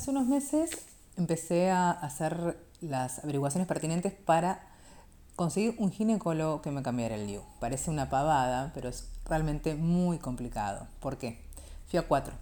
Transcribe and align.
Hace 0.00 0.12
unos 0.12 0.28
meses 0.28 0.70
empecé 1.18 1.70
a 1.70 1.90
hacer 1.90 2.56
las 2.80 3.18
averiguaciones 3.18 3.68
pertinentes 3.68 4.14
para 4.14 4.66
conseguir 5.36 5.74
un 5.76 5.92
ginecólogo 5.92 6.62
que 6.62 6.70
me 6.70 6.82
cambiara 6.82 7.16
el 7.16 7.26
DIU. 7.26 7.42
Parece 7.60 7.90
una 7.90 8.08
pavada, 8.08 8.70
pero 8.72 8.88
es 8.88 9.10
realmente 9.26 9.74
muy 9.74 10.16
complicado. 10.16 10.86
¿Por 11.00 11.18
qué? 11.18 11.44
Fui 11.86 11.98
a 11.98 12.08
cuatro. 12.08 12.32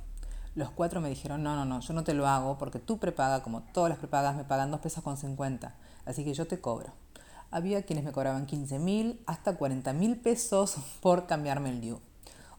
Los 0.54 0.70
cuatro 0.70 1.00
me 1.00 1.08
dijeron, 1.08 1.42
no, 1.42 1.56
no, 1.56 1.64
no, 1.64 1.80
yo 1.80 1.94
no 1.94 2.04
te 2.04 2.14
lo 2.14 2.28
hago 2.28 2.58
porque 2.58 2.78
tú 2.78 2.98
prepaga, 2.98 3.42
como 3.42 3.62
todas 3.62 3.90
las 3.90 3.98
prepagas, 3.98 4.36
me 4.36 4.44
pagan 4.44 4.70
dos 4.70 4.78
pesos 4.78 5.02
con 5.02 5.16
50. 5.16 5.74
Así 6.06 6.24
que 6.24 6.34
yo 6.34 6.46
te 6.46 6.60
cobro. 6.60 6.92
Había 7.50 7.82
quienes 7.82 8.04
me 8.04 8.12
cobraban 8.12 8.46
15 8.46 8.78
mil 8.78 9.20
hasta 9.26 9.56
40 9.56 9.92
mil 9.94 10.16
pesos 10.16 10.76
por 11.00 11.26
cambiarme 11.26 11.70
el 11.70 11.80
DIU. 11.80 11.98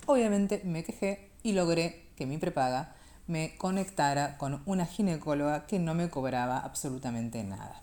Obviamente 0.08 0.62
me 0.66 0.84
quejé 0.84 1.32
y 1.42 1.54
logré 1.54 2.10
que 2.18 2.26
mi 2.26 2.38
prepaga 2.38 2.96
me 3.30 3.56
conectara 3.58 4.40
con 4.40 4.64
una 4.66 4.88
ginecóloga 4.88 5.68
que 5.68 5.78
no 5.78 5.94
me 5.94 6.10
cobraba 6.10 6.58
absolutamente 6.58 7.44
nada. 7.44 7.80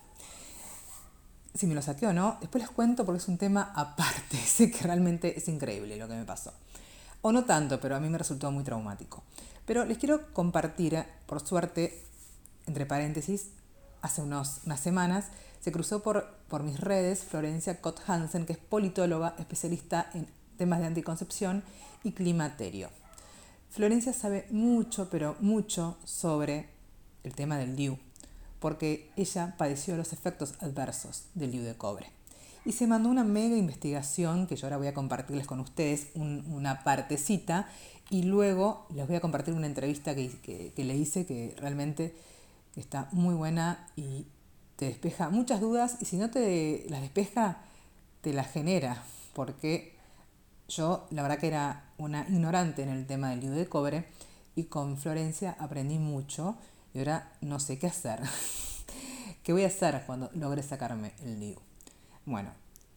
Si 1.55 1.65
me 1.67 1.73
lo 1.73 1.81
saqué 1.81 2.05
o 2.05 2.11
no, 2.11 2.37
después 2.41 2.61
les 2.61 2.69
cuento 2.69 3.05
porque 3.05 3.19
es 3.19 3.27
un 3.29 3.37
tema 3.37 3.71
aparte. 3.73 4.35
Sé 4.45 4.69
que 4.69 4.83
realmente 4.83 5.37
es 5.37 5.47
increíble 5.47 5.95
lo 5.95 6.09
que 6.09 6.15
me 6.15 6.25
pasó. 6.25 6.53
O 7.21 7.31
no 7.31 7.45
tanto, 7.45 7.79
pero 7.79 7.95
a 7.95 7.99
mí 8.01 8.09
me 8.09 8.17
resultó 8.17 8.51
muy 8.51 8.65
traumático. 8.65 9.23
Pero 9.65 9.85
les 9.85 9.97
quiero 9.97 10.33
compartir, 10.33 11.01
por 11.25 11.39
suerte, 11.39 12.03
entre 12.67 12.85
paréntesis, 12.85 13.47
hace 14.01 14.21
unos, 14.21 14.59
unas 14.65 14.81
semanas, 14.81 15.27
se 15.61 15.71
cruzó 15.71 16.03
por, 16.03 16.29
por 16.49 16.63
mis 16.63 16.77
redes 16.77 17.23
Florencia 17.23 17.79
Cott 17.79 18.01
Hansen, 18.05 18.45
que 18.45 18.53
es 18.53 18.59
politóloga 18.59 19.33
especialista 19.39 20.09
en 20.13 20.27
temas 20.57 20.79
de 20.81 20.87
anticoncepción 20.87 21.63
y 22.03 22.11
climaterio. 22.11 22.89
Florencia 23.77 24.11
sabe 24.11 24.47
mucho, 24.49 25.07
pero 25.11 25.35
mucho 25.39 25.99
sobre 26.03 26.67
el 27.23 27.35
tema 27.35 27.59
del 27.59 27.75
DIU, 27.75 27.99
porque 28.59 29.11
ella 29.15 29.53
padeció 29.55 29.95
los 29.95 30.13
efectos 30.13 30.55
adversos 30.61 31.25
del 31.35 31.51
DIU 31.51 31.61
de 31.61 31.75
cobre. 31.75 32.07
Y 32.65 32.71
se 32.71 32.87
mandó 32.87 33.07
una 33.07 33.23
mega 33.23 33.55
investigación 33.55 34.47
que 34.47 34.55
yo 34.55 34.65
ahora 34.65 34.77
voy 34.77 34.87
a 34.87 34.95
compartirles 34.95 35.45
con 35.45 35.59
ustedes, 35.59 36.07
una 36.15 36.83
partecita, 36.83 37.69
y 38.09 38.23
luego 38.23 38.87
les 38.95 39.05
voy 39.05 39.17
a 39.17 39.21
compartir 39.21 39.53
una 39.53 39.67
entrevista 39.67 40.15
que, 40.15 40.71
que 40.75 40.83
le 40.83 40.97
hice 40.97 41.27
que 41.27 41.53
realmente 41.59 42.15
está 42.75 43.09
muy 43.11 43.35
buena 43.35 43.87
y 43.95 44.25
te 44.75 44.85
despeja 44.85 45.29
muchas 45.29 45.61
dudas, 45.61 45.97
y 46.01 46.05
si 46.05 46.17
no 46.17 46.31
te 46.31 46.87
las 46.89 47.01
despeja, 47.01 47.59
te 48.21 48.33
las 48.33 48.51
genera, 48.51 49.03
porque 49.33 49.93
yo 50.67 51.05
la 51.11 51.21
verdad 51.21 51.37
que 51.37 51.47
era 51.49 51.86
una 51.97 52.25
ignorante 52.29 52.83
en 52.83 52.89
el 52.89 53.05
tema 53.05 53.29
del 53.29 53.41
DIU 53.41 53.51
de 53.51 53.67
cobre 53.67 54.05
y 54.55 54.65
con 54.65 54.97
Florencia 54.97 55.55
aprendí 55.59 55.99
mucho 55.99 56.57
y 56.93 56.99
ahora 56.99 57.31
no 57.41 57.59
sé 57.59 57.77
qué 57.79 57.87
hacer. 57.87 58.19
¿Qué 59.43 59.53
voy 59.53 59.63
a 59.63 59.67
hacer 59.67 60.03
cuando 60.05 60.29
logre 60.33 60.63
sacarme 60.63 61.13
el 61.23 61.39
DIU? 61.39 61.57
Bueno, 62.25 62.51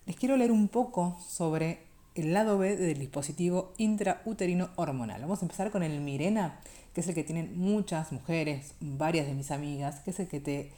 les 0.06 0.16
quiero 0.16 0.36
leer 0.36 0.50
un 0.50 0.68
poco 0.68 1.18
sobre 1.28 1.86
el 2.14 2.32
lado 2.32 2.58
B 2.58 2.76
del 2.76 2.98
dispositivo 2.98 3.72
intrauterino 3.76 4.70
hormonal. 4.76 5.20
Vamos 5.20 5.40
a 5.40 5.44
empezar 5.44 5.70
con 5.70 5.82
el 5.82 6.00
Mirena, 6.00 6.58
que 6.94 7.00
es 7.00 7.08
el 7.08 7.14
que 7.14 7.24
tienen 7.24 7.58
muchas 7.58 8.10
mujeres, 8.10 8.74
varias 8.80 9.26
de 9.26 9.34
mis 9.34 9.50
amigas, 9.50 10.00
que 10.00 10.10
es 10.10 10.20
el 10.20 10.28
que 10.28 10.40
te 10.40 10.72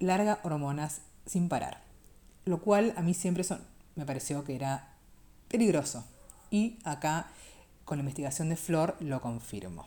larga 0.00 0.40
hormonas 0.42 1.02
sin 1.26 1.48
parar. 1.48 1.82
Lo 2.44 2.60
cual 2.60 2.92
a 2.96 3.02
mí 3.02 3.14
siempre 3.14 3.44
son, 3.44 3.60
me 3.94 4.04
pareció 4.04 4.44
que 4.44 4.56
era 4.56 4.88
peligroso. 5.48 6.04
Y 6.50 6.78
acá, 6.84 7.28
con 7.84 7.98
la 7.98 8.02
investigación 8.02 8.48
de 8.48 8.56
Flor, 8.56 8.96
lo 9.00 9.20
confirmo. 9.20 9.86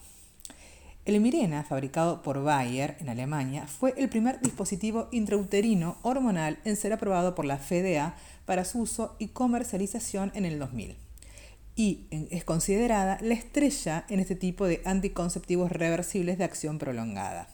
El 1.05 1.19
Mirena, 1.19 1.65
fabricado 1.65 2.21
por 2.21 2.41
Bayer 2.43 2.95
en 3.01 3.09
Alemania, 3.09 3.67
fue 3.67 3.93
el 3.97 4.07
primer 4.07 4.39
dispositivo 4.39 5.09
intrauterino 5.11 5.97
hormonal 6.01 6.59
en 6.63 6.77
ser 6.77 6.93
aprobado 6.93 7.35
por 7.35 7.43
la 7.43 7.57
FDA 7.57 8.15
para 8.45 8.63
su 8.63 8.79
uso 8.79 9.17
y 9.19 9.27
comercialización 9.27 10.31
en 10.33 10.45
el 10.45 10.59
2000. 10.59 10.95
Y 11.75 12.05
es 12.11 12.45
considerada 12.45 13.17
la 13.19 13.33
estrella 13.33 14.05
en 14.07 14.21
este 14.21 14.35
tipo 14.35 14.65
de 14.65 14.81
anticonceptivos 14.85 15.73
reversibles 15.73 16.37
de 16.37 16.45
acción 16.45 16.77
prolongada. 16.77 17.49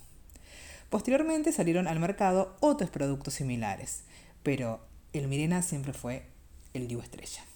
Posteriormente 0.91 1.51
salieron 1.51 1.87
al 1.87 1.99
mercado 1.99 2.55
otros 2.59 2.91
productos 2.91 3.33
similares, 3.33 4.03
pero 4.43 4.79
el 5.13 5.27
Mirena 5.27 5.63
siempre 5.63 5.93
fue 5.93 6.27
el 6.75 6.87
DIU 6.87 7.01
estrella. 7.01 7.48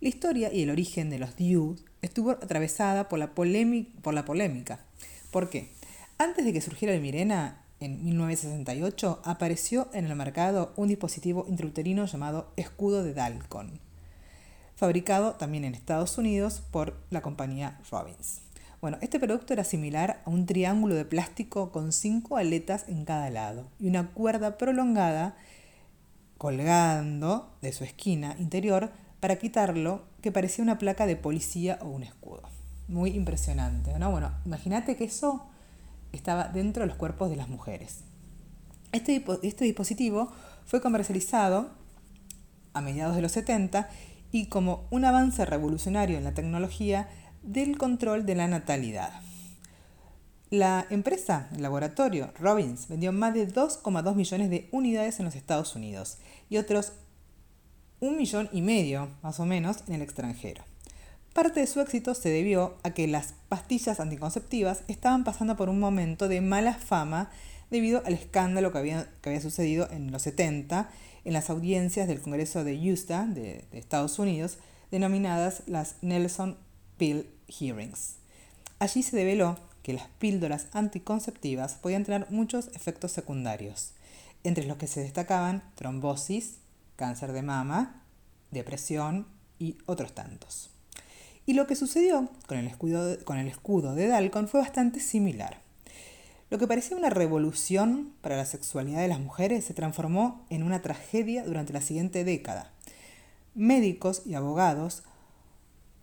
La 0.00 0.08
historia 0.08 0.50
y 0.50 0.62
el 0.62 0.70
origen 0.70 1.10
de 1.10 1.18
los 1.18 1.36
DIU 1.36 1.76
estuvo 2.00 2.30
atravesada 2.30 3.10
por 3.10 3.18
la, 3.18 3.34
por 3.34 4.14
la 4.14 4.24
polémica. 4.24 4.80
¿Por 5.30 5.50
qué? 5.50 5.72
Antes 6.16 6.46
de 6.46 6.54
que 6.54 6.62
surgiera 6.62 6.94
el 6.94 7.02
Mirena, 7.02 7.60
en 7.80 8.02
1968, 8.02 9.20
apareció 9.24 9.90
en 9.92 10.06
el 10.06 10.16
mercado 10.16 10.72
un 10.76 10.88
dispositivo 10.88 11.44
intrauterino 11.50 12.06
llamado 12.06 12.50
escudo 12.56 13.04
de 13.04 13.12
Dalcon, 13.12 13.78
fabricado 14.74 15.32
también 15.34 15.64
en 15.64 15.74
Estados 15.74 16.16
Unidos 16.16 16.62
por 16.70 16.96
la 17.10 17.20
compañía 17.20 17.78
Robbins. 17.90 18.40
Bueno, 18.80 18.96
este 19.02 19.20
producto 19.20 19.52
era 19.52 19.64
similar 19.64 20.22
a 20.24 20.30
un 20.30 20.46
triángulo 20.46 20.94
de 20.94 21.04
plástico 21.04 21.72
con 21.72 21.92
cinco 21.92 22.38
aletas 22.38 22.88
en 22.88 23.04
cada 23.04 23.28
lado 23.28 23.68
y 23.78 23.88
una 23.88 24.12
cuerda 24.12 24.56
prolongada 24.56 25.36
colgando 26.38 27.54
de 27.60 27.74
su 27.74 27.84
esquina 27.84 28.34
interior 28.38 28.90
para 29.20 29.36
quitarlo 29.36 30.02
que 30.22 30.32
parecía 30.32 30.64
una 30.64 30.78
placa 30.78 31.06
de 31.06 31.16
policía 31.16 31.78
o 31.82 31.88
un 31.88 32.02
escudo. 32.02 32.42
Muy 32.88 33.10
impresionante, 33.10 33.96
¿no? 33.98 34.10
Bueno, 34.10 34.32
imagínate 34.44 34.96
que 34.96 35.04
eso 35.04 35.46
estaba 36.12 36.48
dentro 36.48 36.82
de 36.82 36.88
los 36.88 36.96
cuerpos 36.96 37.30
de 37.30 37.36
las 37.36 37.48
mujeres. 37.48 38.00
Este, 38.92 39.24
este 39.42 39.64
dispositivo 39.64 40.32
fue 40.64 40.80
comercializado 40.80 41.70
a 42.72 42.80
mediados 42.80 43.14
de 43.14 43.22
los 43.22 43.32
70 43.32 43.88
y 44.32 44.46
como 44.46 44.86
un 44.90 45.04
avance 45.04 45.44
revolucionario 45.44 46.18
en 46.18 46.24
la 46.24 46.34
tecnología 46.34 47.08
del 47.42 47.78
control 47.78 48.26
de 48.26 48.34
la 48.34 48.48
natalidad. 48.48 49.12
La 50.50 50.86
empresa, 50.90 51.48
el 51.54 51.62
laboratorio 51.62 52.32
Robbins, 52.38 52.88
vendió 52.88 53.12
más 53.12 53.34
de 53.34 53.48
2,2 53.48 54.14
millones 54.16 54.50
de 54.50 54.68
unidades 54.72 55.20
en 55.20 55.26
los 55.26 55.36
Estados 55.36 55.76
Unidos 55.76 56.18
y 56.48 56.56
otros 56.56 56.92
un 58.00 58.16
millón 58.16 58.48
y 58.52 58.62
medio, 58.62 59.08
más 59.22 59.40
o 59.40 59.46
menos, 59.46 59.84
en 59.86 59.94
el 59.94 60.02
extranjero. 60.02 60.64
Parte 61.32 61.60
de 61.60 61.66
su 61.66 61.80
éxito 61.80 62.14
se 62.14 62.28
debió 62.28 62.76
a 62.82 62.90
que 62.90 63.06
las 63.06 63.34
pastillas 63.48 64.00
anticonceptivas 64.00 64.82
estaban 64.88 65.22
pasando 65.22 65.56
por 65.56 65.68
un 65.68 65.78
momento 65.78 66.26
de 66.26 66.40
mala 66.40 66.74
fama 66.74 67.30
debido 67.70 68.02
al 68.04 68.14
escándalo 68.14 68.72
que 68.72 68.78
había, 68.78 69.08
que 69.20 69.28
había 69.28 69.40
sucedido 69.40 69.88
en 69.90 70.10
los 70.10 70.22
70 70.22 70.90
en 71.24 71.32
las 71.32 71.50
audiencias 71.50 72.08
del 72.08 72.20
Congreso 72.20 72.64
de 72.64 72.74
Utah 72.92 73.26
de, 73.26 73.64
de 73.70 73.78
Estados 73.78 74.18
Unidos, 74.18 74.58
denominadas 74.90 75.62
las 75.66 75.96
Nelson 76.02 76.56
Pill 76.96 77.26
Hearings. 77.48 78.16
Allí 78.78 79.02
se 79.02 79.16
develó 79.16 79.58
que 79.82 79.92
las 79.92 80.08
píldoras 80.18 80.66
anticonceptivas 80.72 81.74
podían 81.74 82.04
tener 82.04 82.26
muchos 82.30 82.68
efectos 82.74 83.12
secundarios, 83.12 83.92
entre 84.44 84.64
los 84.64 84.78
que 84.78 84.86
se 84.86 85.00
destacaban 85.00 85.62
trombosis, 85.74 86.56
cáncer 87.00 87.32
de 87.32 87.40
mama, 87.40 88.04
depresión 88.50 89.26
y 89.58 89.78
otros 89.86 90.14
tantos. 90.14 90.70
Y 91.46 91.54
lo 91.54 91.66
que 91.66 91.74
sucedió 91.74 92.28
con 92.46 92.58
el, 92.58 92.66
escudo, 92.66 93.16
con 93.24 93.38
el 93.38 93.48
escudo 93.48 93.94
de 93.94 94.06
Dalcon 94.06 94.48
fue 94.48 94.60
bastante 94.60 95.00
similar. 95.00 95.62
Lo 96.50 96.58
que 96.58 96.66
parecía 96.66 96.98
una 96.98 97.08
revolución 97.08 98.12
para 98.20 98.36
la 98.36 98.44
sexualidad 98.44 99.00
de 99.00 99.08
las 99.08 99.18
mujeres 99.18 99.64
se 99.64 99.72
transformó 99.72 100.44
en 100.50 100.62
una 100.62 100.82
tragedia 100.82 101.42
durante 101.42 101.72
la 101.72 101.80
siguiente 101.80 102.22
década. 102.22 102.70
Médicos 103.54 104.22
y 104.26 104.34
abogados 104.34 105.02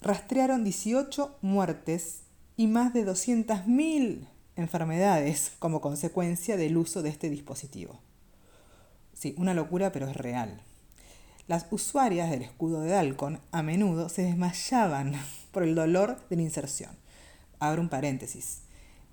rastrearon 0.02 0.64
18 0.64 1.38
muertes 1.44 2.22
y 2.56 2.66
más 2.66 2.92
de 2.94 3.06
200.000 3.06 4.28
enfermedades 4.56 5.52
como 5.60 5.80
consecuencia 5.80 6.58
del 6.58 6.76
uso 6.76 7.04
de 7.04 7.10
este 7.10 7.30
dispositivo. 7.30 8.00
Sí, 9.14 9.36
una 9.38 9.54
locura, 9.54 9.92
pero 9.92 10.08
es 10.08 10.16
real. 10.16 10.64
Las 11.48 11.68
usuarias 11.72 12.30
del 12.30 12.42
escudo 12.42 12.82
de 12.82 12.90
Dalcon 12.90 13.40
a 13.54 13.64
menudo 13.64 14.10
se 14.10 14.24
desmayaban 14.24 15.14
por 15.52 15.64
el 15.64 15.76
dolor 15.76 16.28
de 16.30 16.36
la 16.36 16.42
inserción. 16.42 16.92
Abro 17.60 17.82
un 17.82 17.88
paréntesis. 17.88 18.64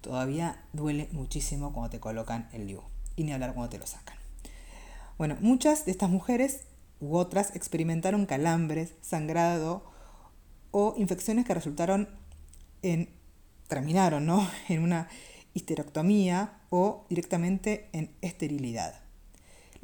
Todavía 0.01 0.61
duele 0.73 1.09
muchísimo 1.13 1.73
cuando 1.73 1.91
te 1.91 2.01
colocan 2.01 2.49
el 2.53 2.67
DIU 2.67 2.83
y 3.15 3.23
ni 3.23 3.33
hablar 3.33 3.55
cuando 3.55 3.71
te 3.71 3.79
lo 3.79 3.87
sacan. 3.87 4.17
Bueno, 5.17 5.37
muchas 5.41 5.85
de 5.85 5.93
estas 5.93 6.11
mujeres 6.11 6.65
u 7.01 7.17
otras 7.17 7.55
experimentaron 7.55 8.27
calambres, 8.27 8.95
sangrado 9.01 9.85
o 10.73 10.95
infecciones 10.99 11.45
que 11.45 11.55
resultaron 11.55 12.09
en 12.83 13.11
terminaron, 13.69 14.27
¿no? 14.27 14.51
en 14.69 14.83
una 14.83 15.09
histerectomía 15.55 16.63
o 16.69 17.07
directamente 17.09 17.89
en 17.93 18.13
esterilidad. 18.23 19.04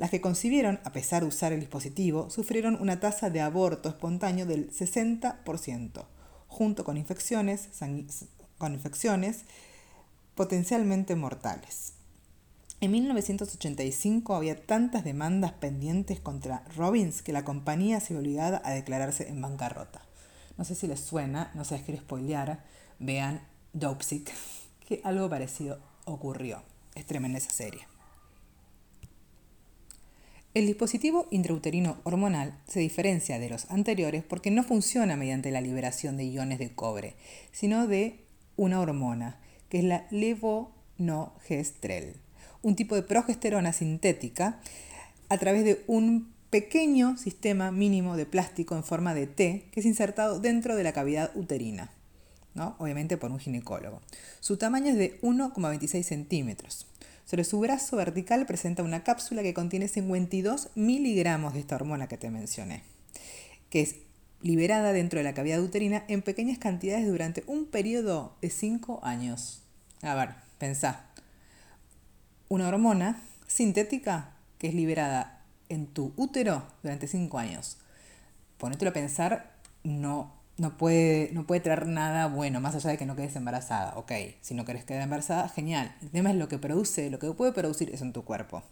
Las 0.00 0.08
que 0.08 0.22
concibieron, 0.22 0.80
a 0.84 0.92
pesar 0.92 1.20
de 1.20 1.28
usar 1.28 1.52
el 1.52 1.60
dispositivo, 1.60 2.30
sufrieron 2.30 2.80
una 2.80 3.00
tasa 3.00 3.28
de 3.28 3.42
aborto 3.42 3.90
espontáneo 3.90 4.46
del 4.46 4.72
60%, 4.72 6.06
junto 6.48 6.84
con 6.84 6.96
infecciones, 6.96 7.68
con 8.56 8.72
infecciones 8.72 9.44
potencialmente 10.34 11.16
mortales. 11.16 11.92
En 12.80 12.92
1985 12.92 14.34
había 14.34 14.64
tantas 14.64 15.04
demandas 15.04 15.52
pendientes 15.52 16.18
contra 16.18 16.64
Robbins 16.74 17.20
que 17.20 17.34
la 17.34 17.44
compañía 17.44 18.00
se 18.00 18.14
vio 18.14 18.22
obligada 18.22 18.62
a 18.64 18.70
declararse 18.70 19.28
en 19.28 19.42
bancarrota. 19.42 20.00
No 20.56 20.64
sé 20.64 20.76
si 20.76 20.86
les 20.86 21.00
suena, 21.00 21.50
no 21.54 21.66
se 21.66 21.74
les 21.74 21.84
quiero 21.84 22.00
spoilear, 22.00 22.64
vean 23.00 23.42
Dopesick, 23.74 24.32
que 24.88 25.02
algo 25.04 25.28
parecido 25.28 25.78
ocurrió. 26.06 26.62
Es 26.94 27.04
tremenda 27.04 27.36
esa 27.36 27.50
serie. 27.50 27.89
El 30.52 30.66
dispositivo 30.66 31.28
intrauterino 31.30 31.98
hormonal 32.02 32.58
se 32.66 32.80
diferencia 32.80 33.38
de 33.38 33.48
los 33.48 33.70
anteriores 33.70 34.24
porque 34.24 34.50
no 34.50 34.64
funciona 34.64 35.14
mediante 35.14 35.52
la 35.52 35.60
liberación 35.60 36.16
de 36.16 36.24
iones 36.24 36.58
de 36.58 36.74
cobre, 36.74 37.14
sino 37.52 37.86
de 37.86 38.24
una 38.56 38.80
hormona, 38.80 39.38
que 39.68 39.78
es 39.78 39.84
la 39.84 40.08
levonorgestrel, 40.10 42.16
un 42.62 42.74
tipo 42.74 42.96
de 42.96 43.04
progesterona 43.04 43.72
sintética 43.72 44.60
a 45.28 45.38
través 45.38 45.64
de 45.64 45.84
un 45.86 46.32
pequeño 46.50 47.16
sistema 47.16 47.70
mínimo 47.70 48.16
de 48.16 48.26
plástico 48.26 48.74
en 48.74 48.82
forma 48.82 49.14
de 49.14 49.28
T 49.28 49.68
que 49.70 49.78
es 49.78 49.86
insertado 49.86 50.40
dentro 50.40 50.74
de 50.74 50.82
la 50.82 50.92
cavidad 50.92 51.30
uterina, 51.36 51.92
¿no? 52.54 52.74
obviamente 52.80 53.16
por 53.16 53.30
un 53.30 53.38
ginecólogo. 53.38 54.00
Su 54.40 54.56
tamaño 54.56 54.88
es 54.88 54.96
de 54.96 55.20
1,26 55.20 56.02
centímetros. 56.02 56.88
Sobre 57.24 57.44
su 57.44 57.60
brazo 57.60 57.96
vertical 57.96 58.46
presenta 58.46 58.82
una 58.82 59.04
cápsula 59.04 59.42
que 59.42 59.54
contiene 59.54 59.88
52 59.88 60.70
miligramos 60.74 61.54
de 61.54 61.60
esta 61.60 61.76
hormona 61.76 62.08
que 62.08 62.18
te 62.18 62.30
mencioné, 62.30 62.82
que 63.70 63.82
es 63.82 63.96
liberada 64.42 64.92
dentro 64.92 65.18
de 65.18 65.24
la 65.24 65.34
cavidad 65.34 65.60
uterina 65.62 66.04
en 66.08 66.22
pequeñas 66.22 66.58
cantidades 66.58 67.06
durante 67.06 67.44
un 67.46 67.66
periodo 67.66 68.36
de 68.40 68.50
5 68.50 69.00
años. 69.02 69.62
A 70.02 70.14
ver, 70.14 70.30
pensá. 70.58 71.06
Una 72.48 72.68
hormona 72.68 73.22
sintética 73.46 74.32
que 74.58 74.68
es 74.68 74.74
liberada 74.74 75.42
en 75.68 75.86
tu 75.86 76.12
útero 76.16 76.66
durante 76.82 77.06
5 77.06 77.38
años. 77.38 77.78
Ponételo 78.58 78.90
a 78.90 78.94
pensar, 78.94 79.52
no 79.84 80.39
no 80.60 80.76
puede, 80.76 81.30
no 81.32 81.46
puede 81.46 81.62
traer 81.62 81.86
nada 81.86 82.26
bueno, 82.26 82.60
más 82.60 82.74
allá 82.74 82.90
de 82.90 82.98
que 82.98 83.06
no 83.06 83.16
quedes 83.16 83.34
embarazada. 83.34 83.96
Ok, 83.96 84.12
si 84.42 84.52
no 84.52 84.66
querés 84.66 84.84
quedar 84.84 85.00
embarazada, 85.00 85.48
genial. 85.48 85.96
El 86.02 86.10
tema 86.10 86.28
es 86.32 86.36
lo 86.36 86.48
que 86.48 86.58
produce, 86.58 87.08
lo 87.08 87.18
que 87.18 87.32
puede 87.32 87.52
producir 87.52 87.88
eso 87.94 88.04
en 88.04 88.12
tu 88.12 88.24
cuerpo. 88.24 88.62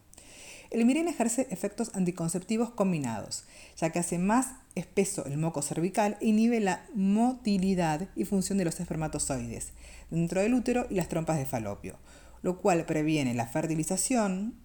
El 0.70 0.84
Mirena 0.84 1.12
ejerce 1.12 1.46
efectos 1.50 1.90
anticonceptivos 1.94 2.68
combinados, 2.68 3.44
ya 3.78 3.88
que 3.88 4.00
hace 4.00 4.18
más 4.18 4.48
espeso 4.74 5.24
el 5.24 5.38
moco 5.38 5.62
cervical 5.62 6.18
e 6.20 6.26
inhibe 6.26 6.60
la 6.60 6.84
motilidad 6.94 8.06
y 8.14 8.26
función 8.26 8.58
de 8.58 8.66
los 8.66 8.80
espermatozoides 8.80 9.72
dentro 10.10 10.42
del 10.42 10.52
útero 10.52 10.86
y 10.90 10.96
las 10.96 11.08
trompas 11.08 11.38
de 11.38 11.46
falopio, 11.46 11.96
lo 12.42 12.58
cual 12.58 12.84
previene 12.84 13.32
la 13.32 13.46
fertilización, 13.46 14.56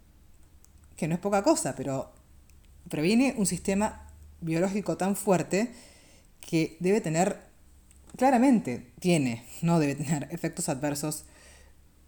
que 0.98 1.08
no 1.08 1.16
es 1.16 1.22
poca 1.22 1.42
cosa, 1.42 1.74
pero 1.78 2.12
previene 2.90 3.34
un 3.38 3.46
sistema 3.46 4.10
biológico 4.42 4.98
tan 4.98 5.16
fuerte 5.16 5.72
que 6.50 6.78
debe 6.80 7.02
tener, 7.02 7.40
claramente 8.18 8.92
tiene, 9.00 9.46
no 9.62 9.80
debe 9.80 9.96
tener 9.96 10.28
efectos 10.32 10.70
adversos 10.70 11.26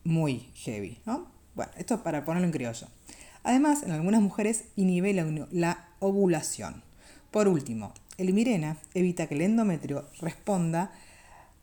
muy 0.04 0.52
heavy. 0.56 1.00
¿no? 1.06 1.28
Bueno, 1.56 1.72
esto 1.78 2.04
para 2.04 2.24
ponerlo 2.26 2.46
en 2.46 2.54
criollo. 2.54 2.88
Además, 3.44 3.84
en 3.84 3.92
algunas 3.92 4.22
mujeres 4.22 4.66
inhibe 4.76 5.14
la, 5.14 5.90
ovulación. 6.00 6.84
Por 7.32 7.48
último, 7.48 7.94
el 8.18 8.34
mirena 8.34 8.78
evita 8.94 9.28
que 9.28 9.36
el 9.36 9.42
endometrio 9.42 10.08
responda 10.20 10.92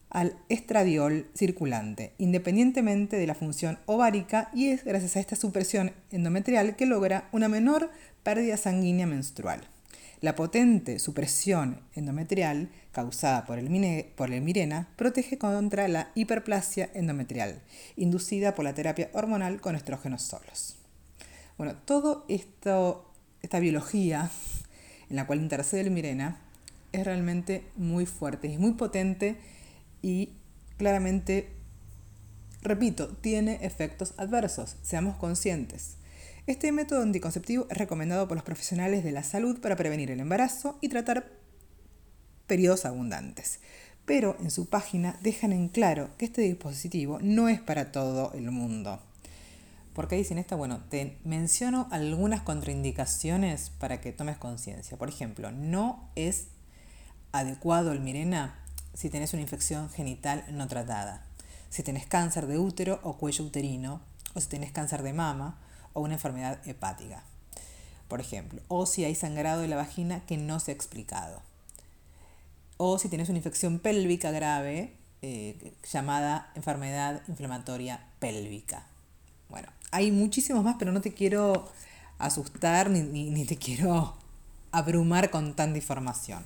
al 0.09 0.37
estradiol 0.49 1.27
circulante, 1.35 2.13
independientemente 2.19 3.17
de 3.17 3.27
la 3.27 3.35
función 3.35 3.79
ovárica, 3.87 4.51
y 4.55 4.69
es 4.69 4.85
gracias 4.85 5.17
a 5.17 5.21
esta 5.21 5.37
supresión 5.37 5.93
endometrial 6.11 6.77
que 6.77 6.87
logra 6.87 7.29
una 7.33 7.49
menor 7.49 7.91
pérdida 8.23 8.57
sanguínea 8.57 9.07
menstrual. 9.07 9.63
La 10.23 10.37
potente 10.37 11.01
supresión 11.01 11.81
endometrial 11.97 12.71
causada 12.93 13.45
por 13.45 13.59
el, 13.59 13.69
mirena 13.69 14.89
protege 14.95 15.37
contra 15.37 15.89
la 15.89 16.13
hiperplasia 16.15 16.89
endometrial, 16.95 17.61
inducida 17.97 18.55
por 18.55 18.65
la 18.65 18.73
terapia 18.73 19.11
hormonal 19.15 19.61
con 19.61 19.75
estrógenos 19.75 20.23
solos. 20.23 20.77
Bueno, 21.59 21.75
todo 21.75 22.25
esto, 22.29 23.11
esta 23.43 23.59
biología 23.59 24.31
en 25.11 25.17
la 25.17 25.27
cual 25.27 25.41
intercede 25.41 25.81
el 25.81 25.91
mirena 25.91 26.41
es 26.93 27.05
realmente 27.05 27.65
muy 27.77 28.07
fuerte, 28.07 28.53
es 28.53 28.61
muy 28.61 28.75
potente 28.75 29.39
y 30.03 30.35
claramente, 30.79 31.51
repito, 32.63 33.09
tiene 33.09 33.59
efectos 33.63 34.15
adversos, 34.19 34.77
seamos 34.83 35.17
conscientes. 35.17 35.97
Este 36.49 36.73
método 36.73 37.03
anticonceptivo 37.03 37.69
es 37.71 37.79
recomendado 37.79 38.27
por 38.27 38.37
los 38.37 38.43
profesionales 38.43 39.05
de 39.05 39.13
la 39.13 39.23
salud 39.23 39.61
para 39.61 39.77
prevenir 39.77 40.11
el 40.11 40.19
embarazo 40.19 40.77
y 40.81 40.89
tratar 40.89 41.31
periodos 42.49 42.85
abundantes. 42.85 43.61
Pero 44.07 44.37
en 44.41 44.51
su 44.51 44.69
página 44.69 45.17
dejan 45.23 45.53
en 45.53 45.69
claro 45.69 46.11
que 46.19 46.25
este 46.25 46.43
dispositivo 46.43 47.21
no 47.23 47.49
es 47.49 47.61
para 47.61 47.93
todo 47.93 48.33
el 48.33 48.51
mundo. 48.51 49.01
¿Por 49.95 50.09
qué 50.09 50.17
dicen 50.17 50.39
esto? 50.39 50.57
Bueno, 50.57 50.83
te 50.91 51.17
menciono 51.23 51.87
algunas 51.93 52.43
contraindicaciones 52.43 53.71
para 53.79 54.01
que 54.01 54.11
tomes 54.11 54.37
conciencia. 54.37 54.99
Por 54.99 55.09
ejemplo, 55.09 55.53
no 55.53 56.11
es 56.17 56.49
adecuado 57.31 57.93
el 57.93 58.01
Mirena 58.01 58.59
si 58.95 59.11
tenés 59.11 59.33
una 59.33 59.43
infección 59.43 59.91
genital 59.91 60.45
no 60.51 60.67
tratada, 60.67 61.25
si 61.71 61.85
tenés 61.85 62.07
cáncer 62.07 62.49
de 62.49 62.59
útero 62.59 62.99
o 63.05 63.17
cuello 63.17 63.45
uterino, 63.45 64.01
o 64.35 64.41
si 64.41 64.49
tenés 64.49 64.73
cáncer 64.73 65.03
de 65.05 65.13
mama, 65.13 65.61
o 65.93 66.01
una 66.01 66.15
enfermedad 66.15 66.67
hepática, 66.67 67.25
por 68.09 68.21
ejemplo, 68.21 68.63
o 68.69 68.87
si 68.87 69.05
hay 69.05 69.15
sangrado 69.15 69.61
de 69.61 69.69
la 69.69 69.77
vagina 69.77 70.25
que 70.27 70.37
no 70.37 70.61
se 70.61 70.71
ha 70.71 70.75
explicado, 70.75 71.43
o 72.77 72.99
si 72.99 73.09
tienes 73.09 73.29
una 73.29 73.39
infección 73.39 73.79
pélvica 73.79 74.31
grave 74.31 74.97
eh, 75.23 75.73
llamada 75.91 76.51
enfermedad 76.55 77.23
inflamatoria 77.29 78.05
pélvica. 78.19 78.87
Bueno, 79.49 79.69
hay 79.91 80.11
muchísimos 80.11 80.65
más, 80.65 80.77
pero 80.79 80.93
no 80.93 81.01
te 81.01 81.15
quiero 81.15 81.71
asustar 82.19 82.91
ni, 82.91 83.03
ni 83.03 83.45
te 83.45 83.57
quiero 83.57 84.17
abrumar 84.73 85.31
con 85.31 85.55
tanta 85.55 85.79
información. 85.79 86.45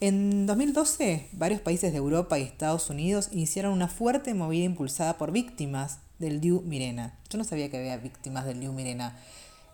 En 0.00 0.44
2012, 0.44 1.28
varios 1.32 1.62
países 1.62 1.90
de 1.90 1.98
Europa 1.98 2.38
y 2.38 2.42
Estados 2.42 2.90
Unidos 2.90 3.30
iniciaron 3.32 3.72
una 3.72 3.88
fuerte 3.88 4.34
movida 4.34 4.64
impulsada 4.64 5.16
por 5.16 5.32
víctimas 5.32 6.00
del 6.18 6.40
Diu 6.40 6.62
Mirena. 6.62 7.18
Yo 7.30 7.38
no 7.38 7.44
sabía 7.44 7.70
que 7.70 7.78
había 7.78 7.96
víctimas 7.96 8.44
del 8.44 8.60
Diu 8.60 8.72
Mirena. 8.72 9.18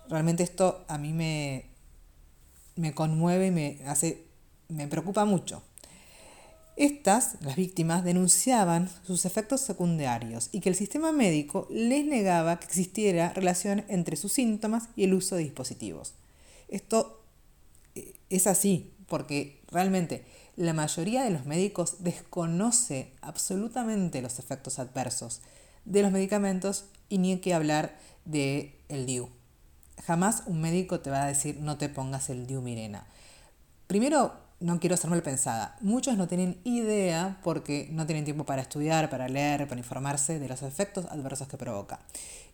Realmente 0.08 0.42
esto 0.42 0.84
a 0.88 0.98
mí 0.98 1.12
me, 1.12 1.66
me 2.76 2.94
conmueve 2.94 3.48
y 3.48 3.50
me, 3.50 3.78
hace, 3.86 4.26
me 4.68 4.88
preocupa 4.88 5.24
mucho. 5.24 5.62
Estas, 6.76 7.36
las 7.42 7.56
víctimas, 7.56 8.02
denunciaban 8.02 8.90
sus 9.06 9.26
efectos 9.26 9.60
secundarios 9.60 10.48
y 10.52 10.60
que 10.60 10.70
el 10.70 10.74
sistema 10.74 11.12
médico 11.12 11.68
les 11.70 12.04
negaba 12.04 12.58
que 12.58 12.66
existiera 12.66 13.32
relación 13.34 13.84
entre 13.88 14.16
sus 14.16 14.32
síntomas 14.32 14.88
y 14.96 15.04
el 15.04 15.14
uso 15.14 15.36
de 15.36 15.42
dispositivos. 15.42 16.14
Esto 16.68 17.22
eh, 17.94 18.14
es 18.30 18.46
así, 18.46 18.94
porque 19.06 19.60
realmente 19.70 20.24
la 20.56 20.72
mayoría 20.72 21.22
de 21.24 21.30
los 21.30 21.44
médicos 21.44 21.96
desconoce 22.02 23.12
absolutamente 23.20 24.22
los 24.22 24.38
efectos 24.38 24.78
adversos 24.78 25.42
de 25.84 26.02
los 26.02 26.12
medicamentos 26.12 26.86
y 27.08 27.18
ni 27.18 27.32
hay 27.32 27.38
que 27.38 27.54
hablar 27.54 27.96
del 28.24 28.74
el 28.88 29.06
DIU. 29.06 29.28
Jamás 30.04 30.42
un 30.46 30.60
médico 30.60 31.00
te 31.00 31.10
va 31.10 31.24
a 31.24 31.26
decir 31.26 31.58
no 31.60 31.78
te 31.78 31.88
pongas 31.88 32.30
el 32.30 32.46
DIU 32.46 32.60
Mirena. 32.60 33.06
Primero, 33.86 34.32
no 34.62 34.78
quiero 34.80 34.96
ser 34.96 35.10
mal 35.10 35.22
pensada. 35.22 35.76
Muchos 35.80 36.16
no 36.16 36.28
tienen 36.28 36.58
idea 36.64 37.38
porque 37.42 37.88
no 37.90 38.06
tienen 38.06 38.24
tiempo 38.24 38.44
para 38.44 38.62
estudiar, 38.62 39.10
para 39.10 39.28
leer, 39.28 39.68
para 39.68 39.80
informarse 39.80 40.38
de 40.38 40.48
los 40.48 40.62
efectos 40.62 41.06
adversos 41.06 41.48
que 41.48 41.58
provoca. 41.58 42.00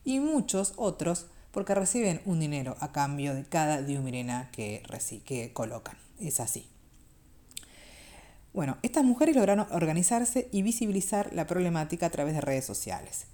Y 0.04 0.20
muchos 0.20 0.72
otros 0.76 1.26
porque 1.52 1.74
reciben 1.74 2.20
un 2.24 2.40
dinero 2.40 2.76
a 2.80 2.92
cambio 2.92 3.34
de 3.34 3.44
cada 3.44 3.82
diumirena 3.82 4.50
que, 4.52 4.82
que 5.24 5.52
colocan. 5.52 5.96
Es 6.20 6.40
así. 6.40 6.68
Bueno, 8.52 8.78
estas 8.82 9.04
mujeres 9.04 9.36
lograron 9.36 9.66
organizarse 9.70 10.48
y 10.52 10.62
visibilizar 10.62 11.32
la 11.32 11.46
problemática 11.46 12.06
a 12.06 12.10
través 12.10 12.34
de 12.34 12.40
redes 12.40 12.64
sociales. 12.64 13.26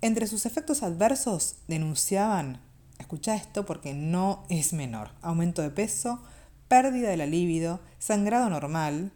Entre 0.00 0.26
sus 0.26 0.46
efectos 0.46 0.82
adversos 0.82 1.56
denunciaban, 1.68 2.60
escucha 2.98 3.34
esto 3.34 3.64
porque 3.66 3.94
no 3.94 4.44
es 4.48 4.72
menor, 4.72 5.10
aumento 5.22 5.62
de 5.62 5.70
peso, 5.70 6.22
pérdida 6.68 7.08
de 7.08 7.16
la 7.16 7.26
libido, 7.26 7.80
sangrado 7.98 8.50
normal, 8.50 9.12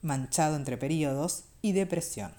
manchado 0.00 0.56
entre 0.56 0.76
periodos 0.76 1.44
y 1.60 1.72
depresión. 1.72 2.32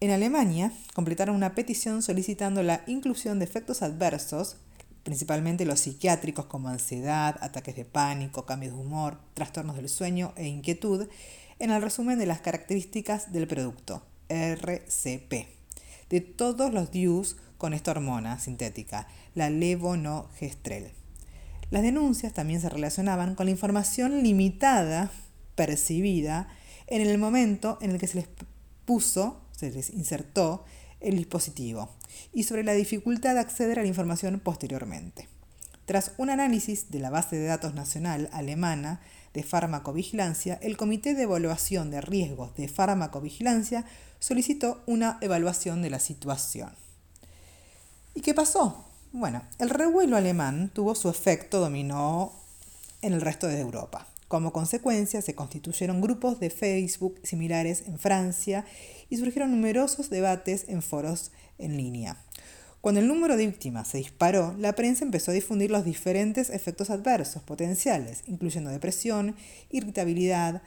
En 0.00 0.10
Alemania 0.10 0.72
completaron 0.94 1.34
una 1.34 1.54
petición 1.54 2.02
solicitando 2.02 2.62
la 2.62 2.82
inclusión 2.86 3.38
de 3.38 3.46
efectos 3.46 3.82
adversos 3.82 4.58
principalmente 5.06 5.64
los 5.64 5.78
psiquiátricos 5.78 6.46
como 6.46 6.68
ansiedad, 6.68 7.36
ataques 7.40 7.76
de 7.76 7.84
pánico, 7.84 8.44
cambios 8.44 8.74
de 8.74 8.80
humor, 8.80 9.20
trastornos 9.34 9.76
del 9.76 9.88
sueño 9.88 10.32
e 10.34 10.48
inquietud, 10.48 11.06
en 11.60 11.70
el 11.70 11.80
resumen 11.80 12.18
de 12.18 12.26
las 12.26 12.40
características 12.40 13.32
del 13.32 13.46
producto, 13.46 14.02
RCP, 14.28 15.46
de 16.10 16.20
todos 16.20 16.74
los 16.74 16.90
DIUs 16.90 17.36
con 17.56 17.72
esta 17.72 17.92
hormona 17.92 18.40
sintética, 18.40 19.06
la 19.36 19.48
levonorgestrel. 19.48 20.90
Las 21.70 21.84
denuncias 21.84 22.32
también 22.32 22.60
se 22.60 22.68
relacionaban 22.68 23.36
con 23.36 23.46
la 23.46 23.52
información 23.52 24.24
limitada 24.24 25.12
percibida 25.54 26.48
en 26.88 27.00
el 27.00 27.16
momento 27.16 27.78
en 27.80 27.92
el 27.92 27.98
que 28.00 28.08
se 28.08 28.16
les 28.16 28.28
puso, 28.84 29.40
se 29.52 29.70
les 29.70 29.90
insertó 29.90 30.64
el 31.00 31.16
dispositivo 31.16 31.90
y 32.32 32.44
sobre 32.44 32.64
la 32.64 32.72
dificultad 32.72 33.34
de 33.34 33.40
acceder 33.40 33.78
a 33.78 33.82
la 33.82 33.88
información 33.88 34.40
posteriormente. 34.40 35.28
Tras 35.86 36.12
un 36.18 36.30
análisis 36.30 36.90
de 36.90 36.98
la 36.98 37.10
base 37.10 37.36
de 37.36 37.46
datos 37.46 37.74
nacional 37.74 38.28
alemana 38.32 39.00
de 39.34 39.42
farmacovigilancia, 39.44 40.58
el 40.62 40.76
Comité 40.76 41.14
de 41.14 41.22
Evaluación 41.22 41.90
de 41.90 42.00
Riesgos 42.00 42.54
de 42.56 42.68
Farmacovigilancia 42.68 43.84
solicitó 44.18 44.82
una 44.86 45.18
evaluación 45.20 45.82
de 45.82 45.90
la 45.90 46.00
situación. 46.00 46.70
¿Y 48.14 48.20
qué 48.20 48.34
pasó? 48.34 48.84
Bueno, 49.12 49.42
el 49.58 49.70
revuelo 49.70 50.16
alemán 50.16 50.70
tuvo 50.74 50.94
su 50.94 51.08
efecto 51.08 51.60
dominó 51.60 52.32
en 53.02 53.12
el 53.12 53.20
resto 53.20 53.46
de 53.46 53.60
Europa. 53.60 54.06
Como 54.28 54.52
consecuencia, 54.52 55.22
se 55.22 55.34
constituyeron 55.34 56.00
grupos 56.00 56.40
de 56.40 56.50
Facebook 56.50 57.20
similares 57.22 57.84
en 57.86 57.98
Francia 57.98 58.64
y 59.08 59.18
surgieron 59.18 59.52
numerosos 59.52 60.10
debates 60.10 60.64
en 60.68 60.82
foros 60.82 61.30
en 61.58 61.76
línea. 61.76 62.16
Cuando 62.80 63.00
el 63.00 63.08
número 63.08 63.36
de 63.36 63.46
víctimas 63.46 63.88
se 63.88 63.98
disparó, 63.98 64.54
la 64.58 64.74
prensa 64.74 65.04
empezó 65.04 65.30
a 65.30 65.34
difundir 65.34 65.70
los 65.70 65.84
diferentes 65.84 66.50
efectos 66.50 66.90
adversos 66.90 67.42
potenciales, 67.42 68.22
incluyendo 68.26 68.70
depresión, 68.70 69.36
irritabilidad, 69.70 70.62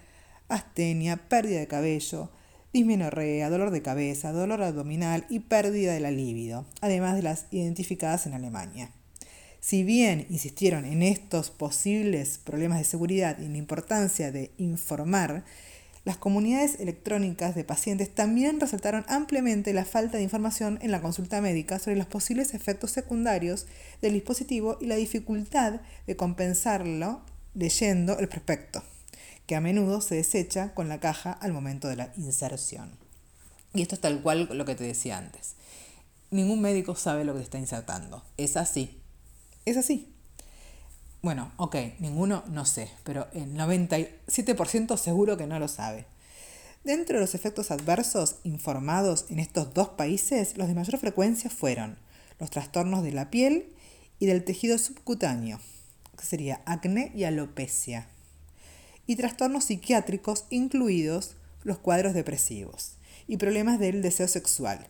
astenia, 0.48 1.18
pérdida 1.30 1.60
de 1.60 1.68
cabello, 1.68 2.30
dismenorrea, 2.74 3.50
dolor 3.50 3.72
de 3.72 3.82
cabeza, 3.82 4.32
dolor 4.32 4.62
abdominal 4.64 5.26
y 5.30 5.40
pérdida 5.40 5.94
de 5.94 6.00
la 6.00 6.12
libido, 6.12 6.66
además 6.82 7.16
de 7.16 7.24
las 7.24 7.46
identificadas 7.52 8.26
en 8.26 8.34
Alemania. 8.34 8.92
Si 9.62 9.84
bien 9.84 10.26
insistieron 10.30 10.86
en 10.86 11.04
estos 11.04 11.50
posibles 11.50 12.38
problemas 12.38 12.80
de 12.80 12.86
seguridad 12.86 13.38
y 13.40 13.46
en 13.46 13.54
la 13.54 13.58
importancia 13.58 14.32
de 14.32 14.52
informar, 14.58 15.44
las 16.06 16.18
comunidades 16.18 16.80
electrónicas 16.80 17.56
de 17.56 17.66
pacientes 17.66 18.14
también 18.14 18.60
resaltaron 18.60 19.06
ampliamente 19.10 19.74
la 19.74 19.84
falta 19.84 20.18
de 20.18 20.24
información 20.24 20.80
en 20.82 20.92
la 20.92 21.02
consulta 21.02 21.42
médica 21.42 21.78
sobre 21.78 21.98
los 21.98 22.08
posibles 22.08 22.54
efectos 22.54 22.92
secundarios 22.92 23.68
del 24.02 24.14
dispositivo 24.14 24.78
y 24.80 24.86
la 24.86 24.96
dificultad 24.96 25.82
de 26.08 26.16
compensarlo 26.16 27.22
leyendo 27.54 28.18
el 28.18 28.30
prospecto, 28.30 28.82
que 29.46 29.56
a 29.56 29.62
menudo 29.62 30.00
se 30.00 30.16
desecha 30.16 30.74
con 30.74 30.88
la 30.88 31.02
caja 31.02 31.34
al 31.34 31.52
momento 31.52 31.90
de 31.90 31.98
la 31.98 32.14
inserción. 32.16 32.92
Y 33.74 33.82
esto 33.82 33.96
es 33.96 34.02
tal 34.02 34.22
cual 34.22 34.50
lo 34.52 34.66
que 34.66 34.76
te 34.76 34.86
decía 34.86 35.18
antes. 35.18 35.56
Ningún 36.32 36.62
médico 36.62 36.96
sabe 36.96 37.26
lo 37.26 37.36
que 37.36 37.42
está 37.42 37.60
insertando. 37.60 38.24
Es 38.38 38.56
así. 38.56 38.99
Es 39.66 39.78
así. 39.78 40.14
Bueno, 41.22 41.52
ok, 41.58 41.76
ninguno 42.00 42.44
no 42.48 42.66
sé, 42.66 42.90
pero 43.04 43.28
el 43.34 43.54
97% 43.54 44.98
seguro 44.98 45.38
que 45.38 45.48
no 45.48 45.60
lo 45.60 45.68
sabe. 45.68 46.06
Dentro 46.86 47.16
de 47.18 47.22
los 47.22 47.36
efectos 47.36 47.72
adversos 47.72 48.38
informados 48.44 49.26
en 49.30 49.40
estos 49.40 49.74
dos 49.74 49.90
países, 49.90 50.58
los 50.58 50.70
de 50.70 50.76
mayor 50.76 50.98
frecuencia 50.98 51.50
fueron 51.50 51.98
los 52.40 52.50
trastornos 52.50 53.04
de 53.04 53.12
la 53.12 53.30
piel 53.30 53.74
y 54.18 54.28
del 54.28 54.46
tejido 54.46 54.78
subcutáneo, 54.78 55.60
que 56.18 56.26
sería 56.26 56.62
acné 56.66 57.12
y 57.14 57.26
alopecia, 57.26 58.08
y 59.08 59.18
trastornos 59.18 59.66
psiquiátricos 59.66 60.46
incluidos 60.50 61.36
los 61.64 61.80
cuadros 61.80 62.14
depresivos 62.14 62.94
y 63.28 63.38
problemas 63.38 63.78
del 63.78 64.02
deseo 64.02 64.30
sexual, 64.30 64.88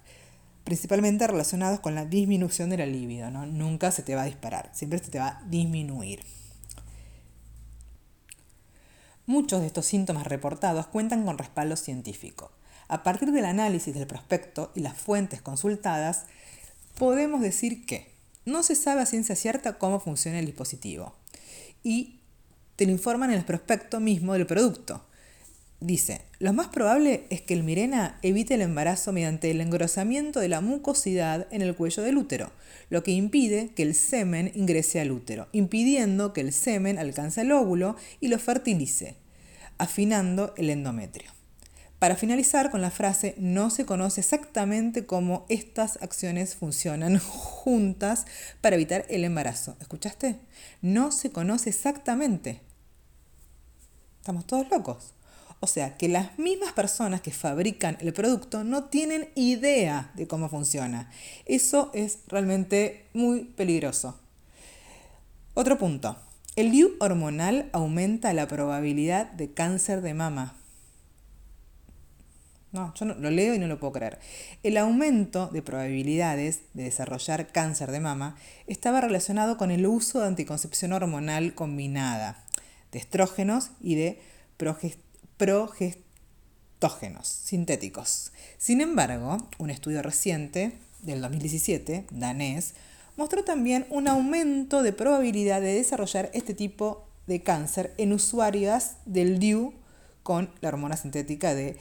principalmente 0.70 1.26
relacionados 1.26 1.80
con 1.80 1.96
la 1.96 2.06
disminución 2.06 2.70
de 2.70 2.78
la 2.78 2.86
libido, 2.86 3.32
¿no? 3.32 3.48
Nunca 3.48 3.90
se 3.92 4.04
te 4.04 4.14
va 4.14 4.22
a 4.22 4.26
disparar, 4.26 4.70
siempre 4.72 5.00
se 5.00 5.10
te 5.10 5.18
va 5.18 5.30
a 5.30 5.44
disminuir. 5.48 6.24
Muchos 9.26 9.62
de 9.62 9.66
estos 9.66 9.88
síntomas 9.88 10.28
reportados 10.28 10.86
cuentan 10.86 11.26
con 11.26 11.40
respaldo 11.40 11.76
científico. 11.76 12.52
A 12.88 13.02
partir 13.02 13.32
del 13.32 13.46
análisis 13.46 13.96
del 13.96 14.06
prospecto 14.06 14.72
y 14.76 14.82
las 14.82 14.96
fuentes 14.96 15.42
consultadas, 15.42 16.26
podemos 17.00 17.42
decir 17.42 17.88
que 17.88 18.14
no 18.46 18.62
se 18.62 18.76
sabe 18.76 19.02
a 19.02 19.08
ciencia 19.08 19.36
cierta 19.36 19.80
cómo 19.80 20.00
funciona 20.00 20.38
el 20.38 20.46
dispositivo 20.46 21.16
y 21.82 22.20
te 22.76 22.86
lo 22.86 22.92
informan 22.92 23.32
en 23.32 23.40
el 23.40 23.46
prospecto 23.46 24.00
mismo 24.00 24.34
del 24.34 24.46
producto. 24.46 25.04
Dice, 25.82 26.22
lo 26.40 26.52
más 26.52 26.68
probable 26.68 27.26
es 27.30 27.42
que 27.42 27.54
el 27.54 27.64
Mirena 27.64 28.20
evite 28.22 28.56
el 28.56 28.62
embarazo 28.62 29.14
mediante 29.14 29.50
el 29.50 29.62
engrosamiento 29.62 30.42
de 30.42 30.50
la 30.50 30.60
mucosidad 30.60 31.48
en 31.52 31.62
el 31.62 31.74
cuello 31.74 32.04
del 32.04 32.18
útero, 32.18 32.52
lo 32.90 33.02
que 33.02 33.12
impide 33.12 33.72
que 33.76 33.84
el 33.84 33.96
semen 33.96 34.52
ingrese 34.56 35.00
al 35.00 35.12
útero, 35.12 35.48
impidiendo 35.54 36.34
que 36.34 36.42
el 36.42 36.52
semen 36.52 37.00
alcance 37.00 37.42
el 37.42 37.54
óvulo 37.54 37.96
y 38.20 38.28
lo 38.28 38.38
fertilice, 38.40 39.16
afinando 39.78 40.54
el 40.58 40.70
endometrio. 40.70 41.32
Para 41.98 42.18
finalizar 42.18 42.72
con 42.72 42.82
la 42.82 42.92
frase, 42.92 43.36
no 43.38 43.70
se 43.70 43.86
conoce 43.86 44.20
exactamente 44.20 45.06
cómo 45.06 45.46
estas 45.48 46.02
acciones 46.02 46.56
funcionan 46.56 47.20
juntas 47.20 48.26
para 48.60 48.76
evitar 48.76 49.06
el 49.10 49.24
embarazo. 49.24 49.78
¿Escuchaste? 49.80 50.40
No 50.82 51.14
se 51.14 51.30
conoce 51.30 51.70
exactamente. 51.70 52.62
Estamos 54.20 54.46
todos 54.46 54.70
locos. 54.70 55.14
O 55.62 55.68
sea, 55.68 55.98
que 55.98 56.08
las 56.08 56.40
mismas 56.40 56.72
personas 56.72 57.22
que 57.22 57.32
fabrican 57.32 57.98
el 58.00 58.14
producto 58.14 58.64
no 58.64 58.86
tienen 58.86 59.30
idea 59.36 60.12
de 60.16 60.28
cómo 60.28 60.48
funciona. 60.48 61.12
Eso 61.46 61.92
es 61.94 62.20
realmente 62.28 63.08
muy 63.14 63.44
peligroso. 63.44 64.18
Otro 65.54 65.78
punto. 65.78 66.18
El 66.56 66.72
DIU 66.72 66.96
hormonal 67.00 67.70
aumenta 67.74 68.34
la 68.34 68.48
probabilidad 68.48 69.32
de 69.32 69.54
cáncer 69.54 70.02
de 70.02 70.14
mama. 70.14 70.56
No, 72.72 72.94
yo 72.94 73.06
no, 73.06 73.16
lo 73.16 73.30
leo 73.30 73.54
y 73.54 73.60
no 73.60 73.68
lo 73.68 73.80
puedo 73.80 73.94
creer. 73.94 74.20
El 74.64 74.78
aumento 74.78 75.48
de 75.48 75.62
probabilidades 75.62 76.62
de 76.74 76.84
desarrollar 76.84 77.52
cáncer 77.52 77.92
de 77.92 78.00
mama 78.00 78.38
estaba 78.68 79.02
relacionado 79.02 79.58
con 79.58 79.72
el 79.72 79.86
uso 79.88 80.22
de 80.22 80.28
anticoncepción 80.28 80.94
hormonal 80.94 81.54
combinada, 81.56 82.46
de 82.92 83.00
estrógenos 83.00 83.72
y 83.82 83.96
de 83.96 84.22
progesterona 84.58 85.09
progestógenos 85.40 87.28
sintéticos. 87.28 88.34
Sin 88.58 88.82
embargo, 88.82 89.38
un 89.58 89.70
estudio 89.70 90.02
reciente 90.02 90.78
del 91.02 91.22
2017, 91.22 92.08
danés, 92.12 92.74
mostró 93.16 93.46
también 93.46 93.88
un 93.90 94.10
aumento 94.10 94.84
de 94.84 94.92
probabilidad 94.92 95.62
de 95.62 95.74
desarrollar 95.74 96.30
este 96.34 96.54
tipo 96.54 97.08
de 97.26 97.42
cáncer 97.42 97.94
en 97.98 98.12
usuarias 98.12 98.98
del 99.06 99.40
DIU 99.40 99.74
con 100.24 100.52
la 100.60 100.68
hormona 100.68 100.98
sintética 100.98 101.56
de 101.56 101.78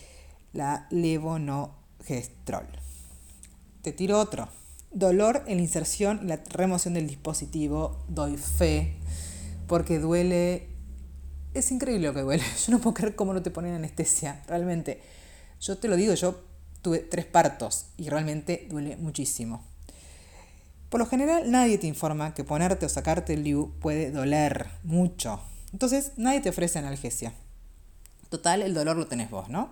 la 0.53 0.87
levonorgestrol. 0.91 2.67
Te 3.83 3.91
tiro 3.93 4.21
otro. 4.21 4.49
Dolor 4.93 5.43
en 5.49 5.57
la 5.57 5.63
inserción 5.65 6.21
y 6.23 6.29
la 6.29 6.37
remoción 6.49 6.95
del 6.95 7.09
dispositivo. 7.09 8.05
Doy 8.09 8.37
fe 8.37 8.95
porque 9.67 9.99
duele 9.99 10.78
es 11.55 11.71
increíble 11.71 12.09
lo 12.09 12.15
que 12.15 12.23
duele. 12.23 12.45
Yo 12.67 12.73
no 12.73 12.81
puedo 12.81 12.95
creer 12.95 13.15
cómo 13.15 13.33
no 13.33 13.43
te 13.43 13.51
ponen 13.51 13.75
anestesia, 13.75 14.43
realmente. 14.47 15.01
Yo 15.61 15.79
te 15.79 15.89
lo 15.89 15.97
digo, 15.97 16.15
yo 16.15 16.41
tuve 16.83 17.01
tres 17.01 17.27
partos 17.27 17.87
y 17.97 18.09
realmente 18.09 18.69
duele 18.71 18.97
muchísimo. 18.97 19.65
Por 20.89 21.01
lo 21.01 21.07
general 21.07 21.51
nadie 21.51 21.79
te 21.79 21.89
informa 21.89 22.33
que 22.33 22.45
ponerte 22.45 22.87
o 22.87 22.89
sacarte 22.89 23.35
el 23.35 23.43
DIU 23.43 23.73
puede 23.81 24.13
doler 24.13 24.69
mucho. 24.85 25.41
Entonces 25.73 26.13
nadie 26.17 26.41
te 26.41 26.51
ofrece 26.51 26.79
analgesia. 26.79 27.33
Total, 28.31 28.63
el 28.63 28.73
dolor 28.73 28.97
lo 28.97 29.07
tenés 29.07 29.31
vos, 29.31 29.49
¿no? 29.49 29.71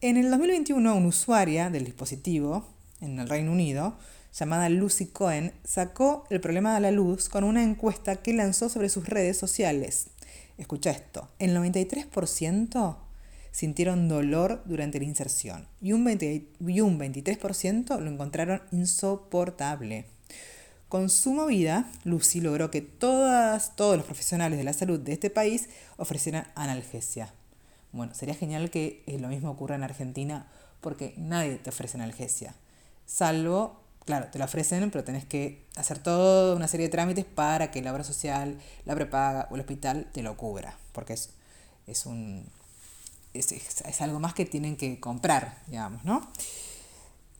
En 0.00 0.16
el 0.16 0.30
2021, 0.30 0.96
una 0.96 1.06
usuaria 1.06 1.70
del 1.70 1.84
dispositivo 1.84 2.66
en 3.00 3.18
el 3.18 3.28
Reino 3.28 3.52
Unido, 3.52 3.96
llamada 4.32 4.68
Lucy 4.68 5.06
Cohen, 5.06 5.52
sacó 5.64 6.26
el 6.30 6.40
problema 6.40 6.76
a 6.76 6.80
la 6.80 6.90
luz 6.90 7.28
con 7.28 7.44
una 7.44 7.62
encuesta 7.62 8.16
que 8.16 8.32
lanzó 8.32 8.68
sobre 8.68 8.88
sus 8.88 9.08
redes 9.08 9.38
sociales. 9.38 10.08
Escucha 10.58 10.90
esto, 10.90 11.28
el 11.38 11.54
93% 11.54 12.96
sintieron 13.50 14.08
dolor 14.08 14.62
durante 14.66 14.98
la 14.98 15.06
inserción 15.06 15.66
y 15.80 15.92
un, 15.92 16.04
23% 16.04 17.98
lo 17.98 18.10
encontraron 18.10 18.62
insoportable. 18.70 20.06
Con 20.88 21.10
su 21.10 21.32
movida, 21.32 21.90
Lucy 22.04 22.40
logró 22.40 22.70
que 22.70 22.80
todas, 22.80 23.74
todos 23.76 23.96
los 23.96 24.06
profesionales 24.06 24.58
de 24.58 24.64
la 24.64 24.72
salud 24.72 25.00
de 25.00 25.12
este 25.12 25.30
país 25.30 25.68
ofrecieran 25.96 26.46
analgesia. 26.54 27.32
Bueno, 27.92 28.14
sería 28.14 28.34
genial 28.34 28.70
que 28.70 29.02
lo 29.20 29.28
mismo 29.28 29.50
ocurra 29.50 29.76
en 29.76 29.82
Argentina 29.82 30.46
porque 30.80 31.14
nadie 31.16 31.56
te 31.56 31.70
ofrece 31.70 31.96
analgesia, 31.96 32.54
salvo 33.06 33.85
Claro, 34.06 34.28
te 34.30 34.38
lo 34.38 34.44
ofrecen, 34.44 34.88
pero 34.92 35.02
tenés 35.02 35.24
que 35.24 35.66
hacer 35.74 35.98
toda 35.98 36.54
una 36.54 36.68
serie 36.68 36.86
de 36.86 36.92
trámites 36.92 37.24
para 37.24 37.72
que 37.72 37.82
la 37.82 37.92
obra 37.92 38.04
social, 38.04 38.56
la 38.84 38.94
prepaga 38.94 39.48
o 39.50 39.56
el 39.56 39.60
hospital 39.60 40.08
te 40.12 40.22
lo 40.22 40.36
cubra, 40.36 40.78
porque 40.92 41.14
es, 41.14 41.30
es, 41.88 42.06
un, 42.06 42.46
es, 43.34 44.00
algo 44.00 44.20
más 44.20 44.32
que 44.32 44.46
tienen 44.46 44.76
que 44.76 45.00
comprar, 45.00 45.58
digamos, 45.66 46.04
¿no? 46.04 46.30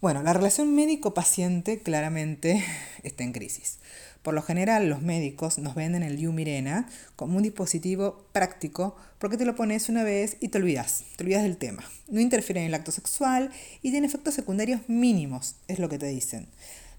Bueno, 0.02 0.22
la 0.22 0.34
relación 0.34 0.74
médico-paciente 0.74 1.80
claramente 1.80 2.62
está 3.02 3.24
en 3.24 3.32
crisis. 3.32 3.78
Por 4.22 4.34
lo 4.34 4.42
general, 4.42 4.90
los 4.90 5.00
médicos 5.00 5.56
nos 5.58 5.74
venden 5.74 6.02
el 6.02 6.18
Diu 6.18 6.32
Mirena 6.32 6.86
como 7.14 7.38
un 7.38 7.42
dispositivo 7.42 8.26
práctico 8.32 8.94
porque 9.18 9.38
te 9.38 9.46
lo 9.46 9.56
pones 9.56 9.88
una 9.88 10.02
vez 10.02 10.36
y 10.40 10.48
te 10.48 10.58
olvidas, 10.58 11.04
te 11.16 11.24
olvidas 11.24 11.44
del 11.44 11.56
tema. 11.56 11.82
No 12.08 12.20
interfiere 12.20 12.60
en 12.60 12.66
el 12.66 12.74
acto 12.74 12.92
sexual 12.92 13.50
y 13.80 13.90
tiene 13.90 14.06
efectos 14.06 14.34
secundarios 14.34 14.82
mínimos, 14.86 15.54
es 15.66 15.78
lo 15.78 15.88
que 15.88 15.98
te 15.98 16.08
dicen. 16.08 16.46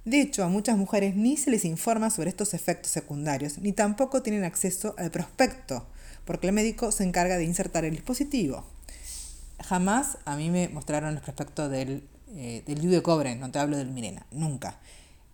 De 0.03 0.19
hecho, 0.19 0.43
a 0.43 0.49
muchas 0.49 0.75
mujeres 0.75 1.15
ni 1.15 1.37
se 1.37 1.51
les 1.51 1.65
informa 1.65 2.09
sobre 2.09 2.29
estos 2.31 2.55
efectos 2.55 2.91
secundarios, 2.91 3.59
ni 3.59 3.73
tampoco 3.73 4.23
tienen 4.23 4.43
acceso 4.43 4.95
al 4.97 5.11
prospecto, 5.11 5.85
porque 6.25 6.47
el 6.47 6.53
médico 6.53 6.91
se 6.91 7.03
encarga 7.03 7.37
de 7.37 7.43
insertar 7.43 7.85
el 7.85 7.91
dispositivo. 7.91 8.65
Jamás 9.63 10.17
a 10.25 10.35
mí 10.35 10.49
me 10.49 10.69
mostraron 10.69 11.13
el 11.13 11.21
prospecto 11.21 11.67
del, 11.69 12.03
eh, 12.35 12.63
del 12.65 12.81
de 12.89 13.01
cobre, 13.01 13.35
no 13.35 13.51
te 13.51 13.59
hablo 13.59 13.77
del 13.77 13.91
Mirena, 13.91 14.25
nunca. 14.31 14.79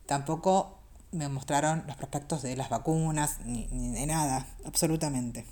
Tampoco 0.06 0.80
me 1.12 1.30
mostraron 1.30 1.84
los 1.88 1.96
prospectos 1.96 2.42
de 2.42 2.56
las 2.56 2.70
vacunas, 2.70 3.40
ni, 3.46 3.68
de 3.68 4.06
nada, 4.06 4.48
absolutamente. 4.66 5.46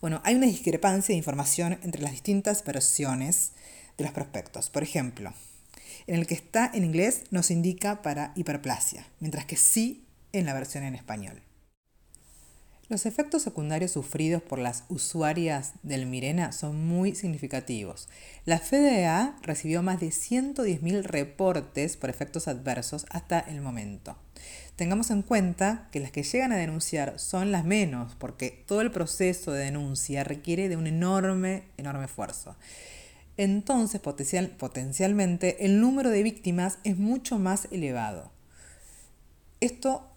Bueno, 0.00 0.20
hay 0.24 0.34
una 0.34 0.46
discrepancia 0.46 1.12
de 1.12 1.18
información 1.18 1.78
entre 1.82 2.02
las 2.02 2.12
distintas 2.12 2.64
versiones 2.64 3.52
de 3.96 4.04
los 4.04 4.12
prospectos. 4.12 4.68
Por 4.70 4.82
ejemplo, 4.82 5.32
en 6.06 6.16
el 6.16 6.26
que 6.26 6.34
está 6.34 6.70
en 6.74 6.84
inglés 6.84 7.24
nos 7.30 7.50
indica 7.50 8.02
para 8.02 8.32
hiperplasia, 8.34 9.06
mientras 9.20 9.46
que 9.46 9.56
sí 9.56 10.04
en 10.32 10.46
la 10.46 10.54
versión 10.54 10.84
en 10.84 10.94
español. 10.94 11.42
Los 12.92 13.06
efectos 13.06 13.40
secundarios 13.40 13.92
sufridos 13.92 14.42
por 14.42 14.58
las 14.58 14.84
usuarias 14.90 15.72
del 15.82 16.04
Mirena 16.04 16.52
son 16.52 16.86
muy 16.86 17.14
significativos. 17.14 18.10
La 18.44 18.58
FDA 18.58 19.38
recibió 19.40 19.82
más 19.82 19.98
de 19.98 20.08
110.000 20.08 21.02
reportes 21.02 21.96
por 21.96 22.10
efectos 22.10 22.48
adversos 22.48 23.06
hasta 23.08 23.40
el 23.40 23.62
momento. 23.62 24.18
Tengamos 24.76 25.10
en 25.10 25.22
cuenta 25.22 25.88
que 25.90 26.00
las 26.00 26.10
que 26.10 26.22
llegan 26.22 26.52
a 26.52 26.58
denunciar 26.58 27.18
son 27.18 27.50
las 27.50 27.64
menos, 27.64 28.14
porque 28.16 28.62
todo 28.66 28.82
el 28.82 28.90
proceso 28.90 29.52
de 29.52 29.64
denuncia 29.64 30.22
requiere 30.22 30.68
de 30.68 30.76
un 30.76 30.86
enorme, 30.86 31.62
enorme 31.78 32.04
esfuerzo. 32.04 32.56
Entonces, 33.38 34.02
potencial, 34.02 34.50
potencialmente, 34.50 35.64
el 35.64 35.80
número 35.80 36.10
de 36.10 36.22
víctimas 36.22 36.76
es 36.84 36.98
mucho 36.98 37.38
más 37.38 37.68
elevado. 37.70 38.30
Esto 39.60 40.11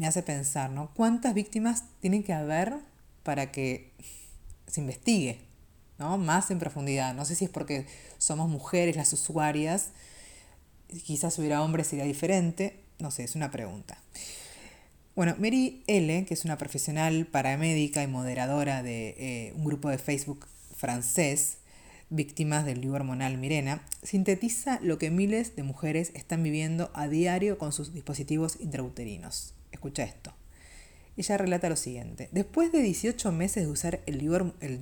me 0.00 0.06
hace 0.06 0.22
pensar, 0.22 0.70
¿no? 0.70 0.90
¿Cuántas 0.94 1.34
víctimas 1.34 1.84
tienen 2.00 2.22
que 2.22 2.32
haber 2.32 2.72
para 3.22 3.52
que 3.52 3.92
se 4.66 4.80
investigue, 4.80 5.40
¿no? 5.98 6.16
Más 6.16 6.50
en 6.50 6.58
profundidad. 6.58 7.12
No 7.12 7.26
sé 7.26 7.34
si 7.34 7.44
es 7.44 7.50
porque 7.50 7.86
somos 8.16 8.48
mujeres 8.48 8.96
las 8.96 9.12
usuarias, 9.12 9.90
quizás 11.04 11.38
hubiera 11.38 11.62
hombres 11.62 11.88
sería 11.88 12.06
diferente, 12.06 12.82
no 12.98 13.10
sé, 13.10 13.24
es 13.24 13.36
una 13.36 13.50
pregunta. 13.50 13.98
Bueno, 15.14 15.36
Mary 15.38 15.84
L., 15.86 16.24
que 16.24 16.32
es 16.32 16.46
una 16.46 16.56
profesional 16.56 17.26
paramédica 17.26 18.02
y 18.02 18.06
moderadora 18.06 18.82
de 18.82 19.16
eh, 19.18 19.52
un 19.54 19.66
grupo 19.66 19.90
de 19.90 19.98
Facebook 19.98 20.46
francés, 20.74 21.58
víctimas 22.08 22.64
del 22.64 22.80
lío 22.80 22.94
hormonal 22.94 23.36
Mirena, 23.36 23.84
sintetiza 24.02 24.80
lo 24.80 24.96
que 24.96 25.10
miles 25.10 25.56
de 25.56 25.62
mujeres 25.62 26.10
están 26.14 26.42
viviendo 26.42 26.90
a 26.94 27.06
diario 27.06 27.58
con 27.58 27.72
sus 27.72 27.92
dispositivos 27.92 28.56
intrauterinos. 28.60 29.52
Escucha 29.80 30.02
esto. 30.02 30.34
Ella 31.16 31.38
relata 31.38 31.70
lo 31.70 31.76
siguiente. 31.76 32.28
Después 32.32 32.70
de 32.70 32.82
18 32.82 33.32
meses 33.32 33.64
de 33.64 33.70
usar 33.70 34.02
el 34.04 34.18
DIU, 34.18 34.52
el 34.60 34.78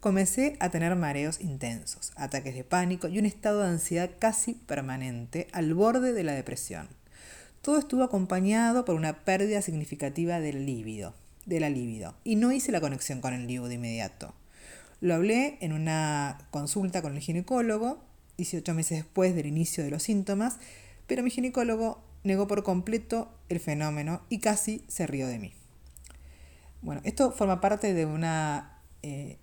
comencé 0.00 0.56
a 0.58 0.70
tener 0.70 0.96
mareos 0.96 1.38
intensos, 1.42 2.12
ataques 2.16 2.54
de 2.54 2.64
pánico 2.64 3.08
y 3.08 3.18
un 3.18 3.26
estado 3.26 3.60
de 3.60 3.68
ansiedad 3.68 4.08
casi 4.18 4.54
permanente 4.54 5.48
al 5.52 5.74
borde 5.74 6.14
de 6.14 6.24
la 6.24 6.32
depresión. 6.32 6.88
Todo 7.60 7.78
estuvo 7.78 8.04
acompañado 8.04 8.86
por 8.86 8.94
una 8.94 9.22
pérdida 9.22 9.60
significativa 9.60 10.40
del 10.40 10.64
de 11.44 11.60
la 11.60 11.68
libido, 11.68 12.14
y 12.24 12.36
no 12.36 12.52
hice 12.52 12.72
la 12.72 12.80
conexión 12.80 13.20
con 13.20 13.34
el 13.34 13.46
DIU 13.46 13.66
de 13.66 13.74
inmediato. 13.74 14.34
Lo 15.02 15.14
hablé 15.14 15.58
en 15.60 15.74
una 15.74 16.38
consulta 16.50 17.02
con 17.02 17.16
el 17.16 17.20
ginecólogo, 17.20 18.02
18 18.38 18.72
meses 18.72 18.96
después 18.96 19.34
del 19.34 19.44
inicio 19.44 19.84
de 19.84 19.90
los 19.90 20.04
síntomas, 20.04 20.56
pero 21.06 21.22
mi 21.22 21.28
ginecólogo 21.28 22.02
negó 22.24 22.46
por 22.46 22.62
completo 22.62 23.32
el 23.48 23.60
fenómeno 23.60 24.22
y 24.28 24.38
casi 24.38 24.84
se 24.88 25.06
rió 25.06 25.26
de 25.26 25.38
mí. 25.38 25.52
Bueno, 26.80 27.00
esto 27.04 27.32
forma 27.32 27.60
parte 27.60 27.94
de 27.94 28.06
una 28.06 28.80
eh, 29.02 29.38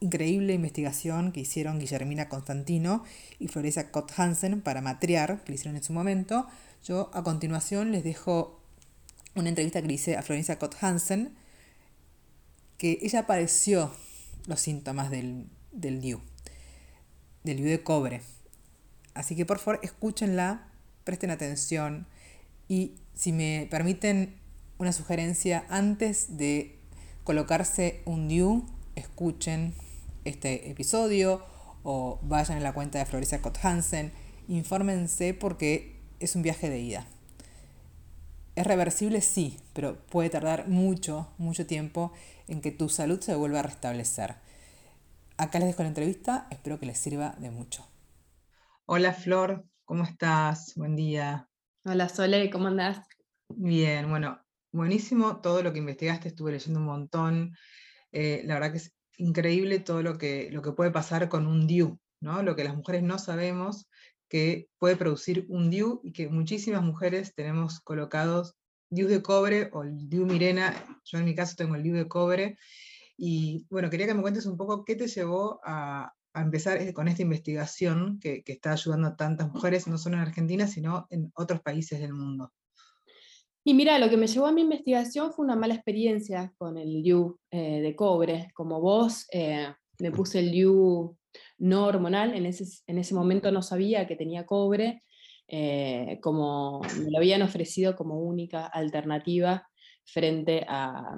increíble 0.00 0.52
investigación 0.52 1.32
que 1.32 1.40
hicieron 1.40 1.78
Guillermina 1.78 2.28
Constantino 2.28 3.04
y 3.38 3.48
Florencia 3.48 3.90
Cott 3.90 4.12
Hansen 4.16 4.60
para 4.60 4.80
Matriar, 4.80 5.42
que 5.42 5.52
le 5.52 5.56
hicieron 5.56 5.76
en 5.76 5.82
su 5.82 5.92
momento. 5.92 6.46
Yo 6.84 7.10
a 7.14 7.22
continuación 7.22 7.90
les 7.90 8.04
dejo 8.04 8.60
una 9.34 9.48
entrevista 9.48 9.80
que 9.80 9.88
le 9.88 9.94
hice 9.94 10.16
a 10.16 10.22
Florencia 10.22 10.58
Cott 10.58 10.76
Hansen, 10.80 11.34
que 12.78 12.98
ella 13.02 13.26
padeció 13.26 13.92
los 14.46 14.60
síntomas 14.60 15.10
del, 15.10 15.46
del 15.72 16.00
DIU, 16.00 16.20
del 17.42 17.56
DIU 17.56 17.66
de 17.66 17.82
cobre. 17.82 18.22
Así 19.14 19.34
que 19.34 19.46
por 19.46 19.58
favor 19.58 19.80
escúchenla 19.82 20.68
presten 21.04 21.30
atención 21.30 22.06
y 22.68 22.96
si 23.14 23.32
me 23.32 23.68
permiten 23.70 24.40
una 24.78 24.92
sugerencia, 24.92 25.64
antes 25.68 26.36
de 26.36 26.78
colocarse 27.22 28.02
un 28.04 28.28
DIU, 28.28 28.66
escuchen 28.96 29.74
este 30.24 30.70
episodio 30.70 31.44
o 31.82 32.18
vayan 32.22 32.58
a 32.58 32.60
la 32.60 32.72
cuenta 32.72 32.98
de 32.98 33.06
Florencia 33.06 33.40
Cott 33.40 33.58
Hansen, 33.62 34.12
infórmense 34.48 35.34
porque 35.34 36.00
es 36.20 36.34
un 36.34 36.42
viaje 36.42 36.70
de 36.70 36.80
ida. 36.80 37.06
¿Es 38.56 38.66
reversible? 38.66 39.20
Sí, 39.20 39.58
pero 39.72 39.96
puede 40.06 40.30
tardar 40.30 40.68
mucho, 40.68 41.28
mucho 41.38 41.66
tiempo 41.66 42.12
en 42.46 42.60
que 42.60 42.70
tu 42.70 42.88
salud 42.88 43.20
se 43.20 43.34
vuelva 43.34 43.60
a 43.60 43.64
restablecer. 43.64 44.36
Acá 45.36 45.58
les 45.58 45.68
dejo 45.68 45.82
la 45.82 45.88
entrevista, 45.88 46.46
espero 46.50 46.78
que 46.78 46.86
les 46.86 46.98
sirva 46.98 47.34
de 47.38 47.50
mucho. 47.50 47.86
Hola 48.86 49.12
Flor, 49.12 49.66
¿Cómo 49.86 50.04
estás? 50.04 50.72
Buen 50.76 50.96
día. 50.96 51.46
Hola 51.84 52.08
Sole, 52.08 52.48
¿cómo 52.48 52.68
andás? 52.68 53.06
Bien, 53.50 54.08
bueno, 54.08 54.40
buenísimo 54.72 55.42
todo 55.42 55.62
lo 55.62 55.74
que 55.74 55.80
investigaste, 55.80 56.28
estuve 56.28 56.52
leyendo 56.52 56.80
un 56.80 56.86
montón. 56.86 57.54
Eh, 58.10 58.40
la 58.46 58.54
verdad 58.54 58.72
que 58.72 58.78
es 58.78 58.94
increíble 59.18 59.80
todo 59.80 60.02
lo 60.02 60.16
que, 60.16 60.48
lo 60.50 60.62
que 60.62 60.72
puede 60.72 60.90
pasar 60.90 61.28
con 61.28 61.46
un 61.46 61.66
DIU, 61.66 62.00
¿no? 62.20 62.42
Lo 62.42 62.56
que 62.56 62.64
las 62.64 62.74
mujeres 62.74 63.02
no 63.02 63.18
sabemos 63.18 63.86
que 64.26 64.68
puede 64.78 64.96
producir 64.96 65.44
un 65.50 65.68
DIU 65.68 66.00
y 66.02 66.12
que 66.12 66.30
muchísimas 66.30 66.82
mujeres 66.82 67.34
tenemos 67.34 67.80
colocados 67.80 68.54
DIU 68.88 69.06
de 69.06 69.22
cobre 69.22 69.68
o 69.74 69.82
el 69.82 70.08
DIU 70.08 70.24
Mirena. 70.24 70.74
Yo 71.04 71.18
en 71.18 71.26
mi 71.26 71.34
caso 71.34 71.56
tengo 71.58 71.74
el 71.74 71.82
DIU 71.82 71.94
de 71.94 72.08
cobre. 72.08 72.56
Y 73.18 73.66
bueno, 73.68 73.90
quería 73.90 74.06
que 74.06 74.14
me 74.14 74.22
cuentes 74.22 74.46
un 74.46 74.56
poco 74.56 74.82
qué 74.82 74.96
te 74.96 75.08
llevó 75.08 75.60
a, 75.62 76.10
a 76.34 76.42
empezar 76.42 76.82
eh, 76.82 76.92
con 76.92 77.08
esta 77.08 77.22
investigación 77.22 78.18
que, 78.20 78.42
está 78.44 78.72
ayudando 78.72 79.08
a 79.08 79.16
tantas 79.16 79.50
mujeres, 79.52 79.86
no 79.86 79.96
solo 79.96 80.16
en 80.16 80.22
Argentina, 80.22 80.66
sino 80.66 81.06
en 81.10 81.32
otros 81.36 81.60
países 81.62 82.00
del 82.00 82.12
mundo. 82.12 82.52
Y 83.64 83.72
mira, 83.72 83.98
lo 83.98 84.10
que 84.10 84.16
me 84.16 84.26
llevó 84.26 84.46
a 84.46 84.52
mi 84.52 84.60
investigación 84.60 85.32
fue 85.32 85.46
una 85.46 85.56
mala 85.56 85.74
experiencia 85.74 86.52
con 86.58 86.76
el 86.76 87.02
LIU 87.02 87.38
eh, 87.50 87.80
de 87.80 87.96
cobre. 87.96 88.50
Como 88.52 88.80
vos, 88.80 89.26
eh, 89.32 89.72
me 90.00 90.10
puse 90.10 90.40
el 90.40 90.50
LIU 90.50 91.16
no 91.58 91.86
hormonal, 91.86 92.34
en 92.34 92.46
ese, 92.46 92.64
en 92.86 92.98
ese 92.98 93.14
momento 93.14 93.50
no 93.50 93.62
sabía 93.62 94.06
que 94.06 94.16
tenía 94.16 94.44
cobre, 94.44 95.02
como 96.20 96.80
me 96.80 97.10
lo 97.10 97.18
habían 97.18 97.42
ofrecido 97.42 97.94
como 97.96 98.18
única 98.18 98.66
alternativa 98.66 99.68
frente 100.04 100.64
a... 100.68 101.14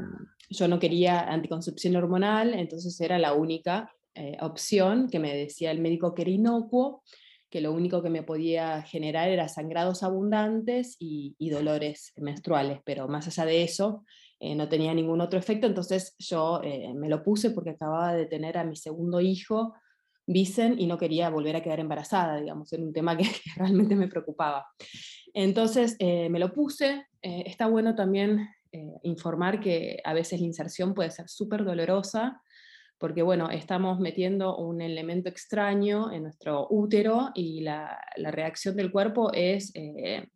Yo 0.51 0.69
no 0.69 0.79
quería 0.79 1.21
anticoncepción 1.21 1.97
hormonal, 1.97 2.55
entonces 2.55 3.01
era 3.01 3.19
la 3.19 3.35
única 3.35 3.96
eh, 4.17 4.37
opción 4.41 5.09
que 5.11 5.19
me 5.19 5.35
decía 5.37 5.71
el 5.71 5.81
médico 5.81 6.15
que 6.15 6.23
era 6.23 6.31
inocuo, 6.31 7.03
que 7.51 7.61
lo 7.61 7.73
único 7.73 8.03
que 8.03 8.09
me 8.09 8.23
podía 8.23 8.83
generar 8.83 9.29
era 9.29 9.47
sangrados 9.49 10.03
abundantes 10.03 10.97
y, 10.99 11.37
dolores 11.51 12.13
menstruales, 12.17 12.81
pero 12.85 13.09
más 13.09 13.27
allá 13.27 13.45
de 13.45 13.63
eso 13.63 14.05
eh, 14.41 14.55
no 14.55 14.69
tenía 14.69 14.95
ningún 14.95 15.21
otro 15.21 15.39
efecto, 15.39 15.67
entonces 15.67 16.17
yo 16.19 16.61
eh, 16.65 16.93
me 16.95 17.09
lo 17.09 17.23
puse 17.23 17.51
porque 17.51 17.71
acababa 17.71 18.15
de 18.15 18.27
tener 18.27 18.57
a 18.57 18.65
mi 18.65 18.77
segundo 18.77 19.21
hijo, 19.21 19.75
Vicen, 20.27 20.81
y 20.81 20.87
no 20.87 20.99
quería 20.99 21.29
volver 21.29 21.57
a 21.57 21.63
quedar 21.63 21.81
embarazada, 21.81 22.41
digamos, 22.41 22.73
era 22.73 22.83
un 22.83 22.93
tema 22.93 23.17
que, 23.17 23.25
realmente 23.57 23.95
me 23.95 24.09
preocupaba. 24.09 24.67
Entonces 25.35 25.97
me 26.01 26.39
lo 26.39 26.53
puse, 26.55 27.07
está 27.21 27.67
bueno 27.67 27.95
también 27.95 28.49
informar 29.03 29.61
que 29.61 30.01
a 30.03 30.15
veces 30.15 30.41
la 30.41 30.47
inserción 30.47 30.95
puede 30.95 31.11
ser 31.11 31.29
súper 31.29 31.65
dolorosa, 31.65 32.41
porque 32.99 33.23
bueno, 33.23 33.51
estamos 33.51 34.01
metiendo 34.01 34.57
un 34.57 34.81
elemento 34.81 35.29
extraño 35.29 36.13
en 36.13 36.23
nuestro 36.23 36.67
útero 36.71 37.31
y 37.35 37.61
la, 37.61 37.99
reacción 38.17 38.77
del 38.77 38.91
cuerpo 38.91 39.33
es 39.33 39.71
eh, 39.75 40.29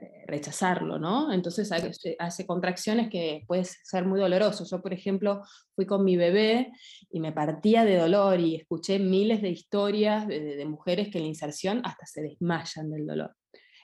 eh, 0.00 0.24
rechazarlo, 0.26 0.98
¿no? 0.98 1.32
Entonces 1.32 1.70
hace, 1.70 2.46
contracciones 2.46 3.08
que 3.08 3.44
puede 3.46 3.64
ser 3.64 4.04
muy 4.06 4.18
doloroso. 4.18 4.64
Yo, 4.64 4.82
por 4.82 4.92
ejemplo, 4.92 5.42
fui 5.76 5.86
con 5.86 6.04
mi 6.04 6.16
bebé 6.16 6.72
y 7.12 7.20
me 7.20 7.30
partía 7.30 7.84
de 7.84 7.96
dolor 7.96 8.40
y 8.40 8.56
escuché 8.56 8.98
miles 8.98 9.40
de 9.40 9.50
historias 9.50 10.26
de, 10.26 10.64
mujeres 10.66 11.10
que 11.10 11.18
en 11.18 11.24
la 11.24 11.28
inserción 11.28 11.80
hasta 11.84 12.06
se 12.06 12.22
desmayan 12.22 12.90
del 12.90 13.06
dolor. 13.06 13.36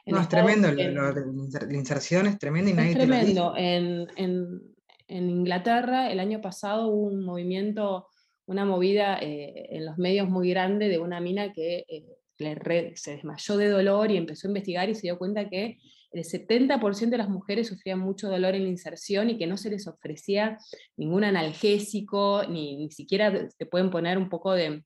no, 0.07 0.21
es 0.21 0.29
tremendo, 0.29 0.73
la 0.73 1.77
inserción 1.77 2.27
es 2.27 2.39
tremenda 2.41 2.71
y 2.73 2.75
nadie 2.75 2.91
es 2.91 2.97
tremendo. 2.97 3.55
En, 3.57 4.09
en, 4.17 5.31
Inglaterra 5.31 6.11
el 6.11 6.19
año 6.19 6.41
pasado 6.41 6.89
hubo 6.89 7.07
un 7.07 7.25
movimiento, 7.25 8.09
una 8.51 8.65
movida 8.65 9.17
eh, 9.21 9.69
en 9.71 9.87
los 9.87 9.97
medios 9.97 10.29
muy 10.29 10.51
grande 10.51 10.89
de 10.89 10.99
una 10.99 11.21
mina 11.21 11.53
que 11.53 11.85
eh, 11.89 12.05
se 12.97 13.13
desmayó 13.13 13.57
de 13.57 13.69
dolor 13.69 14.11
y 14.11 14.17
empezó 14.17 14.49
a 14.49 14.51
investigar 14.51 14.89
y 14.89 14.97
se 14.97 15.03
dio 15.03 15.19
cuenta 15.19 15.49
que 15.49 15.79
el 16.11 16.25
70% 16.25 17.11
de 17.11 17.19
las 17.19 17.29
mujeres 17.29 17.69
sufrían 17.69 18.01
mucho 18.01 18.29
dolor 18.29 18.57
en 18.57 18.65
la 18.65 18.71
inserción 18.71 19.31
y 19.31 19.39
que 19.39 19.47
no 19.47 19.57
se 19.57 19.71
les 19.71 19.87
ofrecía 19.87 20.59
ningún 20.97 21.23
analgésico, 21.23 22.43
ni, 22.49 22.77
ni 22.77 22.91
siquiera 22.91 23.49
te 23.57 23.67
pueden 23.67 23.91
poner 23.91 24.19
un 24.19 24.29
poco 24.29 24.53
de 24.53 24.83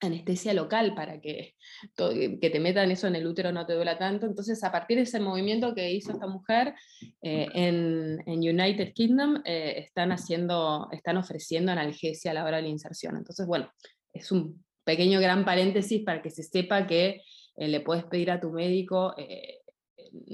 anestesia 0.00 0.54
local 0.54 0.94
para 0.94 1.20
que, 1.20 1.54
que 1.96 2.50
te 2.50 2.60
metan 2.60 2.90
eso 2.90 3.06
en 3.06 3.16
el 3.16 3.26
útero 3.26 3.52
no 3.52 3.66
te 3.66 3.74
duela 3.74 3.98
tanto. 3.98 4.26
Entonces, 4.26 4.62
a 4.64 4.72
partir 4.72 4.96
de 4.96 5.04
ese 5.04 5.20
movimiento 5.20 5.74
que 5.74 5.92
hizo 5.92 6.12
esta 6.12 6.26
mujer 6.26 6.74
eh, 7.22 7.46
en, 7.54 8.22
en, 8.26 8.38
United 8.38 8.92
Kingdom, 8.94 9.42
eh, 9.44 9.74
están, 9.78 10.12
haciendo, 10.12 10.88
están 10.90 11.16
ofreciendo 11.16 11.72
analgesia 11.72 12.30
a 12.30 12.34
la 12.34 12.44
hora 12.44 12.56
de 12.56 12.64
la 12.64 12.68
inserción. 12.68 13.16
Entonces, 13.16 13.46
bueno, 13.46 13.70
es 14.12 14.32
un 14.32 14.64
pequeño 14.84 15.20
gran 15.20 15.44
paréntesis 15.44 16.02
para 16.04 16.22
que 16.22 16.30
se 16.30 16.42
sepa 16.42 16.86
que 16.86 17.22
eh, 17.56 17.68
le 17.68 17.80
puedes 17.80 18.04
pedir 18.04 18.30
a 18.30 18.40
tu 18.40 18.50
médico 18.50 19.14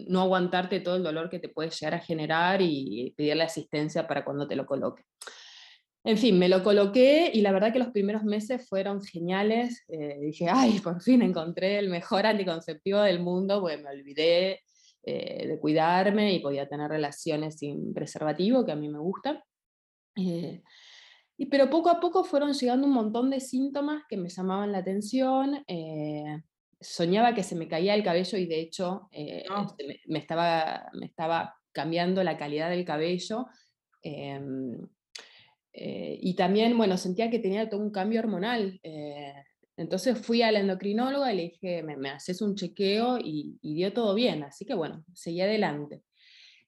no 0.09 0.23
aguantarte 0.23 0.81
todo 0.81 0.97
el 0.97 1.03
dolor 1.03 1.29
que 1.29 1.39
te 1.39 1.51
puede 1.51 1.69
llegar 1.69 1.93
a 1.93 2.01
generar 2.01 2.63
y 2.63 3.13
pedirle 3.15 3.43
asistencia 3.43 4.07
para 4.07 4.25
cuando 4.25 4.49
te 4.49 4.57
lo 4.57 4.65
coloque. 4.65 5.05
En 6.07 6.17
fin, 6.17 6.39
me 6.39 6.49
lo 6.49 6.63
coloqué 6.63 7.31
y 7.35 7.41
la 7.41 7.53
verdad 7.53 7.73
que 7.73 7.79
los 7.79 7.89
primeros 7.89 8.25
meses 8.25 8.69
fueron 8.69 9.03
geniales. 9.03 9.85
Eh, 9.89 10.19
dije, 10.21 10.49
ay, 10.49 10.79
por 10.81 11.03
fin 11.03 11.21
encontré 11.23 11.79
el 11.79 11.91
mejor 11.91 12.27
anticonceptivo 12.27 13.01
del 13.01 13.21
mundo, 13.21 13.61
pues 13.61 13.83
me 13.83 13.91
olvidé 13.91 14.61
eh, 15.03 15.49
de 15.49 15.59
cuidarme 15.59 16.33
y 16.33 16.41
podía 16.41 16.69
tener 16.69 16.89
relaciones 16.91 17.59
sin 17.59 17.93
preservativo, 17.93 18.65
que 18.65 18.73
a 18.73 18.77
mí 18.77 18.89
me 18.89 19.01
gusta. 19.01 19.45
Eh, 20.17 20.63
y, 21.37 21.47
pero 21.47 21.69
poco 21.69 21.91
a 21.91 22.01
poco 22.01 22.25
fueron 22.25 22.53
llegando 22.53 22.87
un 22.87 22.95
montón 22.95 23.29
de 23.29 23.41
síntomas 23.41 24.05
que 24.09 24.17
me 24.17 24.29
llamaban 24.29 24.73
la 24.73 24.79
atención 24.79 25.65
soñaba 26.81 27.35
que 27.35 27.43
se 27.43 27.57
me 27.57 27.69
caía 27.69 27.95
el 27.95 28.03
cabello 28.03 28.39
y 28.39 28.47
de 28.47 28.61
hecho 28.61 29.09
eh, 29.13 29.45
ah. 29.51 29.67
me, 30.07 30.19
estaba, 30.19 30.91
me 30.93 31.07
estaba 31.07 31.57
cambiando 31.73 32.23
la 32.23 32.37
calidad 32.37 32.71
del 32.71 32.85
cabello. 32.85 33.47
Em, 34.03 34.87
eh, 35.79 36.19
y 36.23 36.35
también, 36.35 36.77
bueno, 36.77 36.97
sentía 36.97 37.31
que 37.31 37.39
tenía 37.39 37.69
todo 37.69 37.83
un 37.83 37.91
cambio 37.91 38.21
hormonal. 38.21 38.81
Eh, 38.83 39.35
entonces 39.77 40.19
fui 40.19 40.41
a 40.41 40.51
la 40.51 40.61
endocrinóloga 40.61 41.33
y 41.33 41.37
le 41.37 41.43
dije, 41.43 41.83
me, 41.83 42.09
haces 42.09 42.41
un 42.41 42.55
chequeo 42.55 43.19
y, 43.19 43.59
dio 43.63 43.93
todo 43.93 44.15
bien. 44.15 44.43
Así 44.43 44.65
que 44.65 44.75
bueno, 44.75 45.05
seguí 45.13 45.43
adelante. 45.43 46.03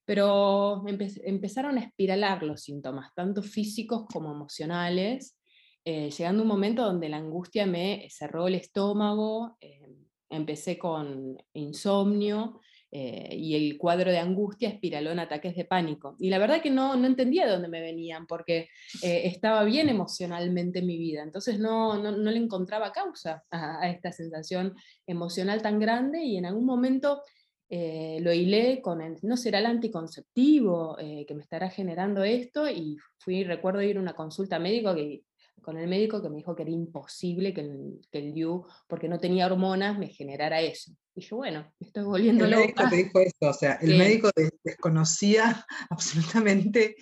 Pero 0.04 0.84
empezaron 0.86 1.78
a 1.78 1.82
espiralar 1.82 2.42
los 2.42 2.62
síntomas, 2.62 3.14
tanto 3.14 3.42
físicos 3.42 4.06
como 4.12 4.30
emocionales. 4.30 5.38
Eh, 5.84 6.10
llegando 6.10 6.42
un 6.42 6.48
momento 6.48 6.84
donde 6.84 7.08
la 7.08 7.16
angustia 7.16 7.66
me 7.66 8.06
cerró 8.10 8.46
el 8.46 8.56
estómago, 8.56 9.56
eh, 9.60 9.88
empecé 10.28 10.78
con 10.78 11.38
insomnio 11.54 12.60
eh, 12.90 13.34
y 13.36 13.54
el 13.54 13.78
cuadro 13.78 14.10
de 14.10 14.18
angustia 14.18 14.68
espiraló 14.68 15.10
en 15.10 15.18
ataques 15.18 15.54
de 15.54 15.64
pánico. 15.64 16.16
Y 16.18 16.30
la 16.30 16.38
verdad 16.38 16.62
que 16.62 16.70
no, 16.70 16.96
no 16.96 17.06
entendía 17.06 17.46
de 17.46 17.52
dónde 17.52 17.68
me 17.68 17.80
venían, 17.80 18.26
porque 18.26 18.68
estaba 19.02 19.64
bien 19.64 19.88
emocionalmente 19.88 20.78
en 20.80 20.86
mi 20.86 20.98
vida, 20.98 21.22
entonces 21.22 21.58
no, 21.58 21.98
no, 21.98 22.12
no 22.12 22.30
le 22.30 22.38
encontraba 22.38 22.92
causa 22.92 23.44
a, 23.50 23.88
esta 23.88 24.12
sensación 24.12 24.74
emocional 25.06 25.62
tan 25.62 25.78
grande 25.78 26.22
y 26.22 26.36
en 26.36 26.46
algún 26.46 26.64
momento... 26.64 27.22
lo 27.70 28.32
hilé 28.32 28.80
con 28.80 29.02
el, 29.02 29.18
no 29.22 29.36
será 29.36 29.58
el 29.58 29.66
anticonceptivo 29.66 30.96
que 30.96 31.34
me 31.34 31.42
estará 31.42 31.68
generando 31.68 32.24
esto 32.24 32.66
y 32.66 32.96
fui, 33.18 33.44
recuerdo 33.44 33.82
ir 33.82 33.98
a 33.98 34.00
una 34.00 34.14
consulta 34.14 34.58
médica 34.58 34.94
que 34.94 35.22
con 35.62 35.78
el 35.78 35.88
médico 35.88 36.22
que 36.22 36.28
me 36.28 36.36
dijo 36.36 36.54
que 36.54 36.62
era 36.62 36.70
imposible 36.70 37.52
que 37.52 37.60
el, 37.62 38.00
que 38.10 38.18
el 38.18 38.34
DIU, 38.34 38.64
porque 38.86 39.08
no 39.08 39.18
tenía 39.18 39.46
hormonas, 39.46 39.98
me 39.98 40.08
generara 40.08 40.60
eso. 40.60 40.92
Y 41.14 41.20
dije, 41.20 41.34
bueno, 41.34 41.72
me 41.78 41.86
estoy 41.86 42.04
volviendo 42.04 42.44
el 42.44 42.56
médico 42.56 42.88
te 42.88 42.96
dijo 42.96 43.20
eso, 43.20 43.50
o 43.50 43.52
sea, 43.52 43.74
el 43.74 43.98
médico 43.98 44.30
desconocía 44.64 45.66
absolutamente 45.90 46.96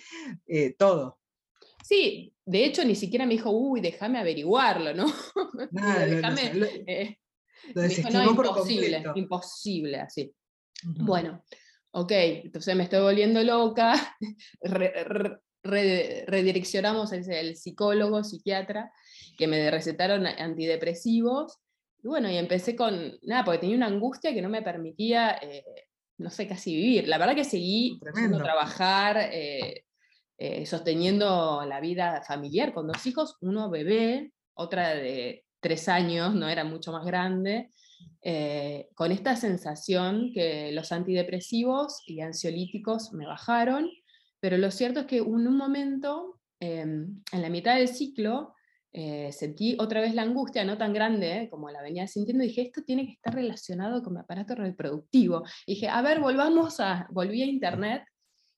eh, 0.47 0.75
todo. 0.77 1.19
Sí, 1.83 2.33
de 2.45 2.65
hecho 2.65 2.83
ni 2.83 2.95
siquiera 2.95 3.25
me 3.25 3.33
dijo, 3.33 3.51
uy, 3.51 3.79
déjame 3.81 4.19
averiguarlo, 4.19 4.93
¿no? 4.93 5.05
Nada, 5.71 6.05
déjame, 6.05 6.53
lo, 6.53 6.65
eh, 6.65 7.17
dijo, 7.75 8.09
no, 8.09 8.23
imposible, 8.23 9.03
imposible, 9.15 9.99
así. 9.99 10.33
Bueno, 10.83 11.43
ok, 11.91 12.11
entonces 12.11 12.75
me 12.75 12.83
estoy 12.83 13.01
volviendo 13.01 13.41
loca, 13.43 14.17
redireccionamos 15.67 17.11
el, 17.13 17.55
psicólogo, 17.55 18.23
psiquiatra, 18.23 18.91
que 19.37 19.47
me 19.47 19.69
recetaron 19.69 20.25
antidepresivos. 20.25 21.57
Y 22.03 22.07
bueno, 22.07 22.29
y 22.29 22.37
empecé 22.37 22.75
con, 22.75 23.17
nada, 23.23 23.43
porque 23.43 23.59
tenía 23.59 23.75
una 23.75 23.87
angustia 23.87 24.33
que 24.33 24.41
no 24.41 24.49
me 24.49 24.61
permitía, 24.61 25.37
eh, 25.41 25.63
no 26.17 26.29
sé, 26.29 26.47
casi 26.47 26.75
vivir. 26.75 27.07
La 27.07 27.17
verdad 27.17 27.35
que 27.35 27.43
seguí 27.43 27.99
trabajar, 28.43 29.17
eh, 29.31 29.83
eh, 30.37 30.65
sosteniendo 30.65 31.63
la 31.65 31.79
vida 31.79 32.21
familiar 32.27 32.73
con 32.73 32.87
dos 32.87 33.05
hijos, 33.05 33.37
uno 33.41 33.69
bebé, 33.69 34.31
otra 34.53 34.95
de 34.95 35.45
tres 35.59 35.89
años, 35.89 36.33
no 36.35 36.47
era 36.47 36.63
mucho 36.63 36.91
más 36.91 37.05
grande, 37.05 37.69
con 38.93 39.11
esta 39.13 39.37
sensación 39.37 40.31
que 40.33 40.71
los 40.73 40.91
antidepresivos 40.91 42.03
y 42.05 42.19
ansiolíticos 42.19 43.13
me 43.13 43.25
bajaron 43.25 43.89
pero 44.39 44.57
lo 44.57 44.71
cierto 44.71 45.01
es 45.01 45.05
que 45.07 45.17
en 45.17 45.47
un 45.47 45.57
momento, 45.57 46.39
em, 46.59 47.21
en 47.31 47.41
la 47.41 47.49
mitad 47.49 47.75
del 47.75 47.87
ciclo, 47.87 48.53
eh, 48.93 49.31
sentí 49.31 49.75
otra 49.79 50.01
vez 50.01 50.15
la 50.15 50.23
angustia, 50.23 50.63
no 50.63 50.77
tan 50.77 50.93
grande 50.93 51.43
eh, 51.43 51.49
como 51.49 51.69
la 51.69 51.81
venía 51.81 52.07
sintiendo, 52.07 52.43
y 52.43 52.47
dije, 52.47 52.63
esto 52.63 52.83
tiene 52.83 53.05
que 53.05 53.13
estar 53.13 53.33
relacionado 53.33 54.01
con 54.01 54.13
mi 54.13 54.19
aparato 54.19 54.55
reproductivo. 54.55 55.43
Y 55.65 55.75
dije, 55.75 55.87
a 55.89 56.01
ver, 56.01 56.19
volvamos 56.19 56.79
a, 56.79 57.07
volví 57.11 57.41
a 57.43 57.45
internet, 57.45 58.03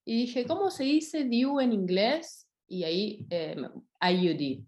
y 0.05 0.21
dije, 0.21 0.45
¿cómo 0.45 0.71
se 0.71 0.85
dice 0.85 1.25
DIU 1.25 1.59
en 1.59 1.73
inglés? 1.73 2.47
Y 2.67 2.83
ahí, 2.83 3.27
em, 3.29 3.65
IUD. 4.01 4.65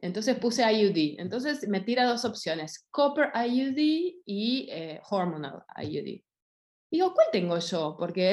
Entonces 0.00 0.38
puse 0.38 0.62
IUD. 0.62 1.20
Entonces 1.20 1.66
me 1.68 1.80
tira 1.80 2.04
dos 2.04 2.24
opciones, 2.24 2.86
Copper 2.90 3.30
IUD 3.34 3.78
y 4.24 4.68
eh, 4.70 5.00
Hormonal 5.10 5.64
IUD. 5.82 6.20
Digo, 6.90 7.12
¿cuál 7.12 7.26
tengo 7.32 7.58
yo? 7.58 7.96
Porque 7.98 8.32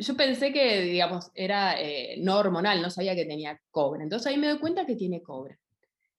yo 0.00 0.16
pensé 0.16 0.52
que, 0.52 0.80
digamos, 0.82 1.30
era 1.34 1.80
eh, 1.80 2.16
no 2.18 2.38
hormonal, 2.38 2.80
no 2.80 2.90
sabía 2.90 3.14
que 3.14 3.26
tenía 3.26 3.60
cobre. 3.70 4.02
Entonces 4.02 4.26
ahí 4.26 4.38
me 4.38 4.48
doy 4.48 4.58
cuenta 4.58 4.86
que 4.86 4.96
tiene 4.96 5.22
cobre. 5.22 5.58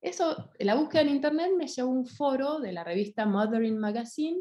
Eso, 0.02 0.52
la 0.60 0.76
búsqueda 0.76 1.02
en 1.02 1.10
internet 1.10 1.52
me 1.58 1.68
llevó 1.68 1.90
a 1.90 1.94
un 1.94 2.06
foro 2.06 2.60
de 2.60 2.72
la 2.72 2.84
revista 2.84 3.26
Mothering 3.26 3.78
Magazine, 3.78 4.40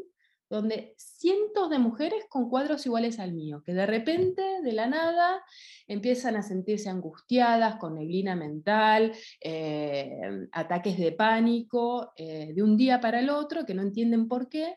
donde 0.51 0.93
cientos 0.97 1.69
de 1.69 1.79
mujeres 1.79 2.25
con 2.27 2.49
cuadros 2.49 2.85
iguales 2.85 3.19
al 3.19 3.31
mío, 3.31 3.63
que 3.65 3.73
de 3.73 3.85
repente, 3.85 4.43
de 4.61 4.73
la 4.73 4.85
nada, 4.85 5.41
empiezan 5.87 6.35
a 6.35 6.43
sentirse 6.43 6.89
angustiadas, 6.89 7.77
con 7.77 7.95
neblina 7.95 8.35
mental, 8.35 9.13
eh, 9.39 10.11
ataques 10.51 10.97
de 10.97 11.13
pánico, 11.13 12.11
eh, 12.17 12.51
de 12.53 12.61
un 12.61 12.75
día 12.75 12.99
para 12.99 13.21
el 13.21 13.29
otro, 13.29 13.65
que 13.65 13.73
no 13.73 13.81
entienden 13.81 14.27
por 14.27 14.49
qué, 14.49 14.75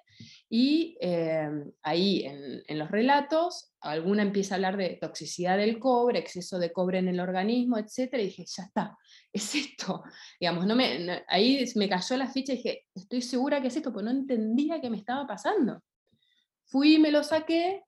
y 0.49 0.97
ahí 1.83 2.25
en, 2.25 2.63
en 2.69 2.79
los 2.79 2.89
relatos 2.89 3.75
alguna 3.81 4.23
empieza 4.23 4.55
a 4.55 4.57
hablar 4.57 4.77
de 4.77 4.99
toxicidad 5.01 5.59
del 5.59 5.79
cobre, 5.79 6.21
exceso 6.21 6.59
de 6.59 6.73
cobre 6.73 6.99
en 6.99 7.09
el 7.09 7.21
organismo, 7.21 7.79
etc. 7.79 8.15
Y 8.15 8.27
dije, 8.27 8.45
ya 8.47 8.63
está, 8.63 8.97
es 9.35 9.55
esto. 9.55 10.03
Digamos, 10.41 10.67
no 10.67 10.75
me, 10.75 11.25
ahí 11.29 11.65
me 11.75 11.89
cayó 11.89 12.17
la 12.17 12.29
ficha 12.29 12.53
y 12.53 12.57
dije, 12.57 12.87
estoy 12.95 13.21
segura 13.21 13.61
que 13.61 13.69
es 13.69 13.77
esto, 13.77 13.93
porque 13.93 14.07
no 14.07 14.11
entendía 14.13 14.81
qué 14.81 14.89
me 14.89 14.97
estaba 14.97 15.27
pasando. 15.27 15.83
Fui 16.65 16.95
y 16.95 16.99
me 16.99 17.11
lo 17.11 17.23
saqué. 17.23 17.83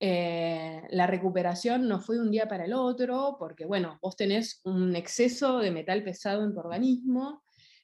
Eh, 0.00 0.82
la 0.90 1.06
recuperación 1.06 1.88
no 1.88 2.00
fue 2.00 2.16
de 2.16 2.22
un 2.22 2.30
día 2.30 2.48
para 2.48 2.64
el 2.64 2.72
otro, 2.72 3.36
porque 3.38 3.64
bueno, 3.64 3.98
vos 4.00 4.16
tenés 4.16 4.60
un 4.64 4.94
exceso 4.96 5.58
de 5.58 5.70
metal 5.70 6.02
pesado 6.02 6.44
en 6.44 6.52
tu 6.52 6.60
organismo, 6.60 7.42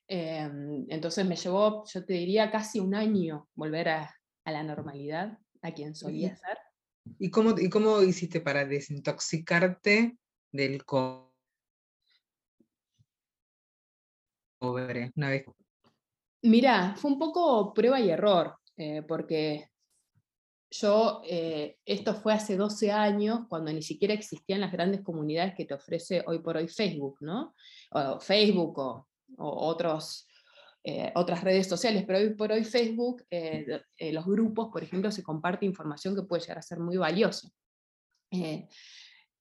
eh, 0.09 0.51
entonces 0.89 1.25
me 1.25 1.37
llevó, 1.37 1.85
yo 1.87 2.05
te 2.05 2.15
diría, 2.15 2.51
casi 2.51 2.81
un 2.81 2.97
año 2.97 3.49
volver 3.55 3.89
a, 3.91 4.15
a 4.45 4.51
la 4.53 4.65
normalidad, 4.65 5.39
a 5.63 5.73
quien 5.73 5.95
solía 5.95 6.35
ser. 6.35 6.59
¿Y 7.19 7.31
cómo, 7.31 7.55
¿Y 7.57 7.71
cómo 7.71 8.03
hiciste 8.03 8.41
para 8.41 8.65
desintoxicarte 8.65 10.19
del 10.51 10.85
cobre? 14.61 15.11
Una 15.17 15.31
vez. 15.31 15.45
Mira, 16.43 16.95
fue 16.97 17.11
un 17.11 17.19
poco 17.19 17.73
prueba 17.75 17.99
y 17.99 18.11
error, 18.11 18.57
eh, 18.77 19.03
porque 19.03 19.69
yo, 20.71 21.23
eh, 21.25 21.79
esto 21.85 22.15
fue 22.15 22.33
hace 22.33 22.57
12 22.57 22.93
años, 22.93 23.41
cuando 23.49 23.73
ni 23.73 23.83
siquiera 23.83 24.15
existían 24.15 24.61
las 24.61 24.73
grandes 24.73 25.03
comunidades 25.03 25.55
que 25.57 25.65
te 25.65 25.75
ofrece 25.75 26.23
hoy 26.27 26.39
por 26.39 26.57
hoy 26.57 26.69
Facebook, 26.69 27.17
¿no? 27.21 27.55
O 27.91 28.21
Facebook 28.21 28.79
o, 28.79 29.07
otros, 29.37 30.29
eh, 30.85 31.13
otras 31.15 31.43
redes 31.43 31.67
sociales, 31.67 32.05
pero 32.07 32.19
hoy 32.19 32.35
por 32.35 32.53
hoy 32.53 32.65
Facebook, 32.65 33.25
los 33.99 34.27
grupos, 34.27 34.69
por 34.73 34.83
ejemplo, 34.83 35.11
se 35.11 35.23
comparte 35.23 35.67
información 35.67 36.15
que 36.15 36.23
puede 36.23 36.43
llegar 36.43 36.59
a 36.59 36.63
ser 36.63 36.79
muy 36.81 36.97
valiosa. 36.97 37.49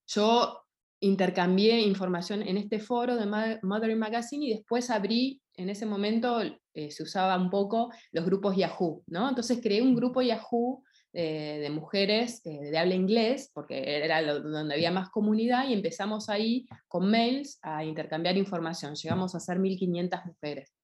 yo 0.07 0.68
intercambié 1.01 1.79
información 1.81 2.41
en 2.41 2.57
este 2.57 2.79
foro 2.79 3.15
de 3.15 3.59
Mother 3.63 3.95
Magazine 3.95 4.45
y 4.45 4.53
después 4.53 4.89
abrí, 4.89 5.41
en 5.55 5.69
ese 5.69 5.85
momento 5.85 6.41
se 6.73 7.03
usaba 7.03 7.37
un 7.37 7.49
poco 7.49 7.91
los 8.11 8.25
grupos 8.25 8.55
Yahoo, 8.55 9.03
¿no? 9.07 9.29
Entonces 9.29 9.59
creé 9.61 9.81
un 9.81 9.95
grupo 9.95 10.21
Yahoo 10.21 10.83
de 11.11 11.69
mujeres 11.71 12.41
eh, 12.45 12.69
de 12.69 12.77
habla 12.77 12.95
inglés, 12.95 13.51
porque 13.53 14.03
era 14.03 14.21
donde 14.21 14.73
había 14.73 14.91
más 14.91 15.09
comunidad, 15.09 15.67
y 15.67 15.73
empezamos 15.73 16.29
ahí 16.29 16.67
con 16.87 17.09
mails 17.09 17.59
a 17.61 17.83
intercambiar 17.83 18.37
información. 18.37 18.95
Llegamos 18.95 19.33
a 19.35 19.39
ser 19.39 19.57
1.500 19.57 20.25
mujeres. 20.25 20.78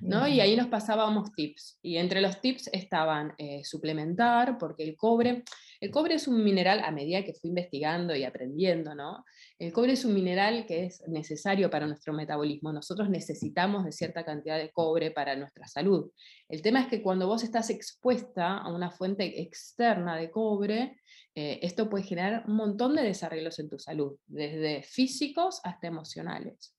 ¿No? 0.00 0.26
Y 0.26 0.40
ahí 0.40 0.56
nos 0.56 0.68
pasábamos 0.68 1.32
tips. 1.32 1.78
Y 1.82 1.96
entre 1.96 2.20
los 2.20 2.40
tips 2.40 2.70
estaban 2.72 3.34
eh, 3.38 3.62
suplementar, 3.64 4.58
porque 4.58 4.84
el 4.84 4.96
cobre, 4.96 5.44
el 5.80 5.90
cobre 5.90 6.14
es 6.14 6.28
un 6.28 6.42
mineral, 6.42 6.80
a 6.84 6.90
medida 6.90 7.24
que 7.24 7.34
fui 7.34 7.50
investigando 7.50 8.14
y 8.14 8.24
aprendiendo, 8.24 8.94
¿no? 8.94 9.24
El 9.58 9.72
cobre 9.72 9.92
es 9.92 10.04
un 10.04 10.14
mineral 10.14 10.66
que 10.66 10.86
es 10.86 11.02
necesario 11.08 11.70
para 11.70 11.86
nuestro 11.86 12.12
metabolismo. 12.12 12.72
Nosotros 12.72 13.10
necesitamos 13.10 13.84
de 13.84 13.92
cierta 13.92 14.24
cantidad 14.24 14.58
de 14.58 14.70
cobre 14.70 15.10
para 15.10 15.36
nuestra 15.36 15.66
salud. 15.66 16.10
El 16.48 16.62
tema 16.62 16.80
es 16.80 16.86
que 16.86 17.02
cuando 17.02 17.26
vos 17.26 17.42
estás 17.42 17.70
expuesta 17.70 18.58
a 18.58 18.72
una 18.72 18.90
fuente 18.90 19.40
externa 19.40 20.16
de 20.16 20.30
cobre, 20.30 21.00
eh, 21.34 21.60
esto 21.62 21.88
puede 21.88 22.04
generar 22.04 22.44
un 22.48 22.56
montón 22.56 22.96
de 22.96 23.02
desarreglos 23.02 23.58
en 23.58 23.68
tu 23.68 23.78
salud, 23.78 24.16
desde 24.26 24.82
físicos 24.82 25.60
hasta 25.62 25.86
emocionales. 25.86 26.74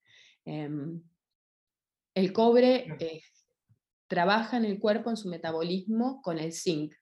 Em, 0.46 1.02
el 2.20 2.34
cobre 2.34 2.88
eh, 3.00 3.22
trabaja 4.08 4.58
en 4.58 4.66
el 4.66 4.80
cuerpo, 4.80 5.10
en 5.10 5.18
su 5.18 5.30
metabolismo, 5.30 6.22
con 6.22 6.40
el 6.40 6.52
zinc. 6.54 6.94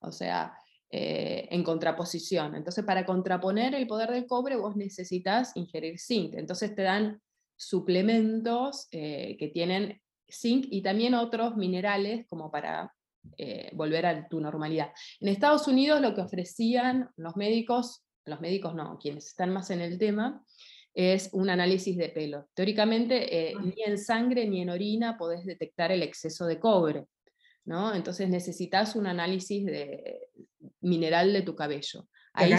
O 0.00 0.10
sea, 0.10 0.54
eh, 0.90 1.48
en 1.50 1.62
contraposición. 1.62 2.54
Entonces, 2.54 2.84
para 2.84 3.06
contraponer 3.06 3.74
el 3.74 3.86
poder 3.86 4.10
del 4.10 4.26
cobre, 4.26 4.56
vos 4.56 4.76
necesitas 4.76 5.56
ingerir 5.56 5.98
zinc. 5.98 6.34
Entonces, 6.34 6.74
te 6.74 6.82
dan 6.82 7.20
suplementos 7.56 8.88
eh, 8.90 9.36
que 9.38 9.48
tienen 9.48 10.02
zinc 10.28 10.66
y 10.70 10.82
también 10.82 11.14
otros 11.14 11.56
minerales 11.56 12.26
como 12.28 12.50
para 12.50 12.92
eh, 13.38 13.70
volver 13.74 14.04
a 14.04 14.28
tu 14.28 14.40
normalidad. 14.40 14.92
En 15.20 15.28
Estados 15.28 15.68
Unidos 15.68 16.00
lo 16.00 16.14
que 16.14 16.22
ofrecían 16.22 17.08
los 17.16 17.36
médicos, 17.36 18.04
los 18.24 18.40
médicos 18.40 18.74
no, 18.74 18.98
quienes 18.98 19.28
están 19.28 19.50
más 19.50 19.70
en 19.70 19.80
el 19.80 19.96
tema, 19.98 20.44
es 20.94 21.30
un 21.32 21.50
análisis 21.50 21.96
de 21.96 22.08
pelo. 22.08 22.48
Teóricamente, 22.54 23.54
ni 23.62 23.82
en 23.84 23.98
sangre 23.98 24.46
ni 24.46 24.60
en 24.60 24.70
orina 24.70 25.16
podés 25.16 25.44
detectar 25.44 25.90
el 25.92 26.02
exceso 26.02 26.46
de 26.46 26.58
cobre. 26.58 27.06
¿no? 27.64 27.94
Entonces 27.94 28.28
necesitas 28.28 28.96
un 28.96 29.06
análisis 29.06 29.64
de, 29.64 30.28
mineral 30.80 31.32
de 31.32 31.42
tu 31.42 31.54
cabello. 31.54 32.08
Ahí 32.34 32.52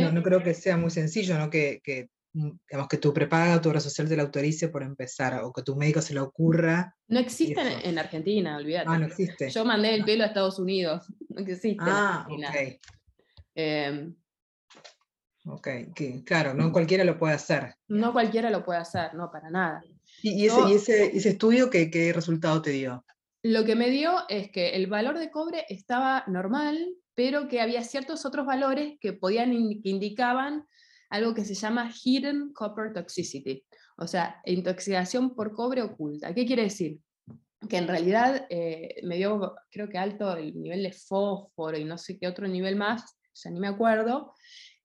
no, 0.00 0.12
no, 0.12 0.22
creo 0.22 0.42
que 0.42 0.54
sea 0.54 0.76
muy 0.76 0.90
sencillo, 0.90 1.38
¿no? 1.38 1.50
Que, 1.50 1.80
que, 1.84 2.08
mm, 2.32 2.50
digamos, 2.70 2.88
que 2.88 2.96
tu 2.96 3.12
prepaga, 3.12 3.60
tu 3.60 3.68
obra 3.68 3.80
social 3.80 4.08
te 4.08 4.16
lo 4.16 4.22
autorice 4.22 4.68
por 4.68 4.82
empezar, 4.82 5.42
o 5.42 5.52
que 5.52 5.62
tu 5.62 5.76
médico 5.76 6.00
se 6.00 6.14
le 6.14 6.20
ocurra. 6.20 6.94
No 7.08 7.20
existe 7.20 7.60
en, 7.84 7.98
Argentina, 7.98 8.56
olvídate. 8.56 8.86
Ah, 8.88 8.98
no 8.98 9.06
existe. 9.06 9.50
Yo 9.50 9.66
mandé 9.66 9.94
el 9.94 10.04
pelo 10.04 10.24
a 10.24 10.28
Estados 10.28 10.58
Unidos, 10.58 11.04
no 11.28 11.40
existe 11.40 11.76
ah, 11.80 12.26
ok. 12.30 12.78
Em, 13.54 14.14
ok, 15.48 15.68
claro, 16.24 16.54
no 16.54 16.72
cualquiera 16.72 17.04
lo 17.04 17.18
puede 17.18 17.34
hacer. 17.34 17.74
No 17.88 18.12
cualquiera 18.12 18.50
lo 18.50 18.64
puede 18.64 18.80
hacer, 18.80 19.14
no, 19.14 19.30
para 19.30 19.50
nada. 19.50 19.82
¿Y, 20.22 20.46
ese, 20.46 20.74
ese, 20.74 21.16
ese, 21.16 21.28
estudio 21.30 21.70
qué, 21.70 21.90
qué 21.90 22.12
resultado 22.12 22.60
te 22.60 22.70
dio? 22.70 23.04
Lo 23.42 23.64
que 23.64 23.76
me 23.76 23.90
dio 23.90 24.28
es 24.28 24.50
que 24.50 24.70
el 24.70 24.88
valor 24.88 25.18
de 25.18 25.30
cobre 25.30 25.64
estaba 25.68 26.24
normal, 26.26 26.94
pero 27.14 27.48
que 27.48 27.60
había 27.60 27.82
ciertos 27.84 28.26
otros 28.26 28.46
valores 28.46 28.98
que, 29.00 29.12
podían, 29.12 29.50
que 29.82 29.88
indicaban 29.88 30.66
algo 31.10 31.34
que 31.34 31.44
se 31.44 31.54
llama 31.54 31.90
hidden 32.04 32.52
copper 32.52 32.92
toxicity, 32.92 33.64
o 33.96 34.06
sea, 34.06 34.40
intoxicación 34.44 35.34
por 35.34 35.52
cobre 35.52 35.82
oculta. 35.82 36.34
¿Qué 36.34 36.46
quiere 36.46 36.64
decir? 36.64 36.98
Que 37.68 37.78
en 37.78 37.88
realidad 37.88 38.46
eh, 38.50 39.00
me 39.04 39.16
dio, 39.16 39.54
creo 39.70 39.88
que 39.88 39.98
alto 39.98 40.36
el 40.36 40.60
nivel 40.60 40.82
de 40.82 40.92
fósforo 40.92 41.78
y 41.78 41.84
no 41.84 41.96
sé 41.96 42.18
qué 42.18 42.28
otro 42.28 42.46
nivel 42.46 42.76
más, 42.76 43.16
ya 43.34 43.50
ni 43.50 43.60
me 43.60 43.68
acuerdo, 43.68 44.34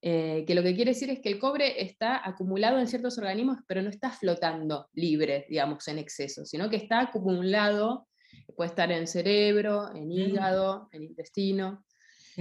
eh, 0.06 0.44
que 0.46 0.54
lo 0.54 0.62
que 0.62 0.76
quiere 0.76 0.92
decir 0.92 1.10
es 1.10 1.22
que 1.22 1.30
el 1.30 1.40
cobre 1.40 1.82
está 1.82 2.28
acumulado 2.28 2.78
en 2.78 2.90
ciertos 2.90 3.18
organismos, 3.18 3.60
pero 3.66 3.82
no 3.82 3.90
está 3.90 4.12
flotando 4.12 4.90
libre, 4.92 5.46
digamos, 5.48 5.88
en 5.88 5.98
exceso, 5.98 6.44
sino 6.44 6.70
que 6.70 6.76
está 6.76 7.00
acumulado, 7.00 8.10
puede 8.54 8.68
estar 8.68 8.92
en 8.92 9.08
cerebro, 9.08 9.96
en 9.96 10.12
hígado, 10.12 10.90
en 10.92 11.04
intestino. 11.04 11.86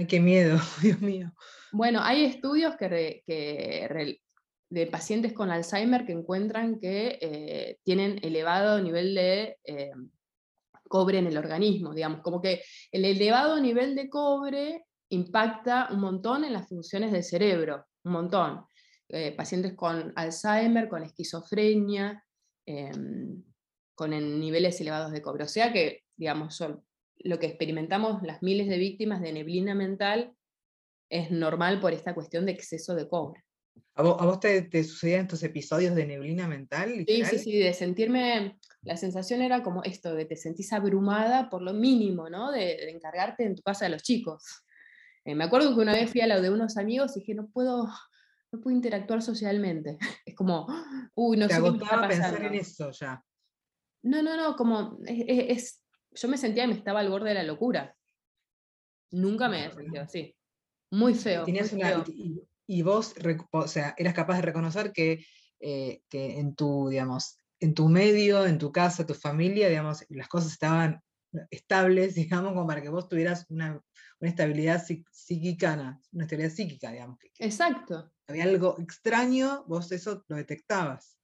qué 0.09 0.19
miedo, 0.19 0.59
Dios 0.81 0.99
mío. 0.99 1.31
Bueno, 1.71 2.01
hay 2.03 2.25
estudios 2.25 2.75
que, 2.75 3.23
de 4.69 4.87
pacientes 4.87 5.31
con 5.31 5.49
Alzheimer 5.49 6.05
que 6.05 6.11
encuentran 6.11 6.81
que 6.81 7.17
eh, 7.21 7.77
tienen 7.85 8.19
elevado 8.23 8.81
nivel 8.81 9.15
de 9.15 9.57
eh, 9.63 9.91
cobre 10.89 11.19
en 11.19 11.27
el 11.27 11.37
organismo, 11.37 11.93
digamos, 11.93 12.19
como 12.23 12.41
que 12.41 12.61
el 12.91 13.05
elevado 13.05 13.61
nivel 13.61 13.95
de 13.95 14.09
cobre 14.09 14.83
impacta 15.13 15.89
un 15.91 15.99
montón 15.99 16.43
en 16.43 16.53
las 16.53 16.67
funciones 16.67 17.11
del 17.11 17.23
cerebro, 17.23 17.85
un 18.03 18.11
montón. 18.11 18.65
Eh, 19.09 19.31
pacientes 19.35 19.73
con 19.73 20.11
Alzheimer, 20.15 20.89
con 20.89 21.03
esquizofrenia, 21.03 22.23
em, 22.65 23.43
con 23.95 24.09
niveles 24.11 24.79
elevados 24.81 25.11
de 25.11 25.21
cobre. 25.21 25.43
O 25.43 25.47
sea 25.47 25.71
que, 25.71 26.03
digamos, 26.15 26.55
son 26.55 26.83
lo 27.17 27.39
que 27.39 27.47
experimentamos 27.47 28.21
las 28.23 28.41
miles 28.41 28.67
de 28.67 28.77
víctimas 28.77 29.21
de 29.21 29.33
neblina 29.33 29.75
mental 29.75 30.33
es 31.09 31.31
normal 31.31 31.79
por 31.79 31.93
esta 31.93 32.13
cuestión 32.13 32.45
de 32.45 32.53
exceso 32.53 32.95
de 32.95 33.07
cobre. 33.07 33.43
¿A 33.95 34.01
vos, 34.01 34.39
te, 34.39 34.83
sucedían 34.83 35.21
estos 35.21 35.43
episodios 35.43 35.93
de 35.93 36.07
neblina 36.07 36.47
mental? 36.47 37.05
Sí, 37.07 37.25
sí, 37.25 37.37
sí, 37.37 37.59
de 37.59 37.73
sentirme, 37.73 38.57
la 38.81 38.97
sensación 38.97 39.41
era 39.41 39.61
como 39.61 39.83
esto, 39.83 40.15
de 40.15 40.25
te 40.25 40.35
sentís 40.35 40.73
abrumada 40.73 41.49
por 41.49 41.61
lo 41.61 41.73
mínimo, 41.73 42.27
¿no? 42.29 42.51
De, 42.51 42.89
encargarte 42.89 43.43
en 43.43 43.55
tu 43.55 43.61
casa 43.61 43.85
de 43.85 43.91
los 43.91 44.01
chicos. 44.01 44.43
Eh, 45.25 45.35
me 45.35 45.45
acuerdo 45.45 45.73
que 45.73 45.81
una 45.81 45.93
vez 45.93 46.11
fui 46.11 46.21
a 46.21 46.27
la 46.27 46.41
de 46.41 46.49
unos 46.49 46.77
amigos 46.77 47.15
y 47.15 47.21
dije, 47.21 47.33
no 47.33 47.47
puedo, 47.47 47.87
no 48.51 48.61
puedo 48.61 48.75
interactuar 48.75 49.21
socialmente. 49.21 49.97
Es 50.25 50.35
como, 50.35 50.67
uy, 51.15 51.37
no 51.37 51.47
te 51.47 51.53
sé 51.53 51.59
agotaba 51.59 52.07
pensar 52.07 52.43
en 52.43 52.55
eso 52.55 52.91
ya. 52.91 53.23
No, 54.03 54.21
no, 54.21 54.35
no, 54.35 54.55
como 54.55 54.97
es, 55.05 55.81
yo 56.11 56.27
me 56.27 56.37
sentía 56.37 56.63
que 56.63 56.69
me 56.69 56.75
estaba 56.75 56.99
al 56.99 57.09
borde 57.09 57.29
de 57.29 57.35
la 57.35 57.43
locura. 57.43 57.95
Nunca 59.11 59.47
me 59.47 59.65
he 59.65 59.71
sentido 59.71 60.03
así. 60.03 60.35
Muy 60.91 61.13
feo. 61.13 61.45
Y, 62.65 62.81
vos, 62.81 63.13
o 63.51 63.67
sea, 63.67 63.93
eras 63.97 64.13
capaz 64.13 64.37
de 64.37 64.41
reconocer 64.43 64.91
que, 64.91 65.25
eh, 65.59 66.01
que, 66.09 66.39
en 66.39 66.55
tu, 66.55 66.87
digamos, 66.89 67.37
en 67.59 67.73
tu 67.73 67.89
medio, 67.89 68.45
en 68.45 68.57
tu 68.57 68.71
casa, 68.71 69.05
tu 69.05 69.13
familia, 69.13 69.69
digamos, 69.69 70.05
las 70.09 70.27
cosas 70.27 70.53
estaban 70.53 71.01
estables, 71.49 72.15
digamos, 72.15 72.53
como 72.53 72.67
para 72.67 72.81
que 72.81 72.89
vos 72.89 73.07
tuvieras 73.09 73.45
una, 73.49 73.81
una 74.19 74.29
estabilidad 74.29 74.83
psíquica, 75.11 75.99
una 76.11 76.23
estabilidad 76.23 76.51
psíquica, 76.51 76.91
digamos. 76.91 77.19
Exacto. 77.39 78.11
Había 78.27 78.45
algo 78.45 78.77
extraño, 78.79 79.65
vos 79.67 79.91
eso 79.91 80.23
lo 80.27 80.37
detectabas. 80.37 81.17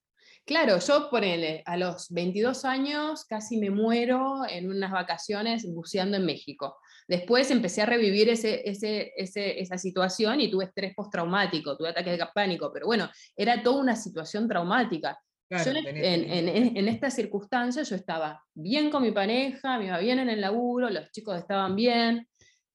Claro, 0.45 0.79
yo 0.79 1.09
ponele, 1.11 1.61
a 1.65 1.77
los 1.77 2.09
22 2.09 2.65
años 2.65 3.23
casi 3.25 3.57
me 3.57 3.69
muero 3.69 4.41
en 4.49 4.69
unas 4.69 4.91
vacaciones 4.91 5.63
buceando 5.71 6.17
en 6.17 6.25
México. 6.25 6.77
Después 7.07 7.51
empecé 7.51 7.83
a 7.83 7.85
revivir 7.85 8.29
ese, 8.29 8.63
esa 8.65 9.77
situación 9.77 10.41
y 10.41 10.49
tuve 10.49 10.65
estrés 10.65 10.93
postraumático, 10.95 11.77
tuve 11.77 11.89
ataques 11.89 12.17
de 12.17 12.25
pánico, 12.33 12.71
pero 12.73 12.87
bueno, 12.87 13.09
era 13.35 13.61
toda 13.61 13.79
una 13.81 13.95
situación 13.95 14.47
traumática. 14.47 15.19
En, 15.49 16.87
esta 16.87 17.09
circunstancia 17.09 17.83
yo 17.83 17.95
estaba 17.95 18.43
bien 18.53 18.89
con 18.89 19.03
mi 19.03 19.11
pareja, 19.11 19.77
me 19.77 19.87
iba 19.87 19.97
bien 19.97 20.19
en 20.19 20.29
el 20.29 20.41
laburo, 20.41 20.89
los 20.89 21.11
chicos 21.11 21.37
estaban 21.37 21.75
bien, 21.75 22.27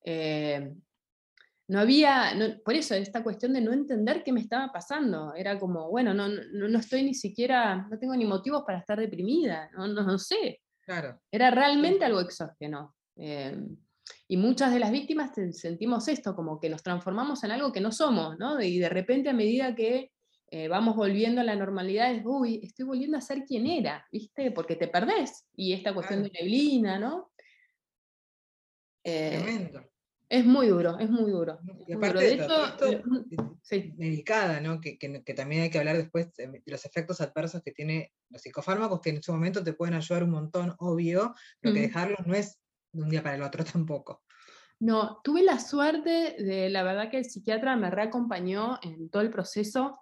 eh, 0.04 0.74
no 1.66 1.80
había, 1.80 2.34
por 2.64 2.74
eso, 2.74 2.94
esta 2.94 3.22
cuestión 3.22 3.54
de 3.54 3.60
no 3.60 3.72
entender 3.72 4.22
qué 4.22 4.32
me 4.32 4.40
estaba 4.40 4.70
pasando, 4.70 5.34
era 5.34 5.58
como, 5.58 5.88
bueno, 5.88 6.12
no, 6.12 6.28
no, 6.28 6.78
estoy 6.78 7.04
ni 7.04 7.14
siquiera, 7.14 7.86
no 7.90 7.98
tengo 7.98 8.14
ni 8.14 8.26
motivos 8.26 8.64
para 8.66 8.78
estar 8.78 8.98
deprimida, 8.98 9.70
no, 9.72 9.86
no, 9.86 10.18
sé. 10.18 10.60
Claro. 10.82 11.18
Era 11.30 11.50
realmente 11.50 12.04
algo 12.04 12.20
exógeno. 12.20 12.94
Em, 13.16 13.76
y 14.28 14.36
muchas 14.36 14.74
de 14.74 14.80
las 14.80 14.90
víctimas 14.90 15.30
sentimos 15.52 16.06
esto, 16.08 16.36
como 16.36 16.60
que 16.60 16.68
nos 16.68 16.82
transformamos 16.82 17.42
en 17.44 17.52
algo 17.52 17.72
que 17.72 17.80
no 17.80 17.92
somos, 17.92 18.38
¿no? 18.38 18.60
Y 18.60 18.78
de 18.78 18.90
repente 18.90 19.30
a 19.30 19.34
medida 19.34 19.74
que 19.74 20.10
eh, 20.56 20.68
vamos 20.68 20.94
volviendo 20.94 21.40
a 21.40 21.44
la 21.44 21.56
normalidad, 21.56 22.12
es, 22.12 22.22
uy, 22.24 22.60
estoy 22.62 22.84
volviendo 22.84 23.18
a 23.18 23.20
ser 23.20 23.44
quien 23.44 23.66
era, 23.66 24.06
¿viste? 24.12 24.52
Porque 24.52 24.76
te 24.76 24.86
perdés. 24.86 25.48
Y 25.56 25.72
esta 25.72 25.92
cuestión 25.92 26.22
de 26.22 26.30
neblina, 26.30 26.96
¿no? 26.96 27.32
Eh, 29.02 29.40
Tremendo. 29.42 29.84
Es 30.28 30.46
muy 30.46 30.68
duro, 30.68 30.96
es 31.00 31.10
muy 31.10 31.32
duro. 31.32 31.58
Y 31.88 31.94
aparte 31.94 32.20
de, 32.20 32.34
esto, 32.34 32.54
delicada, 33.96 34.60
¿no? 34.60 34.80
Que, 34.80 34.96
que, 34.96 35.34
también 35.34 35.62
hay 35.62 35.70
que 35.70 35.80
hablar 35.80 35.96
después 35.96 36.32
de 36.34 36.62
los 36.66 36.84
efectos 36.84 37.20
adversos 37.20 37.60
que 37.60 37.72
tiene 37.72 38.12
los 38.30 38.40
psicofármacos, 38.40 39.00
que 39.00 39.10
en 39.10 39.24
su 39.24 39.32
momento 39.32 39.64
te 39.64 39.72
pueden 39.72 39.94
ayudar 39.94 40.22
un 40.22 40.30
montón, 40.30 40.72
obvio, 40.78 41.34
pero 41.60 41.74
que 41.74 41.80
dejarlos 41.80 42.24
no 42.28 42.34
es 42.34 42.60
de 42.92 43.02
un 43.02 43.10
día 43.10 43.24
para 43.24 43.34
el 43.34 43.42
otro 43.42 43.64
tampoco. 43.64 44.22
No, 44.78 45.20
tuve 45.24 45.42
la 45.42 45.58
suerte 45.58 46.36
de, 46.38 46.68
la 46.70 46.82
verdad 46.82 47.10
que 47.10 47.18
el 47.18 47.24
psiquiatra 47.24 47.74
me 47.74 47.90
reacompañó 47.90 48.78
en 48.82 49.08
todo 49.08 49.22
el 49.22 49.30
proceso, 49.30 49.98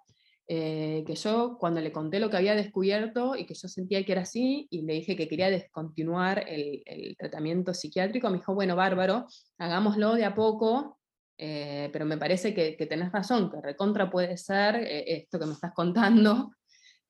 eh, 0.55 1.03
que 1.07 1.15
yo 1.15 1.57
cuando 1.59 1.81
le 1.81 1.91
conté 1.91 2.19
lo 2.19 2.29
que 2.29 2.37
había 2.37 2.53
descubierto 2.53 3.35
y 3.35 3.47
que 3.47 3.55
yo 3.55 3.67
sentía 3.67 4.05
que 4.05 4.11
era 4.11 4.21
así, 4.21 4.67
y 4.69 4.83
le 4.83 4.93
dije 4.93 5.15
que 5.15 5.27
quería 5.27 5.49
descontinuar 5.49 6.45
el, 6.47 7.15
tratamiento 7.17 7.73
psiquiátrico, 7.73 8.29
me 8.29 8.37
dijo, 8.37 8.53
bueno, 8.53 8.75
bárbaro, 8.75 9.25
hagámoslo 9.57 10.13
de 10.13 10.25
a 10.25 10.35
poco, 10.35 10.99
eh, 11.39 11.89
pero 11.91 12.05
me 12.05 12.19
parece 12.19 12.53
que, 12.53 12.77
que, 12.77 12.85
tenés 12.85 13.11
razón, 13.11 13.49
que 13.49 13.61
recontra 13.61 14.11
puede 14.11 14.37
ser 14.37 14.75
eh, 14.75 15.03
esto 15.07 15.39
que 15.39 15.47
me 15.47 15.53
estás 15.53 15.73
contando. 15.73 16.51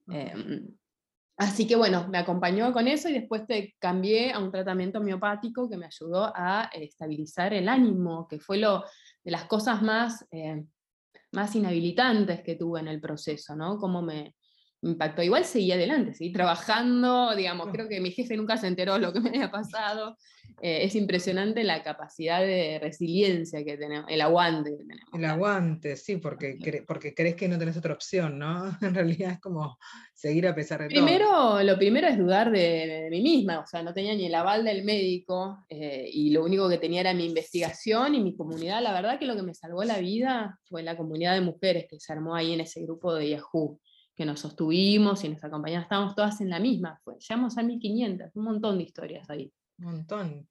Así 1.35 1.67
que 1.67 1.75
bueno, 1.75 2.07
me 2.09 2.19
acompañó 2.19 2.71
con 2.71 2.87
eso 2.87 3.09
y 3.09 3.13
después 3.13 3.45
te 3.45 3.75
cambié 3.79 4.31
a 4.31 4.39
un 4.39 4.51
tratamiento 4.51 4.99
homeopático 4.99 5.67
que 5.69 5.77
me 5.77 5.87
ayudó 5.87 6.31
a 6.33 6.69
estabilizar 6.71 7.53
el 7.53 7.67
ánimo, 7.67 8.27
que 8.27 8.39
fue 8.39 8.57
lo 8.57 8.83
de 9.23 9.31
las 9.31 9.45
cosas 9.45 9.81
más, 9.81 10.25
eh, 10.31 10.63
más 11.33 11.55
inhabilitantes 11.55 12.41
que 12.41 12.55
tuve 12.55 12.79
en 12.79 12.87
el 12.87 13.01
proceso, 13.01 13.55
¿no? 13.55 13.77
Cómo 13.77 14.01
me, 14.01 14.35
impactó. 14.83 15.23
Igual 15.23 15.45
seguí 15.45 15.71
adelante, 15.71 16.13
seguí 16.13 16.31
trabajando, 16.31 17.35
digamos, 17.35 17.69
creo 17.71 17.87
que 17.87 18.01
mi 18.01 18.11
jefe 18.11 18.37
nunca 18.37 18.57
se 18.57 18.67
enteró 18.67 18.97
lo 18.97 19.13
que 19.13 19.19
me 19.19 19.29
había 19.29 19.51
pasado. 19.51 20.17
Eh, 20.61 20.85
es 20.85 20.95
impresionante 20.95 21.63
la 21.63 21.83
capacidad 21.83 22.39
de 22.39 22.79
resiliencia 22.81 23.65
que 23.65 23.75
tenemos, 23.75 24.09
el 24.09 24.21
aguante 24.21 24.71
que 24.71 24.85
tenemos. 24.85 25.13
El 25.13 25.25
aguante, 25.25 25.95
sí, 25.97 26.17
porque, 26.17 26.83
porque 26.87 27.13
crees 27.13 27.35
que 27.35 27.47
no 27.47 27.57
tenés 27.57 27.75
otra 27.75 27.93
opción, 27.93 28.39
¿no? 28.39 28.77
En 28.81 28.93
realidad 28.93 29.31
es 29.31 29.39
como 29.39 29.77
seguir 30.13 30.47
a 30.47 30.55
pesar 30.55 30.81
de 30.81 30.87
primero, 30.87 31.25
todo. 31.25 31.63
Lo 31.63 31.77
primero 31.77 32.07
es 32.07 32.17
dudar 32.17 32.51
de, 32.51 33.07
mí 33.09 33.21
misma, 33.21 33.59
o 33.59 33.65
sea, 33.65 33.83
no 33.83 33.93
tenía 33.93 34.15
ni 34.15 34.27
el 34.27 34.35
aval 34.35 34.63
del 34.63 34.83
médico 34.83 35.65
eh, 35.69 36.07
y 36.11 36.29
lo 36.29 36.43
único 36.43 36.69
que 36.69 36.77
tenía 36.77 37.01
era 37.01 37.13
mi 37.13 37.25
investigación 37.25 38.15
y 38.15 38.21
mi 38.21 38.35
comunidad. 38.35 38.81
La 38.81 38.93
verdad 38.93 39.19
que 39.19 39.25
lo 39.25 39.35
que 39.35 39.43
me 39.43 39.53
salvó 39.53 39.83
la 39.83 39.97
vida 39.97 40.59
fue 40.65 40.83
la 40.83 40.95
comunidad 40.95 41.33
de 41.33 41.41
mujeres 41.41 41.87
que 41.89 41.99
se 41.99 42.13
armó 42.13 42.35
ahí 42.35 42.53
en 42.53 42.61
ese 42.61 42.81
grupo 42.83 43.13
de 43.15 43.29
Yahoo 43.31 43.79
que 44.15 44.25
nos 44.25 44.39
sostuvimos 44.39 45.23
y 45.23 45.29
nos 45.29 45.43
acompañamos, 45.43 45.85
estábamos 45.85 46.15
todas 46.15 46.39
en 46.41 46.49
la 46.49 46.59
misma, 46.59 46.99
fue, 47.03 47.15
llegamos 47.19 47.57
a 47.57 47.63
1500, 47.63 48.35
un 48.35 48.43
montón 48.43 48.77
de 48.77 48.83
historias 48.83 49.29
ahí. 49.29 49.51
Un 49.79 49.85
montón. 49.85 50.47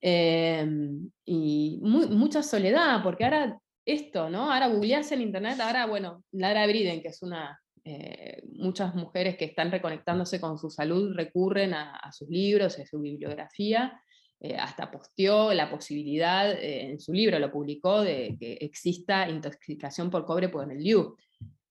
Em, 0.00 1.10
y 1.24 1.78
mucha 1.82 2.42
soledad, 2.42 3.02
porque 3.02 3.24
ahora 3.24 3.58
esto, 3.84 4.30
¿no? 4.30 4.52
Ahora 4.52 4.68
googleás 4.68 5.10
en 5.12 5.22
internet, 5.22 5.60
ahora, 5.60 5.86
bueno, 5.86 6.24
Lara 6.32 6.66
Briden, 6.66 7.02
que 7.02 7.08
es 7.08 7.22
una, 7.22 7.60
eh, 7.84 8.42
muchas 8.52 8.94
mujeres 8.94 9.36
que 9.36 9.46
están 9.46 9.70
reconectándose 9.70 10.40
con 10.40 10.58
su 10.58 10.70
salud 10.70 11.14
recurren 11.14 11.74
a, 11.74 12.10
sus 12.12 12.28
libros, 12.28 12.78
a 12.78 12.86
su 12.86 13.00
bibliografía, 13.00 14.00
eh, 14.40 14.56
hasta 14.56 14.90
posteó 14.90 15.52
la 15.52 15.70
posibilidad, 15.70 16.50
eh, 16.50 16.90
en 16.90 17.00
su 17.00 17.12
libro 17.12 17.38
lo 17.38 17.52
publicó, 17.52 18.02
de 18.02 18.36
que 18.38 18.54
exista 18.54 19.28
intoxicación 19.28 20.10
por 20.10 20.24
cobre 20.24 20.48
por 20.48 20.70
el 20.70 20.78
Liu 20.78 21.16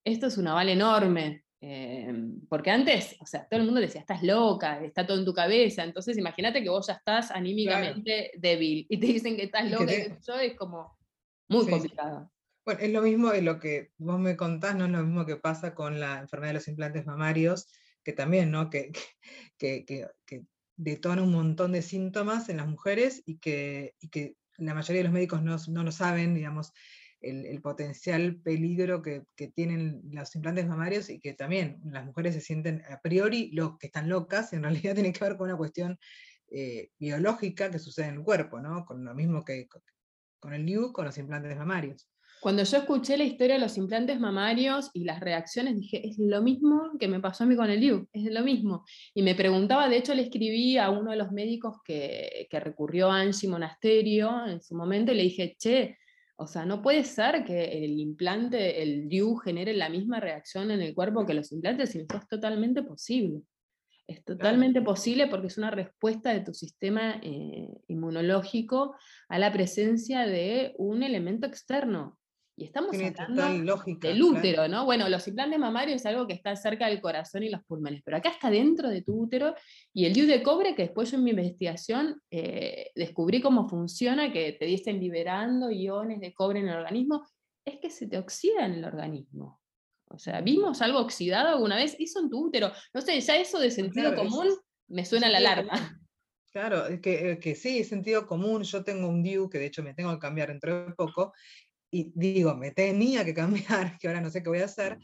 esto 0.04 0.28
es 0.28 0.38
un 0.38 0.48
aval 0.48 0.70
enorme, 0.70 1.46
em, 1.60 2.42
porque 2.48 2.72
antes, 2.72 3.16
o 3.20 3.26
sea, 3.26 3.48
todo 3.48 3.60
el 3.60 3.66
mundo 3.66 3.82
decía, 3.82 4.02
estás 4.02 4.24
loca, 4.24 4.84
está 4.84 5.06
todo 5.06 5.20
en 5.20 5.26
tu 5.26 5.34
cabeza, 5.34 5.84
entonces 5.84 6.18
imagínate 6.18 6.64
que 6.64 6.70
vos 6.70 6.88
ya 6.88 6.94
estás 6.94 7.32
anímicamente 7.32 8.32
débil 8.38 8.86
y 8.90 9.00
te 9.00 9.08
dicen 9.08 9.36
que 9.36 9.44
estás 9.44 9.70
loca, 9.70 9.92
y 9.94 10.12
eso 10.12 10.38
es 10.40 10.56
como 10.56 10.98
muy 11.50 11.70
complicado. 11.70 12.32
Bueno, 12.64 12.80
es 12.82 12.92
lo 12.92 13.02
mismo 13.02 13.32
de 13.32 13.42
lo 13.42 13.60
que 13.60 13.92
vos 13.98 14.20
me 14.20 14.38
contás, 14.38 14.76
no 14.76 14.86
es 14.86 14.92
lo 14.92 15.04
mismo 15.04 15.26
que 15.26 15.36
pasa 15.36 15.74
con 15.74 16.00
la 16.00 16.20
enfermedad 16.20 16.52
de 16.52 16.60
los 16.60 16.68
implantes 16.68 17.06
mamarios, 17.06 17.68
que 18.04 18.14
también, 18.14 18.52
¿no? 18.52 18.70
Que, 18.70 18.92
que, 19.58 19.86
que, 19.86 20.08
que 20.26 20.44
detona 20.76 21.22
un 21.22 21.32
montón 21.32 21.72
de 21.72 21.82
síntomas 21.82 22.50
en 22.50 22.58
las 22.58 22.68
mujeres 22.68 23.24
y 23.26 23.38
que, 23.38 23.96
y 24.00 24.10
que 24.10 24.36
la 24.58 24.74
mayoría 24.74 25.00
de 25.00 25.06
los 25.06 25.14
médicos 25.14 25.42
no, 25.42 25.58
no 25.68 25.84
lo 25.84 25.92
saben, 25.92 26.34
digamos, 26.34 26.72
el, 27.22 27.62
potencial 27.62 28.36
peligro 28.42 29.02
que, 29.02 29.24
tienen 29.56 30.02
los 30.12 30.36
implantes 30.36 30.68
mamarios 30.68 31.10
y 31.10 31.20
que 31.20 31.34
también 31.34 31.80
las 31.86 32.06
mujeres 32.06 32.36
se 32.36 32.42
sienten 32.42 32.84
a 32.90 33.00
priori 33.02 33.52
lo 33.52 33.78
que 33.78 33.88
están 33.88 34.10
locas, 34.10 34.54
en 34.54 34.64
realidad 34.64 34.96
tiene 34.96 35.14
que 35.14 35.24
ver 35.24 35.38
con 35.38 35.50
una 35.50 35.58
cuestión 35.58 35.98
eh, 36.50 36.90
biológica 37.00 37.72
que 37.72 37.80
sucede 37.80 38.08
en 38.08 38.16
el 38.16 38.24
cuerpo, 38.24 38.60
¿no? 38.60 38.86
Con 38.86 39.06
lo 39.06 39.14
mismo 39.14 39.44
que 39.44 39.68
con 40.40 40.54
el 40.54 40.66
LIU, 40.66 40.92
con 40.92 41.06
los 41.06 41.18
implantes 41.18 41.56
mamarios. 41.56 42.10
Cuando 42.42 42.64
yo 42.64 42.78
escuché 42.78 43.18
la 43.18 43.24
historia 43.24 43.54
de 43.54 43.62
los 43.62 43.78
implantes 43.78 44.20
mamarios 44.20 44.90
y 44.96 45.04
las 45.04 45.20
reacciones, 45.20 45.76
dije, 45.76 46.08
es 46.08 46.18
lo 46.18 46.42
mismo 46.42 46.90
que 47.00 47.08
me 47.08 47.20
pasó 47.20 47.44
a 47.44 47.48
mí 47.48 47.56
con 47.56 47.70
el 47.70 47.80
LIU, 47.80 48.08
es 48.12 48.34
lo 48.34 48.42
mismo. 48.44 48.84
Y 49.14 49.22
me 49.22 49.36
preguntaba, 49.36 49.88
de 49.88 49.98
hecho 49.98 50.16
le 50.16 50.24
escribí 50.24 50.76
a 50.78 50.90
uno 50.90 51.12
de 51.12 51.18
los 51.18 51.32
médicos 51.32 51.78
que, 51.86 52.48
que 52.50 52.60
recurrió 52.60 53.12
a 53.12 53.20
Angie 53.20 53.48
Monasterio 53.48 54.48
en 54.48 54.60
su 54.60 54.76
momento 54.76 55.12
y 55.12 55.18
le 55.18 55.24
dije, 55.24 55.56
che, 55.60 56.00
o 56.42 56.48
sea, 56.48 56.66
no 56.66 56.82
puede 56.82 57.04
ser 57.04 57.44
que 57.46 57.86
el 57.86 58.00
implante, 58.00 58.82
el 58.82 59.08
DIU, 59.08 59.36
genere 59.36 59.74
la 59.74 59.90
misma 59.90 60.20
reacción 60.20 60.72
en 60.72 60.82
el 60.82 60.96
cuerpo 60.96 61.24
que 61.24 61.36
los 61.36 61.52
implantes, 61.52 61.92
sino 61.92 62.08
que 62.08 62.18
es 62.18 62.28
totalmente 62.28 62.82
posible. 62.82 63.44
Es 64.08 64.26
totalmente 64.26 64.82
posible 64.82 65.28
porque 65.28 65.48
es 65.48 65.60
una 65.60 65.70
respuesta 65.70 66.34
de 66.34 66.42
tu 66.42 66.54
sistema 66.54 67.22
eh, 67.22 67.70
inmunológico 67.88 68.96
a 69.30 69.38
la 69.38 69.54
presencia 69.54 70.26
de 70.26 70.74
un 70.78 71.04
elemento 71.04 71.46
externo. 71.46 72.18
Y 72.62 72.66
estamos 72.66 72.96
hablando 73.18 73.84
del 74.00 74.22
útero, 74.22 74.68
¿no? 74.68 74.86
Bueno, 74.86 75.10
los 75.10 75.28
implantes 75.28 75.58
mamarios 75.58 75.96
es 75.96 76.06
algo 76.06 76.28
que 76.28 76.34
está 76.34 76.56
cerca 76.56 76.86
del 76.86 77.02
corazón 77.02 77.42
y 77.42 77.50
los 77.50 77.64
pulmones, 77.64 78.04
pero 78.06 78.18
acá 78.18 78.30
está 78.30 78.52
dentro 78.52 78.88
de 78.88 79.02
tu 79.02 79.20
útero 79.20 79.56
y 79.92 80.06
el 80.06 80.14
DIU 80.14 80.28
de 80.28 80.44
cobre, 80.44 80.76
que 80.76 80.84
después 80.84 81.10
yo 81.10 81.18
en 81.18 81.24
mi 81.24 81.32
investigación 81.32 82.22
eh, 82.30 82.92
descubrí 82.94 83.42
cómo 83.42 83.68
funciona, 83.68 84.32
que 84.32 84.52
te 84.52 84.66
dicen 84.66 85.00
liberando 85.00 85.72
iones 85.72 86.20
de 86.20 86.36
cobre 86.36 86.60
en 86.60 86.70
el 86.70 86.78
organismo, 86.78 87.26
es 87.66 87.80
que 87.80 87.90
se 87.90 88.06
te 88.08 88.20
oxida 88.20 88.64
en 88.68 88.74
el 88.74 88.86
organismo. 88.86 89.60
O 90.06 90.20
sea, 90.20 90.42
¿vimos 90.42 90.84
algo 90.84 91.00
oxidado 91.00 91.50
alguna 91.50 91.78
vez? 91.78 91.96
Eso 91.98 92.20
en 92.20 92.30
tu 92.30 92.46
útero. 92.46 92.72
No 92.94 93.02
sé, 93.02 93.20
ya 93.22 93.38
eso 93.38 93.58
de 93.58 93.72
sentido 93.72 94.14
común 94.14 94.50
me 94.88 95.04
suena 95.04 95.30
la 95.30 95.40
alarma. 95.40 96.00
Claro, 96.52 96.84
que, 97.02 97.40
que 97.42 97.56
sí, 97.56 97.84
sentido 97.86 98.28
común. 98.28 98.64
Yo 98.64 98.84
tengo 98.84 99.08
un 99.08 99.24
DIU 99.24 99.50
que 99.50 99.58
de 99.58 99.68
hecho 99.68 99.82
me 99.82 99.94
tengo 99.94 100.12
que 100.12 100.20
cambiar 100.20 100.50
dentro 100.50 100.86
de 100.86 100.94
poco 100.94 101.34
y 101.92 102.12
digo, 102.16 102.56
me 102.56 102.72
tenía 102.72 103.26
que 103.26 103.34
cambiar, 103.34 103.98
que 104.00 104.08
ahora 104.08 104.22
no 104.22 104.30
sé 104.30 104.42
qué 104.42 104.50
voy 104.50 104.60
a 104.60 104.66
hacer, 104.66 104.98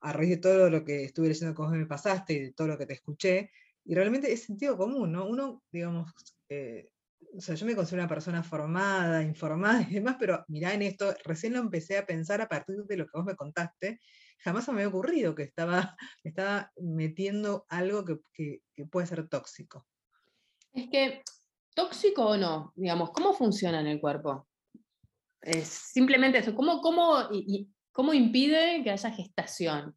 a 0.00 0.12
raíz 0.12 0.30
de 0.30 0.36
todo 0.36 0.70
lo 0.70 0.84
que 0.84 1.04
estuve 1.04 1.28
leyendo 1.28 1.54
que 1.54 1.62
vos 1.62 1.72
me 1.72 1.86
pasaste 1.86 2.32
y 2.34 2.40
de 2.40 2.52
todo 2.52 2.68
lo 2.68 2.78
que 2.78 2.86
te 2.86 2.94
escuché, 2.94 3.50
y 3.84 3.94
realmente 3.94 4.30
es 4.30 4.44
sentido 4.44 4.76
común, 4.76 5.10
¿no? 5.12 5.26
Uno, 5.26 5.62
digamos, 5.72 6.12
eh, 6.50 6.90
o 7.36 7.40
sea, 7.40 7.54
yo 7.54 7.66
me 7.66 7.74
considero 7.74 8.02
una 8.02 8.08
persona 8.08 8.42
formada, 8.42 9.22
informada 9.22 9.82
y 9.82 9.94
demás, 9.94 10.16
pero 10.18 10.44
mirá 10.48 10.74
en 10.74 10.82
esto, 10.82 11.14
recién 11.24 11.54
lo 11.54 11.60
empecé 11.60 11.98
a 11.98 12.06
pensar 12.06 12.40
a 12.40 12.48
partir 12.48 12.76
de 12.84 12.96
lo 12.96 13.06
que 13.06 13.16
vos 13.16 13.24
me 13.24 13.34
contaste, 13.34 14.00
jamás 14.38 14.66
se 14.66 14.72
me 14.72 14.78
había 14.78 14.88
ocurrido 14.88 15.34
que 15.34 15.44
estaba, 15.44 15.96
estaba 16.24 16.70
metiendo 16.76 17.64
algo 17.68 18.04
que, 18.04 18.18
que, 18.32 18.62
que 18.76 18.84
puede 18.84 19.06
ser 19.06 19.26
tóxico. 19.28 19.86
Es 20.72 20.88
que, 20.90 21.22
tóxico 21.74 22.26
o 22.26 22.36
no, 22.36 22.72
digamos, 22.76 23.10
¿cómo 23.10 23.32
funciona 23.32 23.80
en 23.80 23.86
el 23.86 24.00
cuerpo? 24.00 24.47
Es 25.42 25.68
simplemente 25.68 26.38
eso. 26.38 26.54
¿Cómo, 26.54 26.80
cómo, 26.80 27.28
y, 27.32 27.68
¿Cómo 27.92 28.14
impide 28.14 28.82
que 28.84 28.90
haya 28.90 29.10
gestación? 29.10 29.94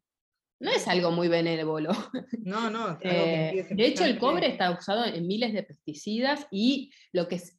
No 0.60 0.70
es 0.70 0.86
algo 0.88 1.10
muy 1.10 1.28
benévolo. 1.28 1.90
No, 2.44 2.70
no. 2.70 2.98
Eh, 3.00 3.66
de 3.70 3.86
hecho, 3.86 4.04
el 4.04 4.18
cobre 4.18 4.48
está 4.48 4.70
usado 4.70 5.04
en 5.04 5.26
miles 5.26 5.52
de 5.52 5.62
pesticidas 5.62 6.46
y 6.50 6.92
lo 7.12 7.28
que 7.28 7.36
es, 7.36 7.56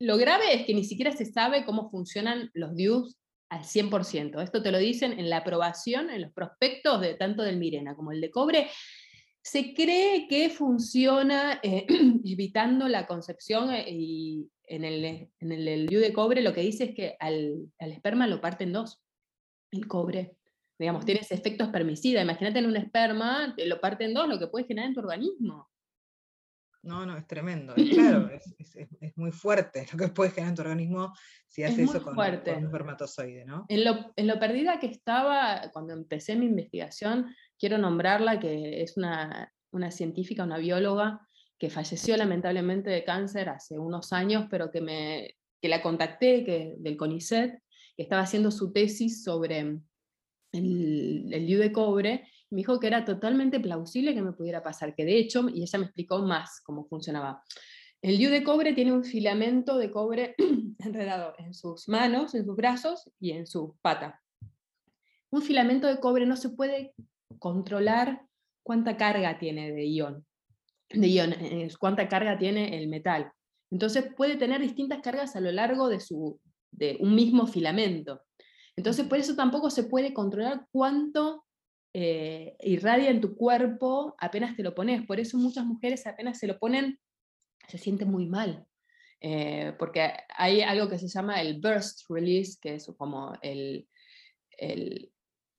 lo 0.00 0.16
grave 0.16 0.54
es 0.54 0.66
que 0.66 0.74
ni 0.74 0.84
siquiera 0.84 1.12
se 1.12 1.26
sabe 1.26 1.66
cómo 1.66 1.90
funcionan 1.90 2.50
los 2.54 2.74
DIUs 2.74 3.18
al 3.50 3.62
100%. 3.62 4.42
Esto 4.42 4.62
te 4.62 4.72
lo 4.72 4.78
dicen 4.78 5.18
en 5.18 5.28
la 5.28 5.38
aprobación, 5.38 6.10
en 6.10 6.22
los 6.22 6.32
prospectos 6.32 7.00
de 7.00 7.14
tanto 7.14 7.42
del 7.42 7.58
Mirena 7.58 7.94
como 7.94 8.12
el 8.12 8.20
de 8.20 8.30
cobre. 8.30 8.70
Se 9.42 9.74
cree 9.74 10.26
que 10.26 10.48
funciona 10.48 11.60
eh, 11.62 11.86
evitando 12.24 12.88
la 12.88 13.06
concepción 13.06 13.70
eh, 13.72 13.84
y 13.88 14.48
en 14.66 14.84
el, 14.84 15.04
en 15.38 15.52
el, 15.52 15.86
de 15.86 16.12
cobre 16.12 16.42
lo 16.42 16.52
que 16.52 16.62
dice 16.62 16.84
es 16.84 16.94
que 16.94 17.16
al, 17.20 17.70
esperma 17.78 18.26
lo 18.26 18.40
parten 18.40 18.72
dos, 18.72 19.02
el 19.70 19.86
cobre. 19.86 20.36
Digamos, 20.78 21.04
tiene 21.04 21.20
ese 21.20 21.34
efecto 21.34 21.64
espermicida. 21.64 22.22
Imagínate 22.22 22.58
en 22.58 22.66
un 22.66 22.76
esperma, 22.76 23.54
lo 23.56 23.80
parten 23.80 24.12
dos, 24.12 24.28
lo 24.28 24.38
que 24.38 24.48
puede 24.48 24.66
generar 24.66 24.88
en 24.88 24.94
tu 24.94 25.00
organismo. 25.00 25.70
No, 26.82 27.06
no, 27.06 27.16
es 27.16 27.26
tremendo. 27.26 27.74
claro, 27.74 28.30
es, 28.30 29.16
muy 29.16 29.32
fuerte 29.32 29.86
lo 29.92 29.98
que 29.98 30.08
puede 30.08 30.30
generar 30.30 30.50
en 30.50 30.56
tu 30.56 30.62
organismo 30.62 31.12
si 31.48 31.62
haces 31.62 31.90
eso 31.90 32.02
con, 32.02 32.18
un 32.18 32.24
espermatozoide, 32.24 33.44
¿no? 33.44 33.64
En 33.68 33.84
lo, 33.84 34.12
en 34.16 34.26
lo 34.26 34.38
perdida 34.38 34.78
que 34.78 34.86
estaba 34.86 35.70
cuando 35.72 35.94
empecé 35.94 36.36
mi 36.36 36.46
investigación, 36.46 37.34
quiero 37.58 37.78
nombrarla, 37.78 38.38
que 38.38 38.82
es 38.82 38.96
una, 38.96 39.52
una 39.70 39.90
científica, 39.90 40.44
una 40.44 40.58
bióloga, 40.58 41.26
que 41.64 41.70
falleció 41.70 42.14
lamentablemente 42.18 42.90
de 42.90 43.04
cáncer 43.04 43.48
hace 43.48 43.78
unos 43.78 44.12
años, 44.12 44.48
pero 44.50 44.70
que 44.70 44.82
me, 44.82 45.34
que 45.62 45.70
la 45.70 45.80
contacté, 45.80 46.44
que, 46.44 46.74
del 46.76 46.98
CONICET, 46.98 47.58
que 47.96 48.02
estaba 48.02 48.20
haciendo 48.20 48.50
su 48.50 48.70
tesis 48.70 49.24
sobre 49.24 49.60
el, 50.52 51.30
el 51.32 51.58
de 51.58 51.72
cobre, 51.72 52.28
me 52.50 52.58
dijo 52.58 52.78
que 52.78 52.88
era 52.88 53.06
totalmente 53.06 53.60
plausible 53.60 54.12
que 54.12 54.20
me 54.20 54.34
pudiera 54.34 54.62
pasar, 54.62 54.94
que 54.94 55.06
de 55.06 55.16
hecho, 55.16 55.48
y 55.48 55.62
ella 55.62 55.78
me 55.78 55.86
explicó 55.86 56.18
más 56.18 56.60
cómo 56.62 56.84
funcionaba. 56.84 57.42
El 58.02 58.18
DIU 58.18 58.28
de 58.28 58.44
cobre 58.44 58.74
tiene 58.74 58.92
un 58.92 59.02
filamento 59.02 59.78
de 59.78 59.90
cobre 59.90 60.34
enredado 60.80 61.32
en 61.38 61.54
sus 61.54 61.88
manos, 61.88 62.34
en 62.34 62.44
sus 62.44 62.56
brazos 62.56 63.10
y 63.18 63.30
en 63.30 63.46
su 63.46 63.74
pata. 63.80 64.20
Un 65.30 65.40
filamento 65.40 65.86
de 65.86 65.98
cobre 65.98 66.26
no 66.26 66.36
se 66.36 66.50
puede 66.50 66.92
controlar 67.38 68.20
cuánta 68.62 68.98
carga 68.98 69.38
tiene 69.38 69.72
de 69.72 69.86
ion, 69.86 70.26
de 70.94 71.08
ion, 71.08 71.32
eh, 71.32 71.68
cuánta 71.78 72.08
carga 72.08 72.38
tiene 72.38 72.78
el 72.78 72.88
metal. 72.88 73.32
Entonces 73.70 74.12
puede 74.16 74.36
tener 74.36 74.60
distintas 74.60 75.00
cargas 75.00 75.36
a 75.36 75.40
lo 75.40 75.50
largo 75.50 75.88
de, 75.88 76.00
su, 76.00 76.40
de 76.70 76.96
un 77.00 77.14
mismo 77.14 77.46
filamento. 77.46 78.22
Entonces 78.76 79.06
por 79.06 79.18
eso 79.18 79.34
tampoco 79.34 79.70
se 79.70 79.84
puede 79.84 80.12
controlar 80.12 80.66
cuánto 80.70 81.44
eh, 81.92 82.56
irradia 82.60 83.10
en 83.10 83.20
tu 83.20 83.36
cuerpo 83.36 84.14
apenas 84.18 84.56
te 84.56 84.62
lo 84.62 84.74
pones. 84.74 85.06
Por 85.06 85.20
eso 85.20 85.38
muchas 85.38 85.64
mujeres 85.64 86.06
apenas 86.06 86.38
se 86.38 86.46
lo 86.46 86.58
ponen, 86.58 86.98
se 87.68 87.78
sienten 87.78 88.10
muy 88.10 88.26
mal. 88.26 88.66
Eh, 89.20 89.74
porque 89.78 90.12
hay 90.36 90.60
algo 90.60 90.88
que 90.88 90.98
se 90.98 91.08
llama 91.08 91.40
el 91.40 91.60
burst 91.60 92.02
release, 92.10 92.58
que 92.60 92.74
es 92.74 92.86
como 92.98 93.32
el, 93.40 93.88
el 94.58 95.13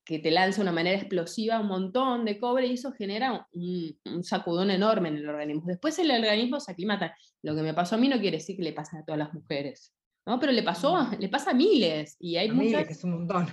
que 0.05 0.19
te 0.19 0.29
lanza 0.29 0.57
de 0.57 0.61
una 0.61 0.71
manera 0.71 0.97
explosiva 0.97 1.59
un 1.59 1.67
montón 1.67 2.25
de 2.25 2.39
cobre 2.39 2.67
y 2.67 2.73
eso 2.73 2.91
genera 2.91 3.47
un, 3.53 4.23
sacudón 4.23 4.69
enorme 4.69 5.09
en 5.09 5.17
el 5.17 5.27
organismo. 5.27 5.63
Después 5.65 5.97
el 5.97 6.11
organismo 6.11 6.59
se 6.59 6.71
aclimata. 6.71 7.17
Lo 7.41 7.55
que 7.55 7.63
me 7.63 7.73
pasó 7.73 7.95
a 7.95 7.97
mí 7.97 8.07
no 8.07 8.19
quiere 8.19 8.37
decir 8.37 8.55
que 8.55 8.63
le 8.63 8.73
pase 8.73 8.97
a 8.97 9.03
todas 9.03 9.17
las 9.17 9.33
mujeres, 9.33 9.93
¿no? 10.27 10.39
pero 10.39 10.51
le, 10.51 10.61
pasó, 10.61 10.95
mm. 10.95 11.19
le 11.19 11.27
pasa 11.27 11.51
a 11.51 11.53
miles. 11.55 12.17
Y 12.19 12.37
hay 12.37 12.49
muchas, 12.49 12.65
miles, 12.65 12.87
que 12.87 12.93
es 12.93 13.03
un 13.03 13.11
montón. 13.11 13.47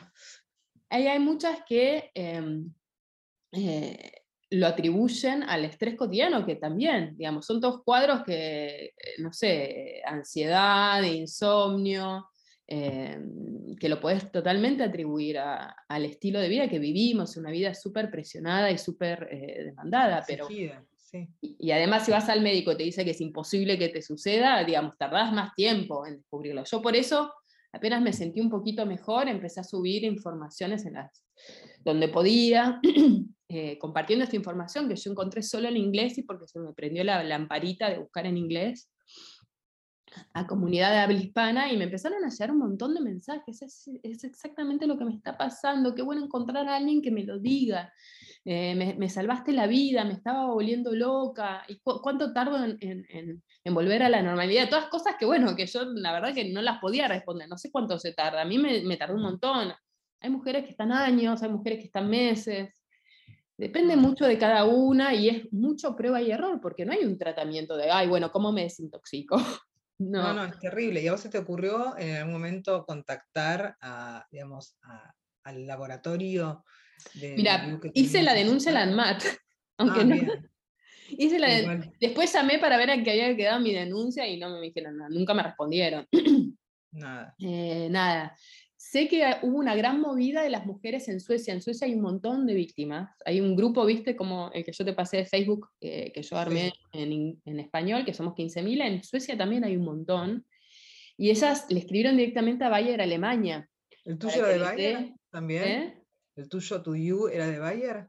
Hay, 0.90 1.06
hay 1.06 1.18
muchas 1.18 1.60
que 1.66 2.10
em, 2.14 2.70
eh, 3.52 4.12
lo 4.50 4.66
atribuyen 4.66 5.44
al 5.44 5.64
estrés 5.64 5.96
cotidiano, 5.96 6.44
que 6.44 6.56
también, 6.56 7.16
digamos, 7.16 7.46
son 7.46 7.62
todos 7.62 7.82
cuadros 7.82 8.24
que, 8.24 8.84
eh, 8.84 8.94
no 9.18 9.32
sé, 9.32 10.02
ansiedad, 10.04 11.02
insomnio, 11.02 12.26
Em, 12.68 13.76
que 13.76 13.88
lo 13.88 14.00
puedes 14.00 14.30
totalmente 14.30 14.82
atribuir 14.82 15.38
al 15.38 16.04
estilo 16.04 16.40
de 16.40 16.48
vida 16.48 16.68
que 16.68 16.78
vivimos, 16.78 17.36
una 17.36 17.50
vida 17.50 17.74
súper 17.74 18.10
presionada 18.10 18.70
y 18.70 18.78
súper 18.78 19.28
eh, 19.30 19.64
demandada. 19.64 20.24
Pero, 20.26 20.48
y, 20.50 21.70
además 21.70 22.06
si 22.06 22.12
vas 22.12 22.28
al 22.28 22.40
médico 22.40 22.72
y 22.72 22.76
te 22.76 22.84
dice 22.84 23.04
que 23.04 23.10
es 23.10 23.20
imposible 23.20 23.78
que 23.78 23.88
te 23.88 24.00
suceda, 24.00 24.64
digamos, 24.64 24.96
tardás 24.96 25.32
más 25.32 25.54
tiempo 25.54 26.06
en 26.06 26.18
descubrirlo. 26.18 26.62
Yo 26.64 26.80
por 26.80 26.96
eso, 26.96 27.32
apenas 27.72 28.00
me 28.00 28.12
sentí 28.12 28.40
un 28.40 28.48
poquito 28.48 28.86
mejor, 28.86 29.28
empecé 29.28 29.60
a 29.60 29.64
subir 29.64 30.04
informaciones 30.04 30.86
en 30.86 30.94
las, 30.94 31.24
donde 31.80 32.08
podía, 32.08 32.80
eh, 33.48 33.76
compartiendo 33.78 34.24
esta 34.24 34.36
información 34.36 34.88
que 34.88 34.96
yo 34.96 35.10
encontré 35.10 35.42
solo 35.42 35.68
en 35.68 35.76
inglés 35.76 36.16
y 36.16 36.22
porque 36.22 36.46
se 36.46 36.60
me 36.60 36.72
prendió 36.72 37.04
la 37.04 37.22
lamparita 37.24 37.90
de 37.90 37.98
buscar 37.98 38.24
en 38.24 38.38
inglés 38.38 38.91
a 40.32 40.46
comunidad 40.46 40.90
de 40.90 40.98
habla 40.98 41.18
hispana 41.18 41.72
y 41.72 41.76
me 41.76 41.84
empezaron 41.84 42.24
a 42.24 42.28
llegar 42.28 42.50
un 42.50 42.58
montón 42.58 42.94
de 42.94 43.00
mensajes. 43.00 43.62
Es, 43.62 43.88
es, 44.02 44.24
exactamente 44.24 44.86
lo 44.86 44.98
que 44.98 45.04
me 45.04 45.14
está 45.14 45.36
pasando. 45.36 45.94
Qué 45.94 46.02
bueno 46.02 46.24
encontrar 46.24 46.68
a 46.68 46.76
alguien 46.76 47.02
que 47.02 47.10
me 47.10 47.24
lo 47.24 47.38
diga. 47.38 47.92
Eh, 48.44 48.74
me, 48.74 48.94
me, 48.94 49.08
salvaste 49.08 49.52
la 49.52 49.66
vida, 49.66 50.04
me 50.04 50.14
estaba 50.14 50.46
volviendo 50.46 50.92
loca. 50.92 51.64
¿Y 51.68 51.78
cuánto 51.80 52.32
tardo 52.32 52.64
en, 52.64 52.76
en, 52.80 53.42
en, 53.64 53.74
volver 53.74 54.02
a 54.02 54.08
la 54.08 54.22
normalidad? 54.22 54.68
Todas 54.68 54.86
cosas 54.86 55.16
que, 55.18 55.26
bueno, 55.26 55.54
que 55.54 55.66
yo 55.66 55.84
la 55.84 56.12
verdad 56.12 56.34
que 56.34 56.52
no 56.52 56.62
las 56.62 56.80
podía 56.80 57.08
responder. 57.08 57.48
No 57.48 57.58
sé 57.58 57.70
cuánto 57.70 57.98
se 57.98 58.12
tarda. 58.12 58.42
A 58.42 58.46
mí 58.46 58.58
me, 58.58 58.82
me 58.82 58.96
tardó 58.96 59.14
un 59.16 59.22
montón. 59.22 59.72
Hay 60.20 60.30
mujeres 60.30 60.64
que 60.64 60.70
están 60.70 60.92
años, 60.92 61.42
hay 61.42 61.50
mujeres 61.50 61.78
que 61.78 61.86
están 61.86 62.08
meses. 62.08 62.82
Depende 63.56 63.96
mucho 63.96 64.24
de 64.24 64.38
cada 64.38 64.64
una 64.64 65.14
y 65.14 65.28
es 65.28 65.52
mucho 65.52 65.94
prueba 65.94 66.20
y 66.22 66.30
error, 66.30 66.60
porque 66.60 66.84
no 66.84 66.92
hay 66.92 67.04
un 67.04 67.18
tratamiento 67.18 67.76
de, 67.76 67.90
ay, 67.90 68.08
bueno, 68.08 68.32
¿cómo 68.32 68.50
me 68.50 68.62
desintoxico? 68.62 69.36
No. 70.10 70.32
no, 70.32 70.44
es 70.44 70.58
terrible. 70.58 71.02
¿Y 71.02 71.08
a 71.08 71.12
vos 71.12 71.20
se 71.20 71.28
te 71.28 71.38
ocurrió 71.38 71.96
en 71.98 72.16
algún 72.16 72.32
momento 72.32 72.84
contactar 72.84 73.76
a, 73.80 74.26
digamos, 74.30 74.76
al 75.44 75.66
laboratorio 75.66 76.64
de... 77.14 77.34
Mira, 77.34 77.80
hice 77.94 78.22
la 78.22 78.34
denuncia 78.34 78.70
a 78.70 78.74
la 78.74 78.82
ANMAT, 78.82 79.22
aunque 79.78 80.00
ah, 80.00 80.04
no... 80.04 80.16
Hice 81.18 81.38
la 81.38 81.90
Después 82.00 82.32
llamé 82.32 82.58
para 82.58 82.78
ver 82.78 82.90
a 82.90 83.02
qué 83.02 83.10
había 83.10 83.36
quedado 83.36 83.60
mi 83.60 83.74
denuncia 83.74 84.26
y 84.26 84.38
no 84.38 84.48
me 84.48 84.62
dijeron 84.62 84.96
nada, 84.96 85.10
nunca 85.10 85.34
me 85.34 85.42
respondieron. 85.42 86.06
Nada. 86.92 87.34
Eh, 87.38 87.88
nada. 87.90 88.36
Sé 88.84 89.06
que 89.06 89.24
hubo 89.42 89.58
una 89.58 89.76
gran 89.76 90.00
movida 90.00 90.42
de 90.42 90.50
las 90.50 90.66
mujeres 90.66 91.06
en 91.06 91.20
Suecia. 91.20 91.54
En 91.54 91.62
Suecia 91.62 91.86
hay 91.86 91.94
un 91.94 92.02
montón 92.02 92.46
de 92.46 92.54
víctimas. 92.54 93.16
Hay 93.24 93.40
un 93.40 93.54
grupo, 93.54 93.86
viste, 93.86 94.16
como 94.16 94.50
el 94.52 94.64
que 94.64 94.72
yo 94.72 94.84
te 94.84 94.92
pasé 94.92 95.18
de 95.18 95.24
Facebook, 95.26 95.68
eh, 95.80 96.10
que 96.12 96.20
yo 96.20 96.36
armé 96.36 96.72
en, 96.92 97.40
en, 97.44 97.60
español, 97.60 98.04
que 98.04 98.12
somos 98.12 98.34
15.000. 98.34 98.84
En 98.84 99.04
Suecia 99.04 99.38
también 99.38 99.62
hay 99.62 99.76
un 99.76 99.84
montón. 99.84 100.44
Y 101.16 101.30
ellas 101.30 101.66
le 101.70 101.78
escribieron 101.78 102.16
directamente 102.16 102.64
a 102.64 102.70
Bayer 102.70 103.00
Alemania. 103.00 103.68
¿El 104.04 104.18
tuyo 104.18 104.44
era 104.44 104.48
de 104.48 104.58
Bayer 104.58 105.14
también? 105.30 105.62
¿Eh? 105.62 106.02
¿El 106.34 106.48
tuyo, 106.48 106.82
tu 106.82 106.92
DIU, 106.92 107.28
era 107.28 107.46
de 107.46 107.60
Bayer? 107.60 108.08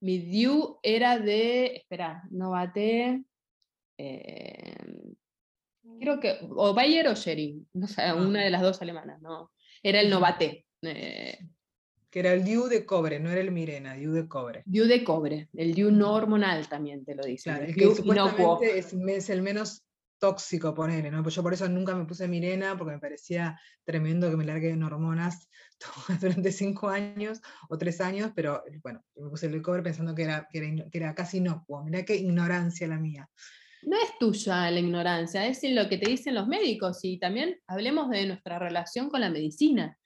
Mi 0.00 0.18
DIU 0.20 0.78
era 0.82 1.18
de, 1.18 1.66
espera, 1.76 2.22
Novate, 2.30 3.24
eh, 3.98 4.74
creo 6.00 6.18
que, 6.18 6.38
o 6.48 6.72
Bayer 6.72 7.08
o 7.08 7.14
Schering, 7.14 7.68
no 7.74 7.86
sé, 7.86 8.00
ah. 8.00 8.14
una 8.14 8.42
de 8.42 8.50
las 8.50 8.62
dos 8.62 8.80
alemanas, 8.80 9.20
¿no? 9.20 9.50
Era 9.82 10.00
el 10.00 10.10
Novate. 10.10 10.64
Eh. 10.82 11.38
que 12.10 12.20
era 12.20 12.32
el 12.32 12.44
DIU 12.44 12.68
de 12.68 12.86
cobre, 12.86 13.18
no 13.18 13.30
era 13.30 13.40
el 13.40 13.50
Mirena, 13.50 13.94
DIU 13.94 14.12
de 14.12 14.28
cobre. 14.28 14.62
DIU 14.64 14.86
de 14.86 15.04
cobre, 15.04 15.48
el 15.54 15.74
DIU 15.74 15.90
no 15.90 16.14
hormonal 16.14 16.68
también 16.68 17.04
te 17.04 17.14
lo 17.14 17.24
dice. 17.24 17.50
el 17.50 17.74
que 17.74 17.94
supuestamente 17.94 18.78
es, 18.78 19.30
el 19.30 19.42
menos 19.42 19.84
tóxico, 20.18 20.74
ponerle, 20.74 21.10
¿no? 21.10 21.22
Pues 21.22 21.34
yo 21.34 21.42
por 21.42 21.52
eso 21.52 21.68
nunca 21.68 21.94
me 21.94 22.04
puse 22.04 22.28
Mirena, 22.28 22.76
porque 22.76 22.94
me 22.94 22.98
parecía 22.98 23.58
tremendo 23.84 24.30
que 24.30 24.36
me 24.36 24.44
largue 24.44 24.70
en 24.70 24.82
hormonas 24.82 25.48
durante 26.20 26.52
cinco 26.52 26.88
años 26.88 27.40
o 27.68 27.78
tres 27.78 28.00
años, 28.00 28.32
pero 28.34 28.62
bueno, 28.82 29.04
me 29.16 29.28
puse 29.28 29.46
el 29.46 29.52
de 29.52 29.62
cobre 29.62 29.82
pensando 29.82 30.14
que 30.14 30.22
era, 30.22 30.48
que 30.50 30.58
era, 30.58 30.90
que 30.90 30.98
era 30.98 31.14
casi 31.14 31.38
inocuo. 31.38 31.84
Mirá 31.84 32.04
qué 32.04 32.16
ignorancia 32.16 32.88
la 32.88 32.98
mía. 32.98 33.28
No 33.82 33.96
es 33.96 34.18
tuya 34.18 34.70
la 34.70 34.80
ignorancia, 34.80 35.46
es 35.46 35.62
lo 35.64 35.88
que 35.88 35.98
te 35.98 36.10
dicen 36.10 36.34
los 36.34 36.46
médicos 36.46 37.04
y 37.04 37.18
también 37.18 37.60
hablemos 37.66 38.10
de 38.10 38.26
nuestra 38.26 38.58
relación 38.58 39.08
con 39.08 39.20
la 39.20 39.30
medicina. 39.30 39.96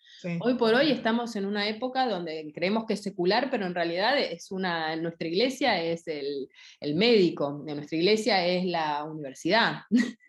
Hoy 0.41 0.55
por 0.55 0.75
hoy 0.75 0.93
estamos 0.93 1.35
en 1.35 1.47
una 1.47 1.67
época 1.67 2.07
donde 2.07 2.53
creemos 2.55 2.85
que 2.87 2.95
es 2.95 3.03
secular, 3.03 3.49
pero 3.51 3.67
en 3.67 3.75
realidad 3.75 4.17
es 4.19 4.53
una, 4.53 4.95
nuestra 4.95 5.27
iglesia 5.27 5.83
es 5.83 6.07
el, 6.07 6.49
médico, 6.95 7.63
de 7.65 7.75
nuestra 7.75 7.99
iglesia 7.99 8.47
es 8.47 8.65
la 8.65 9.05
universidad. 9.05 9.83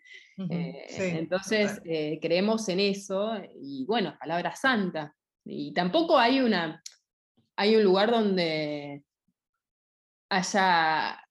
Eh, 0.50 0.88
entonces 1.16 1.80
eh, 1.84 2.18
creemos 2.20 2.68
en 2.68 2.80
eso 2.80 3.40
y 3.54 3.84
bueno, 3.86 4.16
palabra 4.18 4.56
santa. 4.56 5.14
Y 5.44 5.72
tampoco 5.72 6.18
hay 6.18 6.40
una 6.40 6.82
hay 7.56 7.76
un 7.76 7.84
lugar 7.84 8.10
donde 8.10 9.02
haya 10.28 11.23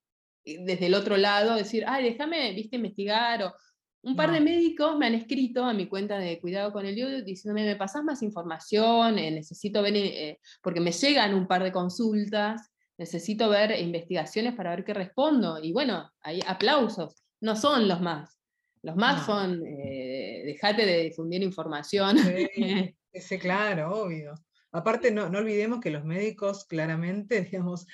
desde 0.46 0.88
el 0.88 0.94
otro 0.94 1.18
lado 1.18 1.56
decir, 1.56 1.84
ay, 1.88 2.04
déjame, 2.04 2.54
viste, 2.54 2.76
investigar, 2.76 3.44
o 3.44 3.54
un 4.04 4.18
par 4.18 4.32
de 4.32 4.42
médicos 4.42 4.98
me 4.98 5.08
han 5.08 5.16
escrito 5.16 5.64
a 5.64 5.74
mi 5.74 5.88
cuenta 5.88 6.18
de 6.18 6.40
cuidado 6.42 6.74
con 6.74 6.86
el 6.86 6.96
yodo 6.96 7.22
diciéndome, 7.22 7.66
me 7.66 7.78
pasas 7.78 8.04
más 8.04 8.22
información, 8.22 9.18
eh, 9.18 9.32
necesito 9.32 9.82
ver, 9.82 9.96
eh, 9.96 10.40
porque 10.62 10.82
me 10.82 10.92
llegan 10.92 11.34
un 11.34 11.48
par 11.48 11.64
de 11.64 11.72
consultas, 11.72 12.70
necesito 12.98 13.50
ver 13.50 13.80
investigaciones 13.80 14.56
para 14.56 14.72
ver 14.72 14.84
qué 14.84 14.94
respondo. 14.94 15.58
Y 15.64 15.72
bueno, 15.72 16.12
hay 16.20 16.42
aplausos, 16.46 17.24
no 17.40 17.56
son 17.56 17.88
los 17.88 18.02
más. 18.02 18.38
Los 18.82 18.98
más 18.98 19.26
son, 19.26 19.66
eh, 19.66 20.44
dejate 20.46 20.86
de 20.86 21.04
difundir 21.04 21.42
información. 21.42 22.18
Sí, 22.18 22.50
claro, 23.40 24.04
obvio. 24.04 24.34
Aparte, 24.76 25.12
no, 25.12 25.30
no, 25.30 25.38
olvidemos 25.38 25.80
que 25.82 25.92
los 25.92 26.04
médicos 26.04 26.66
claramente, 26.66 27.42
digamos, 27.52 27.88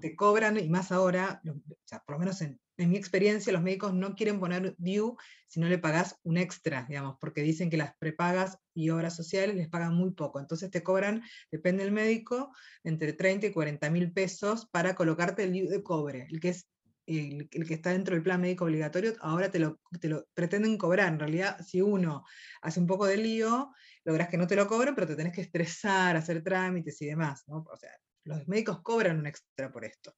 te, 0.00 0.14
cobran, 0.14 0.58
y 0.58 0.68
más 0.68 0.92
ahora, 0.92 1.40
o 1.48 1.74
sea, 1.84 2.02
por 2.06 2.16
lo 2.16 2.18
menos 2.20 2.42
en, 2.42 2.60
mi 2.76 2.96
experiencia, 2.96 3.52
los 3.52 3.62
médicos 3.62 3.94
no 3.94 4.14
quieren 4.14 4.40
poner 4.40 4.74
due 4.76 5.14
si 5.46 5.60
no 5.60 5.68
le 5.68 5.78
pagas 5.78 6.18
un 6.24 6.36
extra, 6.36 6.84
digamos, 6.88 7.16
porque 7.20 7.40
dicen 7.40 7.70
que 7.70 7.76
las 7.76 7.94
prepagas 7.96 8.58
y 8.74 8.90
obras 8.90 9.14
sociales 9.14 9.54
les 9.54 9.68
pagan 9.68 9.94
muy 9.94 10.10
poco. 10.10 10.40
Entonces 10.40 10.70
te 10.70 10.82
cobran, 10.82 11.22
depende 11.52 11.84
del 11.84 11.92
médico, 11.92 12.52
entre 12.82 13.12
30 13.12 13.46
y 13.46 13.52
40 13.52 13.88
mil 13.90 14.12
pesos 14.12 14.66
para 14.66 14.94
colocarte 14.96 15.44
el 15.44 15.52
due 15.52 15.68
de 15.68 15.82
cobre, 15.82 16.26
el 16.28 16.40
que 16.40 16.48
es 16.48 16.66
el, 17.06 17.48
que 17.48 17.74
está 17.74 17.90
dentro 17.90 18.14
del 18.14 18.22
plan 18.22 18.40
médico 18.40 18.64
obligatorio, 18.64 19.14
ahora 19.20 19.50
te 19.50 19.58
lo, 19.58 19.80
te 20.00 20.08
lo 20.08 20.26
pretenden 20.34 20.78
cobrar. 20.78 21.12
En 21.12 21.18
realidad, 21.18 21.58
si 21.64 21.80
uno 21.80 22.24
hace 22.60 22.80
un 22.80 22.86
poco 22.86 23.06
de 23.06 23.16
lío, 23.16 23.72
logras 24.04 24.28
que 24.28 24.36
no 24.36 24.46
te 24.46 24.56
lo 24.56 24.66
cobren, 24.66 24.94
pero 24.94 25.06
te 25.06 25.16
tenés 25.16 25.32
que 25.32 25.42
estresar, 25.42 26.16
hacer 26.16 26.42
trámites 26.42 27.00
y 27.02 27.06
demás. 27.06 27.44
¿no? 27.46 27.64
O 27.70 27.76
sea, 27.76 27.90
los 28.24 28.46
médicos 28.48 28.80
cobran 28.82 29.18
un 29.18 29.26
extra 29.26 29.70
por 29.70 29.84
esto. 29.84 30.12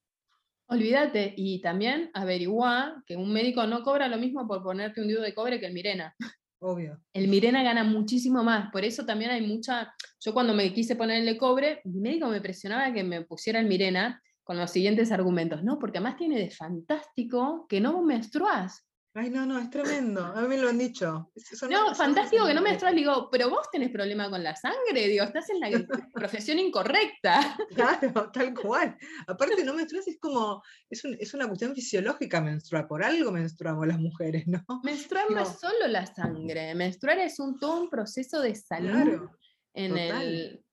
Olvídate, 0.66 1.34
y 1.36 1.60
también 1.60 2.10
averigua 2.14 3.02
que 3.06 3.16
un 3.16 3.32
médico 3.32 3.66
no 3.66 3.82
cobra 3.82 4.08
lo 4.08 4.16
mismo 4.16 4.46
por 4.48 4.62
ponerte 4.62 5.02
un 5.02 5.08
duro 5.08 5.20
de 5.20 5.34
cobre 5.34 5.60
que 5.60 5.66
el 5.66 5.74
Mirena. 5.74 6.14
obvio. 6.58 7.02
El 7.12 7.28
Mirena 7.28 7.62
gana 7.62 7.84
muchísimo 7.84 8.42
más, 8.42 8.70
por 8.72 8.84
eso 8.84 9.04
también 9.04 9.30
hay 9.30 9.46
mucha... 9.46 9.94
Yo 10.20 10.32
cuando 10.32 10.54
me 10.54 10.72
quise 10.72 10.96
ponerle 10.96 11.36
cobre, 11.36 11.82
mi 11.84 12.00
médico 12.00 12.28
me 12.28 12.40
presionaba 12.40 12.92
que 12.94 13.04
me 13.04 13.22
pusiera 13.22 13.60
el 13.60 13.66
Mirena 13.66 14.22
con 14.42 14.56
los 14.56 14.70
siguientes 14.70 15.12
argumentos, 15.12 15.62
¿no? 15.62 15.78
Porque 15.78 15.98
además 15.98 16.16
tiene 16.16 16.38
de 16.38 16.50
fantástico 16.50 17.66
que 17.68 17.80
no 17.80 18.02
menstruás. 18.02 18.86
Ay, 19.16 19.30
no, 19.30 19.46
no, 19.46 19.60
es 19.60 19.70
tremendo. 19.70 20.24
A 20.24 20.42
mí 20.42 20.48
me 20.48 20.58
lo 20.58 20.70
han 20.70 20.78
dicho. 20.78 21.30
no, 21.70 21.94
fantástico 21.94 22.48
que 22.48 22.54
no 22.54 22.60
menstruas. 22.60 22.96
Digo, 22.96 23.28
pero 23.30 23.48
vos 23.48 23.70
tenés 23.70 23.90
problema 23.90 24.28
con 24.28 24.42
la 24.42 24.56
sangre. 24.56 25.06
Digo, 25.06 25.22
estás 25.22 25.48
en 25.50 25.60
la 25.60 25.86
profesión 26.12 26.58
incorrecta. 26.58 27.56
Claro, 27.74 28.30
tal 28.32 28.54
cual. 28.54 28.96
Aparte, 29.28 29.64
no 29.64 29.74
menstruas 29.74 30.08
es 30.08 30.18
como, 30.18 30.62
es, 30.90 31.04
es, 31.04 31.32
una 31.34 31.46
cuestión 31.46 31.74
fisiológica 31.74 32.40
menstruar. 32.40 32.88
Por 32.88 33.04
algo 33.04 33.30
menstruamos 33.30 33.86
las 33.86 34.00
mujeres, 34.00 34.48
¿no? 34.48 34.64
Menstruar 34.82 35.30
no, 35.30 35.42
es 35.42 35.60
solo 35.60 35.86
la 35.86 36.06
sangre. 36.06 36.74
Menstruar 36.74 37.18
es 37.18 37.38
un, 37.38 37.58
todo 37.58 37.82
un 37.82 37.90
proceso 37.90 38.40
de 38.40 38.54
salud 38.56 39.28
en, 39.74 39.96
el, 39.96 40.64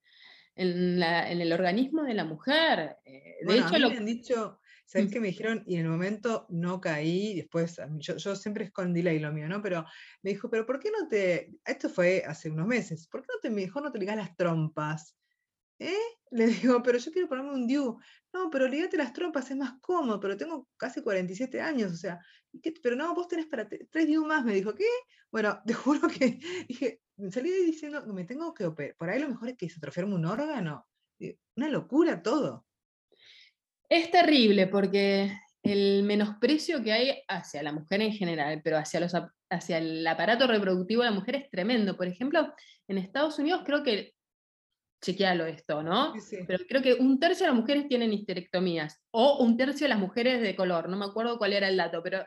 en, 0.56 1.04
en, 1.04 1.42
el 1.42 1.54
organismo 1.54 2.04
de 2.04 2.14
la 2.16 2.26
mujer. 2.26 2.98
Eh, 3.06 3.38
de 3.46 3.60
hecho, 3.60 3.78
lo... 3.78 3.90
me 3.90 3.98
han 3.98 4.06
dicho 4.06 4.61
¿Sabes 4.92 5.10
qué 5.10 5.22
me 5.22 5.28
dijeron? 5.28 5.64
Y 5.66 5.76
en 5.76 5.86
el 5.86 5.90
momento 5.90 6.46
no 6.50 6.82
caí, 6.82 7.34
después, 7.34 7.78
yo, 8.00 8.18
yo 8.18 8.36
siempre 8.36 8.66
escondí 8.66 9.02
la 9.02 9.14
lo 9.14 9.32
mío, 9.32 9.48
¿no? 9.48 9.62
Pero 9.62 9.86
me 10.22 10.32
dijo, 10.32 10.50
pero 10.50 10.66
¿por 10.66 10.82
qué 10.82 10.92
no 10.92 11.08
te, 11.08 11.50
esto 11.64 11.88
fue 11.88 12.26
hace 12.28 12.50
unos 12.50 12.68
meses, 12.68 13.08
¿por 13.08 13.22
qué 13.22 13.28
no 13.34 13.40
te, 13.40 13.50
mejor 13.50 13.84
no 13.84 13.92
te 13.94 14.00
ligas 14.00 14.18
las 14.18 14.36
trompas? 14.36 15.16
¿Eh? 15.80 15.96
Le 16.32 16.48
digo, 16.76 16.84
pero 16.84 16.98
yo 16.98 17.10
quiero 17.10 17.30
ponerme 17.30 17.54
un 17.54 17.68
DIU. 17.68 17.98
No, 18.34 18.50
pero 18.50 18.68
ligate 18.68 18.98
las 18.98 19.14
trompas, 19.14 19.50
es 19.50 19.56
más 19.56 19.80
cómodo, 19.80 20.20
pero 20.20 20.36
tengo 20.36 20.68
casi 20.76 21.02
47 21.02 21.62
años, 21.62 21.94
o 21.94 21.98
sea, 21.98 22.20
pero 22.84 22.98
no, 22.98 23.16
vos 23.16 23.30
tenés 23.30 23.46
para 23.46 23.70
tres 23.70 24.08
DIU 24.08 24.26
más, 24.26 24.44
me 24.44 24.54
dijo, 24.54 24.76
¿qué? 24.76 24.90
Bueno, 25.32 25.62
te 25.66 25.74
juro 25.74 26.10
que 26.10 26.38
dije, 26.68 27.02
salí 27.32 27.50
diciendo, 27.66 28.06
me 28.14 28.26
tengo 28.26 28.54
que 28.54 28.66
operar, 28.66 28.98
por 28.98 29.10
ahí 29.10 29.22
lo 29.22 29.30
mejor 29.30 29.48
es 29.48 29.58
que 29.58 29.70
se 29.70 29.78
atrofiarme 29.78 30.16
un 30.16 30.26
órgano. 30.26 30.86
Una 31.56 31.70
locura 31.70 32.22
todo. 32.22 32.66
Es 33.92 34.10
terrible 34.10 34.68
porque 34.68 35.38
el 35.62 36.04
menosprecio 36.04 36.82
que 36.82 36.94
hay 36.94 37.24
hacia 37.28 37.62
la 37.62 37.74
mujer 37.74 38.02
en 38.02 38.14
general, 38.14 38.62
pero 38.64 38.78
hacia, 38.78 39.02
los, 39.02 39.12
hacia 39.50 39.80
el 39.80 40.08
aparato 40.08 40.48
reproductivo 40.48 41.04
de 41.04 41.10
la 41.10 41.16
mujer 41.16 41.36
es 41.36 41.50
tremendo. 41.50 41.98
Por 41.98 42.08
ejemplo, 42.08 42.54
en 42.88 42.98
Estados 42.98 43.38
Unidos 43.38 43.64
creo 43.66 43.84
que, 43.84 44.14
chequealo 45.04 45.46
esto, 45.46 45.84
¿no? 45.84 46.14
Pero 46.48 46.64
creo 46.70 46.82
que 46.82 46.94
un 46.94 47.20
tercio 47.20 47.46
de 47.46 47.52
las 47.52 47.60
mujeres 47.60 47.90
tienen 47.90 48.14
histerectomías, 48.14 48.98
o 49.12 49.44
un 49.44 49.58
tercio 49.58 49.84
de 49.84 49.90
las 49.90 50.00
mujeres 50.00 50.42
de 50.42 50.56
color, 50.56 50.88
no 50.88 50.96
me 50.96 51.08
acuerdo 51.08 51.38
cuál 51.38 51.52
era 51.52 51.68
el 51.68 51.76
dato, 51.76 52.02
pero 52.02 52.26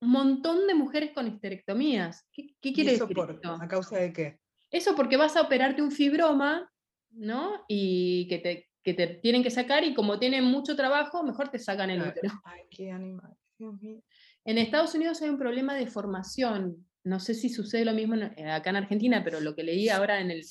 un 0.00 0.08
montón 0.08 0.66
de 0.66 0.72
mujeres 0.72 1.10
con 1.12 1.28
histerectomías. 1.28 2.26
¿Qué, 2.32 2.54
quiere 2.62 2.94
eso 2.94 3.04
decir 3.04 3.14
por, 3.14 3.40
¿A 3.44 3.68
causa 3.68 3.98
de 3.98 4.10
qué? 4.10 4.38
Eso 4.70 4.96
porque 4.96 5.18
vas 5.18 5.36
a 5.36 5.42
operarte 5.42 5.82
un 5.82 5.92
fibroma, 5.92 6.66
¿no? 7.10 7.62
Y 7.68 8.26
que 8.28 8.38
te 8.38 8.73
que 8.84 8.94
te 8.94 9.06
tienen 9.06 9.42
que 9.42 9.50
sacar 9.50 9.82
y 9.82 9.94
como 9.94 10.18
tienen 10.18 10.44
mucho 10.44 10.76
trabajo, 10.76 11.24
mejor 11.24 11.48
te 11.48 11.58
sacan 11.58 11.90
el 11.90 12.02
útero. 12.02 12.32
Ay, 12.44 12.62
qué 12.70 12.90
animal. 12.90 13.34
En 14.44 14.58
Estados 14.58 14.94
Unidos 14.94 15.22
hay 15.22 15.30
un 15.30 15.38
problema 15.38 15.74
de 15.74 15.86
formación. 15.86 16.86
No 17.02 17.18
sé 17.18 17.34
si 17.34 17.48
sucede 17.48 17.86
lo 17.86 17.94
mismo 17.94 18.14
eh, 18.16 18.50
acá 18.50 18.70
en 18.70 18.76
Argentina, 18.76 19.22
pero 19.24 19.40
lo 19.40 19.56
que 19.56 19.62
leí 19.62 19.88
ahora 19.88 20.20
en 20.20 20.30
el 20.30 20.42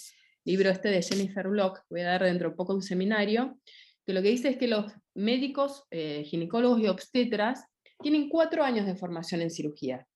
libro 0.46 0.72
este 0.72 0.90
de 0.90 1.04
Jennifer 1.04 1.48
Block, 1.48 1.84
voy 1.90 2.02
a 2.02 2.06
dar 2.06 2.24
dentro 2.24 2.50
de 2.50 2.56
poco 2.56 2.74
un 2.74 2.82
seminario, 2.82 3.60
que 4.06 4.14
lo 4.14 4.22
que 4.22 4.30
dice 4.30 4.50
es 4.50 4.58
que 4.58 4.68
los 4.68 4.92
médicos, 5.14 5.84
eh, 5.92 6.24
ginecólogos 6.26 6.82
y 6.82 6.88
obstetras 6.88 7.66
tienen 8.02 8.30
cuatro 8.30 8.64
años 8.64 8.86
de 8.86 8.96
formación 8.96 9.42
en 9.42 9.52
cirugía. 9.52 10.08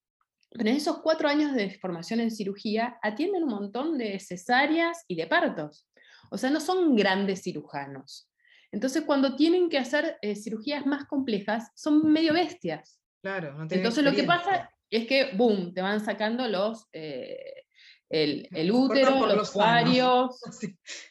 Pero 0.49 0.70
en 0.70 0.76
esos 0.76 0.99
cuatro 0.99 1.30
años 1.30 1.53
de 1.53 1.70
formación 1.80 2.20
en 2.20 2.32
cirugía 2.32 2.97
atienden 3.03 3.43
un 3.43 3.49
montón 3.49 3.97
de 3.97 4.20
cesáreas 4.20 5.05
y 5.07 5.15
de 5.15 5.28
partos. 5.28 5.88
O 6.30 6.38
sea, 6.38 6.49
no 6.49 6.59
son 6.59 6.95
grandes 6.95 7.43
cirujanos. 7.43 8.30
Entonces, 8.71 9.03
cuando 9.05 9.36
tienen 9.36 9.69
que 9.69 9.78
hacer 9.78 10.17
eh, 10.21 10.36
cirugías 10.36 10.86
más 10.86 11.05
complejas, 11.05 11.71
son 11.75 12.11
medio 12.11 12.34
bestias. 12.34 12.99
Claro, 13.21 13.53
no 13.53 13.67
Entonces, 13.69 14.03
lo 14.03 14.13
que 14.13 14.23
pasa 14.23 14.69
es 14.89 15.07
que, 15.07 15.32
boom, 15.36 15.73
te 15.73 15.82
van 15.82 16.03
sacando 16.03 16.47
los, 16.47 16.88
eh, 16.93 17.63
el, 18.09 18.71
útero, 18.71 19.25
los 19.25 19.55
ovarios, 19.55 20.39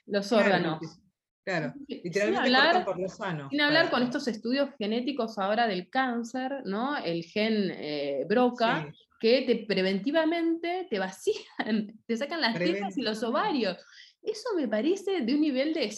los 0.07 0.33
órganos. 0.33 0.81
Claro, 1.47 1.75
literalmente 1.87 2.45
sin 2.45 2.57
hablar, 2.57 2.85
por 2.85 2.99
lo 2.99 3.09
sano. 3.09 3.49
Sin 3.51 3.61
hablar 3.61 3.89
con 3.89 4.03
estos 4.03 4.27
estudios 4.27 4.71
genéticos 4.81 5.39
ahora 5.39 5.69
del 5.69 5.89
cáncer, 5.89 6.63
¿no? 6.65 6.97
El 6.97 7.23
gen 7.23 7.71
eh, 7.71 8.25
broca, 8.29 8.93
que 9.21 9.43
te 9.43 9.65
preventivamente 9.65 10.89
te 10.91 10.99
vacían, 10.99 11.37
te 12.07 12.17
sacan 12.17 12.41
las 12.41 12.59
tetas 12.59 12.99
y 12.99 13.03
los 13.03 13.23
ovarios. 13.23 13.77
Eso 14.27 14.49
me 14.57 14.67
parece 14.67 15.21
de 15.21 15.35
un 15.35 15.41
nivel 15.41 15.73
de 15.73 15.89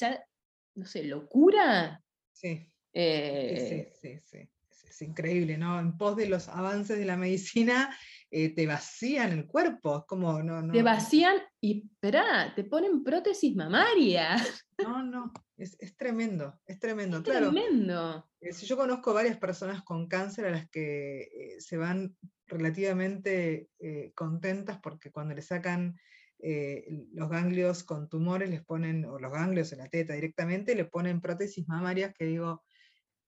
no 0.75 0.85
sé, 0.85 1.05
locura. 1.05 2.03
Sí. 2.33 2.71
Eh, 2.93 3.91
sí, 4.01 4.21
sí, 4.23 4.49
sí, 4.71 4.89
Es 4.89 5.03
increíble, 5.03 5.57
¿no? 5.57 5.81
En 5.81 5.97
pos 5.97 6.15
de 6.17 6.29
los 6.29 6.49
avances 6.49 6.99
de 6.99 7.07
la 7.07 7.17
medicina, 7.17 7.97
eh, 8.31 8.55
te 8.55 8.67
vacían 8.67 9.33
el 9.33 9.47
cuerpo, 9.47 9.99
es 9.99 10.05
como, 10.07 10.43
no, 10.43 10.61
no. 10.61 10.73
Te 10.73 10.83
vacían 10.83 11.37
y, 11.61 11.87
espera, 11.91 12.53
te 12.55 12.65
ponen 12.65 13.03
prótesis 13.03 13.57
mamaria. 13.57 14.37
No, 14.81 15.03
no, 15.03 15.33
es, 15.57 15.77
tremendo, 15.97 16.61
es 16.65 16.79
tremendo, 16.79 17.17
es 17.17 17.25
claro. 17.25 17.51
Tremendo. 17.51 18.31
Eh, 18.41 18.53
si 18.53 18.65
yo 18.65 18.77
conozco 18.77 19.13
varias 19.13 19.37
personas 19.37 19.83
con 19.83 20.07
cáncer 20.07 20.47
a 20.47 20.51
las 20.51 20.71
que 20.71 21.57
se 21.59 21.77
van 21.77 22.17
relativamente 22.47 23.69
contentas 24.15 24.79
porque 24.81 25.11
cuando 25.11 25.35
le 25.35 25.43
sacan 25.43 25.97
eh, 26.41 27.07
los 27.13 27.29
ganglios 27.29 27.83
con 27.83 28.09
tumores 28.09 28.49
les 28.49 28.65
ponen, 28.65 29.05
o 29.05 29.19
los 29.19 29.33
ganglios 29.33 29.73
en 29.73 29.79
la 29.79 29.89
teta 29.89 30.15
directamente, 30.15 30.75
le 30.75 30.85
ponen 30.85 31.21
prótesis 31.21 31.67
mamarias 31.67 32.15
que 32.17 32.27
digo, 32.27 32.63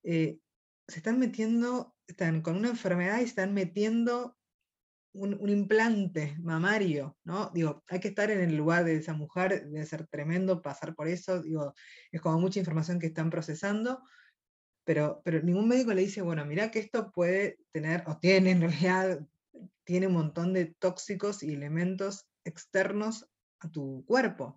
eh, 0.04 0.38
se 0.86 0.98
están 0.98 1.18
metiendo, 1.18 1.94
están 2.06 2.42
con 2.42 2.56
una 2.56 2.68
enfermedad 2.68 3.20
y 3.20 3.24
están 3.24 3.52
metiendo 3.52 4.36
un, 5.12 5.48
implante 5.48 6.36
mamario, 6.40 7.16
¿no? 7.24 7.50
Digo, 7.52 7.82
hay 7.88 7.98
que 7.98 8.08
estar 8.08 8.30
en 8.30 8.40
el 8.40 8.56
lugar 8.56 8.84
de 8.84 8.96
esa 8.96 9.12
mujer, 9.12 9.68
debe 9.68 9.84
ser 9.86 10.06
tremendo 10.06 10.62
pasar 10.62 10.94
por 10.94 11.08
eso, 11.08 11.42
digo, 11.42 11.74
es 12.12 12.20
como 12.20 12.38
mucha 12.38 12.61
información 12.61 13.00
que 13.00 13.08
están 13.08 13.28
procesando, 13.28 14.02
pero, 14.84 15.20
pero 15.24 15.42
ningún 15.42 15.68
médico 15.68 15.92
le 15.92 16.02
dice, 16.02 16.22
bueno, 16.22 16.44
mira 16.46 16.70
que 16.70 16.78
esto 16.78 17.11
puede 17.11 17.58
tener, 17.72 18.04
o 18.06 18.18
tiene 18.18 18.52
en 18.52 18.61
realidad, 18.61 19.20
tiene 19.84 20.06
un 20.06 20.14
montón 20.14 20.52
de 20.52 20.66
tóxicos 20.78 21.42
y 21.42 21.52
elementos 21.52 22.30
externos 22.45 23.26
a 23.61 23.70
tu 23.70 24.05
cuerpo. 24.07 24.57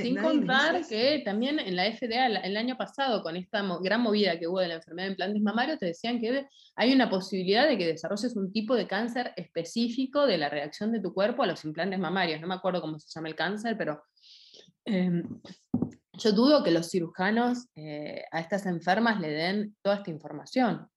Sin 0.00 0.16
contar 0.16 0.86
que 0.86 1.22
también 1.24 1.58
en 1.58 1.74
la 1.74 1.90
FDA 1.90 2.26
el 2.26 2.56
año 2.56 2.76
pasado, 2.76 3.22
con 3.22 3.36
esta 3.36 3.64
gran 3.80 4.02
movida 4.02 4.38
que 4.38 4.46
hubo 4.46 4.60
de 4.60 4.68
la 4.68 4.74
enfermedad 4.74 5.08
de 5.08 5.12
implantes 5.12 5.42
mamarios, 5.42 5.78
te 5.78 5.86
decían 5.86 6.20
que 6.20 6.46
hay 6.76 6.92
una 6.92 7.08
posibilidad 7.08 7.66
de 7.66 7.78
que 7.78 7.86
desarrolles 7.86 8.36
un 8.36 8.52
tipo 8.52 8.74
de 8.74 8.86
cáncer 8.86 9.32
específico 9.36 10.26
de 10.26 10.36
la 10.36 10.50
reacción 10.50 10.92
de 10.92 11.00
tu 11.00 11.14
cuerpo 11.14 11.42
a 11.42 11.46
los 11.46 11.64
implantes 11.64 11.98
mamarios. 11.98 12.40
No 12.40 12.46
me 12.46 12.54
acuerdo 12.54 12.82
cómo 12.82 12.98
se 12.98 13.08
llama 13.08 13.28
el 13.28 13.36
cáncer, 13.36 13.76
pero 13.78 14.02
em, 14.84 15.40
yo 16.12 16.32
dudo 16.32 16.62
que 16.62 16.72
los 16.72 16.90
cirujanos 16.90 17.68
eh, 17.74 18.24
a 18.30 18.40
estas 18.40 18.66
enfermas 18.66 19.18
le 19.18 19.30
den 19.30 19.76
toda 19.80 19.96
esta 19.96 20.10
información. 20.10 20.88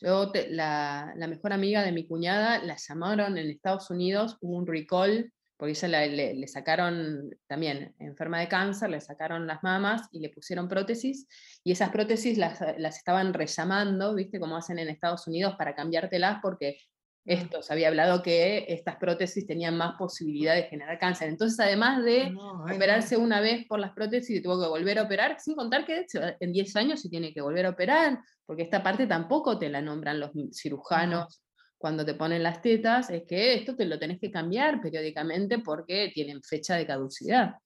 Yo, 0.00 0.32
la, 0.50 1.12
la 1.16 1.26
mejor 1.26 1.52
amiga 1.52 1.82
de 1.82 1.92
mi 1.92 2.06
cuñada 2.06 2.62
la 2.62 2.76
llamaron 2.76 3.38
en 3.38 3.50
Estados 3.50 3.90
Unidos, 3.90 4.36
hubo 4.40 4.56
un 4.56 4.66
recall 4.66 5.32
porque 5.62 5.78
ella 5.86 6.04
le, 6.08 6.48
sacaron 6.48 7.30
también 7.46 7.94
enferma 8.00 8.40
de 8.40 8.48
cáncer, 8.48 8.90
le 8.90 9.00
sacaron 9.00 9.46
las 9.46 9.62
mamas 9.62 10.08
y 10.10 10.18
le 10.18 10.28
pusieron 10.28 10.66
prótesis, 10.66 11.28
y 11.62 11.70
esas 11.70 11.90
prótesis 11.90 12.36
las, 12.36 12.60
estaban 12.96 13.32
rellamando, 13.32 14.12
¿viste? 14.16 14.40
Como 14.40 14.56
hacen 14.56 14.80
en 14.80 14.88
Estados 14.88 15.28
Unidos 15.28 15.54
para 15.56 15.76
cambiártelas, 15.76 16.40
porque 16.42 16.78
esto 17.24 17.62
se 17.62 17.72
había 17.72 17.86
hablado 17.86 18.24
que 18.24 18.64
estas 18.66 18.96
prótesis 18.96 19.46
tenían 19.46 19.76
más 19.76 19.94
posibilidad 19.96 20.56
de 20.56 20.64
generar 20.64 20.98
cáncer. 20.98 21.28
Entonces, 21.28 21.60
además 21.60 22.02
de 22.02 22.34
operarse 22.74 23.16
una 23.16 23.40
vez 23.40 23.64
por 23.68 23.78
las 23.78 23.92
prótesis, 23.92 24.42
tuvo 24.42 24.60
que 24.60 24.68
volver 24.68 24.98
a 24.98 25.04
operar, 25.04 25.38
sin 25.38 25.54
contar 25.54 25.86
que 25.86 26.06
en 26.40 26.52
10 26.52 26.74
años 26.74 27.00
se 27.00 27.08
tiene 27.08 27.32
que 27.32 27.40
volver 27.40 27.66
a 27.66 27.70
operar, 27.70 28.18
porque 28.44 28.64
esta 28.64 28.82
parte 28.82 29.06
tampoco 29.06 29.60
te 29.60 29.68
la 29.68 29.80
nombran 29.80 30.18
los 30.18 30.32
cirujanos 30.52 31.40
cuando 31.82 32.06
te 32.06 32.14
ponen 32.14 32.44
las 32.44 32.62
tetas 32.62 33.10
es 33.10 33.24
que 33.24 33.54
esto 33.54 33.74
te 33.74 33.84
lo 33.84 33.98
tenés 33.98 34.20
que 34.20 34.30
cambiar 34.30 34.80
periódicamente 34.80 35.58
porque 35.58 36.12
tienen 36.14 36.40
fecha 36.40 36.76
de 36.76 36.86
caducidad. 36.86 37.56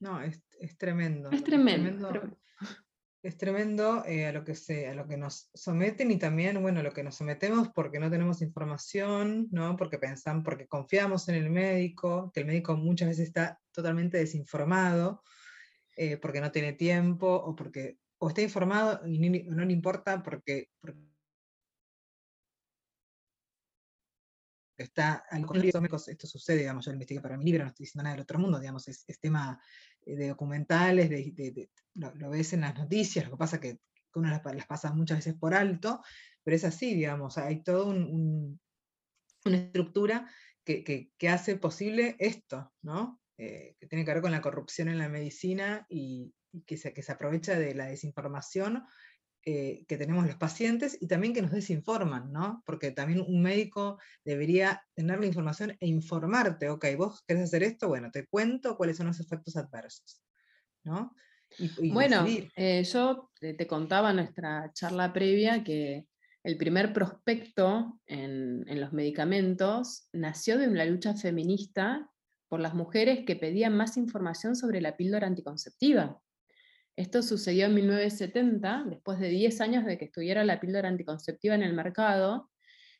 No, 0.00 0.22
es, 0.22 0.42
tremendo. 0.78 1.30
Es 1.30 1.44
tremendo. 1.44 2.10
Es 3.22 3.36
tremendo, 3.36 4.02
eh, 4.06 4.24
a, 4.24 4.32
lo 4.32 4.42
que 4.42 4.54
se, 4.54 4.88
a 4.88 4.94
lo 4.94 5.06
que 5.06 5.18
nos 5.18 5.50
someten 5.52 6.10
y 6.10 6.18
también, 6.18 6.62
bueno, 6.62 6.80
a 6.80 6.82
lo 6.82 6.92
que 6.92 7.02
nos 7.02 7.16
sometemos 7.16 7.68
porque 7.74 7.98
no 7.98 8.10
tenemos 8.10 8.40
información, 8.40 9.48
¿no? 9.50 9.76
Porque 9.76 9.98
pensamos, 9.98 10.42
porque 10.42 10.66
confiamos 10.66 11.28
en 11.28 11.34
el 11.34 11.50
médico, 11.50 12.30
que 12.32 12.40
el 12.40 12.46
médico 12.46 12.74
muchas 12.74 13.08
veces 13.08 13.26
está 13.26 13.60
totalmente 13.70 14.16
desinformado, 14.16 15.22
eh, 15.94 16.16
porque 16.16 16.40
no 16.40 16.50
tiene 16.50 16.72
tiempo, 16.72 17.28
o 17.28 17.54
porque 17.54 17.98
o 18.16 18.28
está 18.28 18.40
informado 18.40 19.06
y 19.06 19.18
no, 19.18 19.64
le 19.66 19.72
importa 19.74 20.22
porque 20.22 20.70
porque 20.80 21.09
está 24.82 25.24
al 25.30 25.44
esto 25.44 26.26
sucede, 26.26 26.58
digamos, 26.58 26.84
yo 26.84 26.90
lo 26.90 26.96
investigué 26.96 27.20
para 27.20 27.36
mi 27.36 27.44
libro, 27.44 27.64
no 27.64 27.70
estoy 27.70 27.84
diciendo 27.84 28.04
nada 28.04 28.14
del 28.14 28.22
otro 28.22 28.38
mundo, 28.38 28.58
digamos, 28.58 28.88
es, 28.88 29.04
tema 29.20 29.60
eh, 30.02 30.16
de 30.16 30.28
documentales, 30.28 31.10
lo, 31.94 32.30
ves 32.30 32.52
en 32.52 32.62
las 32.62 32.76
noticias, 32.76 33.24
lo 33.26 33.32
que 33.32 33.36
pasa 33.36 33.60
que 33.60 33.78
uno 34.14 34.28
las, 34.28 34.66
pasa 34.66 34.92
muchas 34.92 35.18
veces 35.18 35.34
por 35.34 35.54
alto, 35.54 36.02
pero 36.42 36.56
es 36.56 36.64
así, 36.64 36.94
digamos, 36.94 37.38
hay 37.38 37.62
toda 37.62 37.84
una 37.84 39.56
estructura 39.56 40.28
que, 40.64 41.10
hace 41.28 41.56
posible 41.56 42.16
esto, 42.18 42.72
¿no? 42.82 43.20
Eh, 43.38 43.76
que 43.78 43.86
tiene 43.86 44.04
que 44.04 44.12
ver 44.12 44.22
con 44.22 44.32
la 44.32 44.42
corrupción 44.42 44.88
en 44.88 44.98
la 44.98 45.08
medicina 45.08 45.86
y, 45.88 46.34
que, 46.66 46.76
se, 46.76 46.92
que 46.92 47.02
se 47.02 47.12
aprovecha 47.12 47.58
de 47.58 47.74
la 47.74 47.86
desinformación 47.86 48.84
eh, 49.46 49.84
que 49.88 49.96
tenemos 49.96 50.26
los 50.26 50.36
pacientes 50.36 50.98
y 51.00 51.06
también 51.06 51.32
que 51.32 51.40
nos 51.40 51.52
desinforman, 51.52 52.30
¿no? 52.30 52.62
Porque 52.66 52.90
también 52.90 53.20
un 53.20 53.40
médico 53.40 53.98
debería 54.22 54.82
tener 54.94 55.18
la 55.18 55.26
información 55.26 55.76
e 55.80 55.86
informarte, 55.86 56.68
ok, 56.68 56.84
vos 56.98 57.22
querés 57.26 57.44
hacer 57.44 57.62
esto, 57.62 57.88
bueno, 57.88 58.10
te 58.10 58.26
cuento 58.26 58.76
cuáles 58.76 58.98
son 58.98 59.06
los 59.06 59.18
efectos 59.18 59.56
adversos, 59.56 60.22
¿no? 60.84 61.14
bueno, 61.92 62.26
eh, 62.54 62.84
yo 62.84 63.30
te 63.40 63.66
contaba 63.66 64.10
en 64.10 64.16
nuestra 64.16 64.70
charla 64.72 65.12
previa 65.12 65.64
que 65.64 66.06
el 66.44 66.56
primer 66.56 66.92
prospecto 66.92 67.98
en, 68.06 68.64
en, 68.68 68.80
los 68.80 68.92
medicamentos 68.92 70.08
nació 70.12 70.58
de 70.58 70.68
una 70.68 70.84
lucha 70.84 71.14
feminista 71.14 72.08
por 72.48 72.60
las 72.60 72.74
mujeres 72.74 73.24
que 73.26 73.36
pedían 73.36 73.76
más 73.76 73.96
información 73.96 74.54
sobre 74.54 74.80
la 74.80 74.96
píldora 74.96 75.26
anticonceptiva. 75.26 76.20
Esto 77.00 77.22
sucedió 77.22 77.64
en 77.64 77.74
1970, 77.76 78.84
después 78.90 79.18
de 79.18 79.30
10 79.30 79.62
años 79.62 79.86
de 79.86 79.96
que 79.96 80.04
estuviera 80.04 80.44
la 80.44 80.60
píldora 80.60 80.90
anticonceptiva 80.90 81.54
en 81.54 81.62
el 81.62 81.72
mercado. 81.72 82.50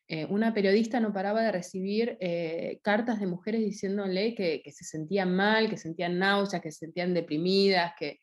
Eh, 0.08 0.24
una 0.24 0.54
periodista 0.54 1.00
no 1.00 1.12
paraba 1.12 1.42
de 1.42 1.52
recibir 1.52 2.16
eh, 2.18 2.80
cartas 2.82 3.20
de 3.20 3.26
mujeres 3.26 3.60
diciéndole 3.60 4.34
que, 4.34 4.62
se 4.72 4.84
sentían 4.84 5.36
mal, 5.36 5.68
que 5.68 5.76
sentían 5.76 6.18
náuseas, 6.18 6.62
que 6.62 6.72
se 6.72 6.86
sentían 6.86 7.12
deprimidas, 7.12 7.92
que 7.98 8.20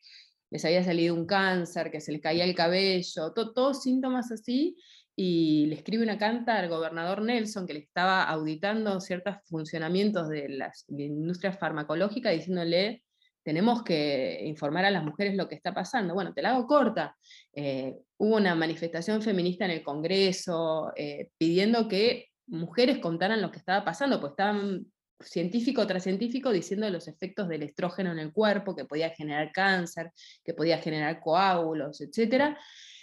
les 0.50 0.64
había 0.64 0.82
salido 0.82 1.14
un 1.14 1.26
cáncer, 1.26 1.92
que 1.92 2.00
se 2.00 2.10
les 2.10 2.22
caía 2.22 2.42
el 2.42 2.56
cabello, 2.56 3.32
todos 3.32 3.80
síntomas 3.80 4.32
así, 4.32 4.74
y 5.14 5.66
le 5.66 5.76
escribe 5.76 6.02
una 6.02 6.18
carta 6.18 6.58
al 6.58 6.68
gobernador 6.68 7.22
Nelson, 7.22 7.68
que 7.68 7.74
le 7.74 7.80
estaba 7.80 8.24
auditando 8.24 9.00
ciertos 9.00 9.36
funcionamientos 9.44 10.28
de 10.28 10.48
la 10.48 10.72
industria 10.88 11.52
farmacológica, 11.52 12.30
diciéndole 12.30 13.04
tenemos 13.48 13.82
que 13.82 14.42
informar 14.44 14.84
a 14.84 14.90
las 14.90 15.02
mujeres 15.02 15.34
lo 15.34 15.48
que 15.48 15.54
está 15.54 15.72
pasando. 15.72 16.12
Bueno, 16.12 16.34
te 16.34 16.42
la 16.42 16.50
hago 16.50 16.66
corta. 16.66 17.16
Eh, 17.54 17.96
hubo 18.18 18.36
una 18.36 18.54
manifestación 18.54 19.22
feminista 19.22 19.64
en 19.64 19.70
el 19.70 19.82
Congreso 19.82 20.92
eh, 20.94 21.30
pidiendo 21.38 21.88
que 21.88 22.26
mujeres 22.46 22.98
contaran 22.98 23.40
lo 23.40 23.50
que 23.50 23.56
estaba 23.56 23.86
pasando, 23.86 24.20
pues 24.20 24.32
estaban 24.32 24.84
científico 25.18 25.86
tras 25.86 26.02
científico 26.02 26.50
diciendo 26.50 26.90
los 26.90 27.08
efectos 27.08 27.48
del 27.48 27.62
estrógeno 27.62 28.12
en 28.12 28.18
el 28.18 28.34
cuerpo, 28.34 28.76
que 28.76 28.84
podía 28.84 29.08
generar 29.08 29.50
cáncer, 29.50 30.12
que 30.44 30.52
podía 30.52 30.76
generar 30.76 31.18
coágulos, 31.18 32.02
etc. 32.02 32.54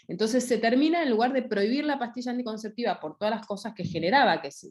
Entonces 0.08 0.48
se 0.48 0.60
termina, 0.60 1.02
en 1.02 1.10
lugar 1.10 1.34
de 1.34 1.42
prohibir 1.42 1.86
la 1.86 1.98
pastilla 1.98 2.30
anticonceptiva 2.30 3.00
por 3.00 3.18
todas 3.18 3.34
las 3.34 3.48
cosas 3.48 3.74
que 3.74 3.84
generaba, 3.84 4.44
que 4.44 4.50
es 4.50 4.70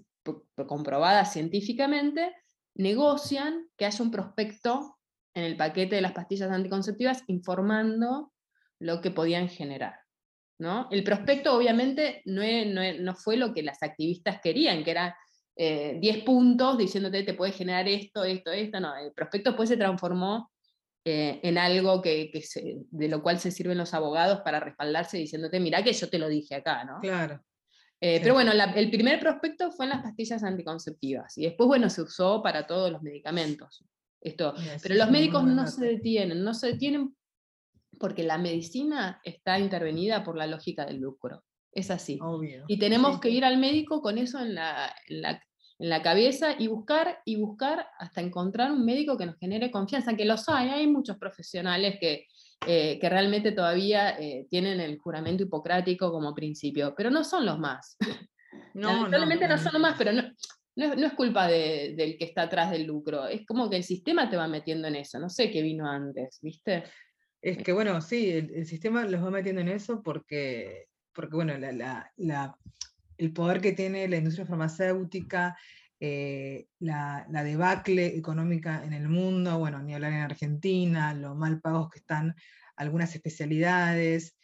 comprobada 0.68 1.25
científicamente, 1.25 2.33
negocian 2.77 3.66
que 3.77 3.87
haya 3.87 4.05
un 4.05 4.12
prospecto 4.12 4.93
en 5.35 5.45
el 5.45 5.57
paquete 5.57 5.97
de 5.97 6.03
las 6.03 6.12
pastillas 6.12 6.51
anticonceptivas 6.51 7.24
informando 7.26 8.32
lo 8.78 9.01
que 9.01 9.11
podían 9.11 9.49
generar. 9.49 9.99
¿no? 10.59 10.89
El 10.91 11.03
prospecto 11.03 11.55
obviamente 11.55 12.22
no, 12.26 12.43
no, 13.01 13.14
fue 13.14 13.37
lo 13.37 13.53
que 13.53 13.62
las 13.62 13.82
activistas 13.82 14.41
querían, 14.41 14.85
que 14.85 14.91
era 14.91 15.16
10 15.57 15.57
eh, 15.57 16.22
puntos 16.24 16.78
diciéndote 16.78 17.22
te 17.22 17.35
puede 17.35 17.53
generar 17.53 17.89
esto, 17.89 18.24
esto, 18.24 18.51
esto. 18.53 18.80
No, 18.80 18.97
el 18.97 19.12
prospecto 19.12 19.51
después 19.51 19.68
se 19.68 19.76
transformó 19.76 20.51
eh, 21.05 21.41
en 21.43 21.59
algo 21.59 22.01
que, 22.01 22.30
de 22.91 23.09
lo 23.09 23.22
cual 23.22 23.39
se 23.39 23.51
sirven 23.51 23.78
los 23.78 23.95
abogados 23.95 24.41
para 24.43 24.61
respaldarse 24.61 25.18
diciéndote, 25.18 25.61
mira 25.61 25.82
que 25.82 25.93
yo 25.93 26.09
te 26.09 26.18
lo 26.18 26.28
dije 26.28 26.55
acá, 26.55 26.85
¿no? 26.85 27.01
Claro. 27.01 27.45
Eh, 28.01 28.20
pero 28.22 28.35
bueno, 28.35 28.53
el 28.53 28.91
primer 28.91 29.18
prospecto 29.20 29.70
fue 29.70 29.87
en 29.87 29.91
las 29.91 30.03
pastillas 30.03 30.43
anticonceptivas 30.43 31.39
y 31.39 31.45
después, 31.45 31.66
bueno, 31.66 31.89
se 31.89 32.03
usó 32.03 32.43
para 32.43 32.66
todos 32.66 32.91
los 32.91 33.03
medicamentos. 33.03 33.85
Esto. 34.25 34.55
Pero 34.83 34.95
los 34.95 35.11
médicos 35.11 35.45
no 35.45 35.66
se 35.66 35.85
detienen, 35.85 36.43
no 36.43 36.55
se 36.55 36.68
detienen 36.68 37.14
porque 38.01 38.25
la 38.25 38.39
medicina 38.39 39.20
está 39.22 39.59
intervenida 39.59 40.25
por 40.25 40.37
la 40.37 40.47
lógica 40.47 40.87
del 40.87 41.01
lucro. 41.01 41.45
Es 41.70 41.91
así. 41.91 42.18
Y 42.66 42.79
tenemos 42.79 43.20
que 43.20 43.29
ir 43.29 43.45
al 43.45 43.59
médico 43.59 44.01
con 44.01 44.16
eso 44.16 44.41
en 44.41 44.55
la, 44.55 44.95
en 45.09 45.91
la, 45.91 46.03
cabeza 46.03 46.55
y 46.59 46.68
buscar 46.68 47.18
y 47.27 47.37
buscar 47.37 47.87
hasta 47.99 48.22
encontrar 48.22 48.72
un 48.72 48.85
médico 48.85 49.18
que 49.18 49.27
nos 49.27 49.37
genere 49.37 49.70
confianza, 49.70 50.16
que 50.16 50.25
los 50.25 50.49
hay, 50.49 50.70
hay 50.70 50.87
muchos 50.87 51.18
profesionales 51.18 51.97
que, 52.01 52.27
eh, 52.66 52.99
que 52.99 53.09
realmente 53.11 53.53
todavía 53.53 54.11
eh, 54.18 54.47
tienen 54.49 54.81
el 54.81 54.99
juramento 54.99 55.43
hipocrático 55.43 56.11
como 56.11 56.35
principio, 56.35 56.95
pero 56.97 57.11
no 57.11 57.25
son 57.25 57.45
los 57.45 57.59
más. 57.59 57.97
No, 58.72 58.89
Lamentablemente 58.89 59.49
no, 59.49 59.57
no, 59.57 59.62
son 59.62 59.72
los 59.72 59.83
más, 59.83 59.97
pero 59.99 60.12
no, 60.12 60.22
no 60.77 61.07
es, 61.07 61.12
culpa 61.12 61.47
del 61.47 62.16
que 62.18 62.25
está 62.25 62.43
atrás 62.43 62.70
del 62.70 62.85
lucro, 62.85 63.27
es 63.27 63.47
como 63.47 63.70
que 63.70 63.77
el 63.77 63.85
sistema 63.85 64.29
te 64.29 64.37
va 64.37 64.49
metiendo 64.49 64.89
en 64.89 64.97
eso, 64.97 65.18
no 65.18 65.29
sé 65.29 65.51
qué 65.51 65.62
vino 65.62 65.89
antes, 65.89 66.39
¿viste? 66.43 66.85
Es 67.41 67.59
que 67.59 67.72
bueno, 67.72 68.01
sí, 68.01 68.31
el, 68.31 68.66
sistema 68.66 69.05
los 69.05 69.22
va 69.22 69.31
metiendo 69.31 69.61
en 69.61 69.68
eso 69.68 70.03
porque, 70.03 70.87
porque 71.12 71.37
bueno, 71.37 71.53
el 71.55 73.33
poder 73.33 73.61
que 73.61 73.72
tiene 73.72 74.09
la 74.09 74.16
industria 74.16 74.47
farmacéutica, 74.47 75.57
eh, 76.01 76.66
la, 76.81 77.27
debacle 77.29 78.07
económica 78.16 78.85
en 78.85 78.93
el 78.93 79.09
mundo, 79.09 79.59
bueno, 79.59 79.83
ni 79.83 79.95
hablar 79.95 80.12
en 80.12 80.20
Argentina, 80.20 81.14
lo 81.14 81.35
mal 81.35 81.61
pagos 81.61 81.91
que 81.91 82.01
están 82.01 82.35
algunas 82.77 83.14
especialidades, 83.14 84.37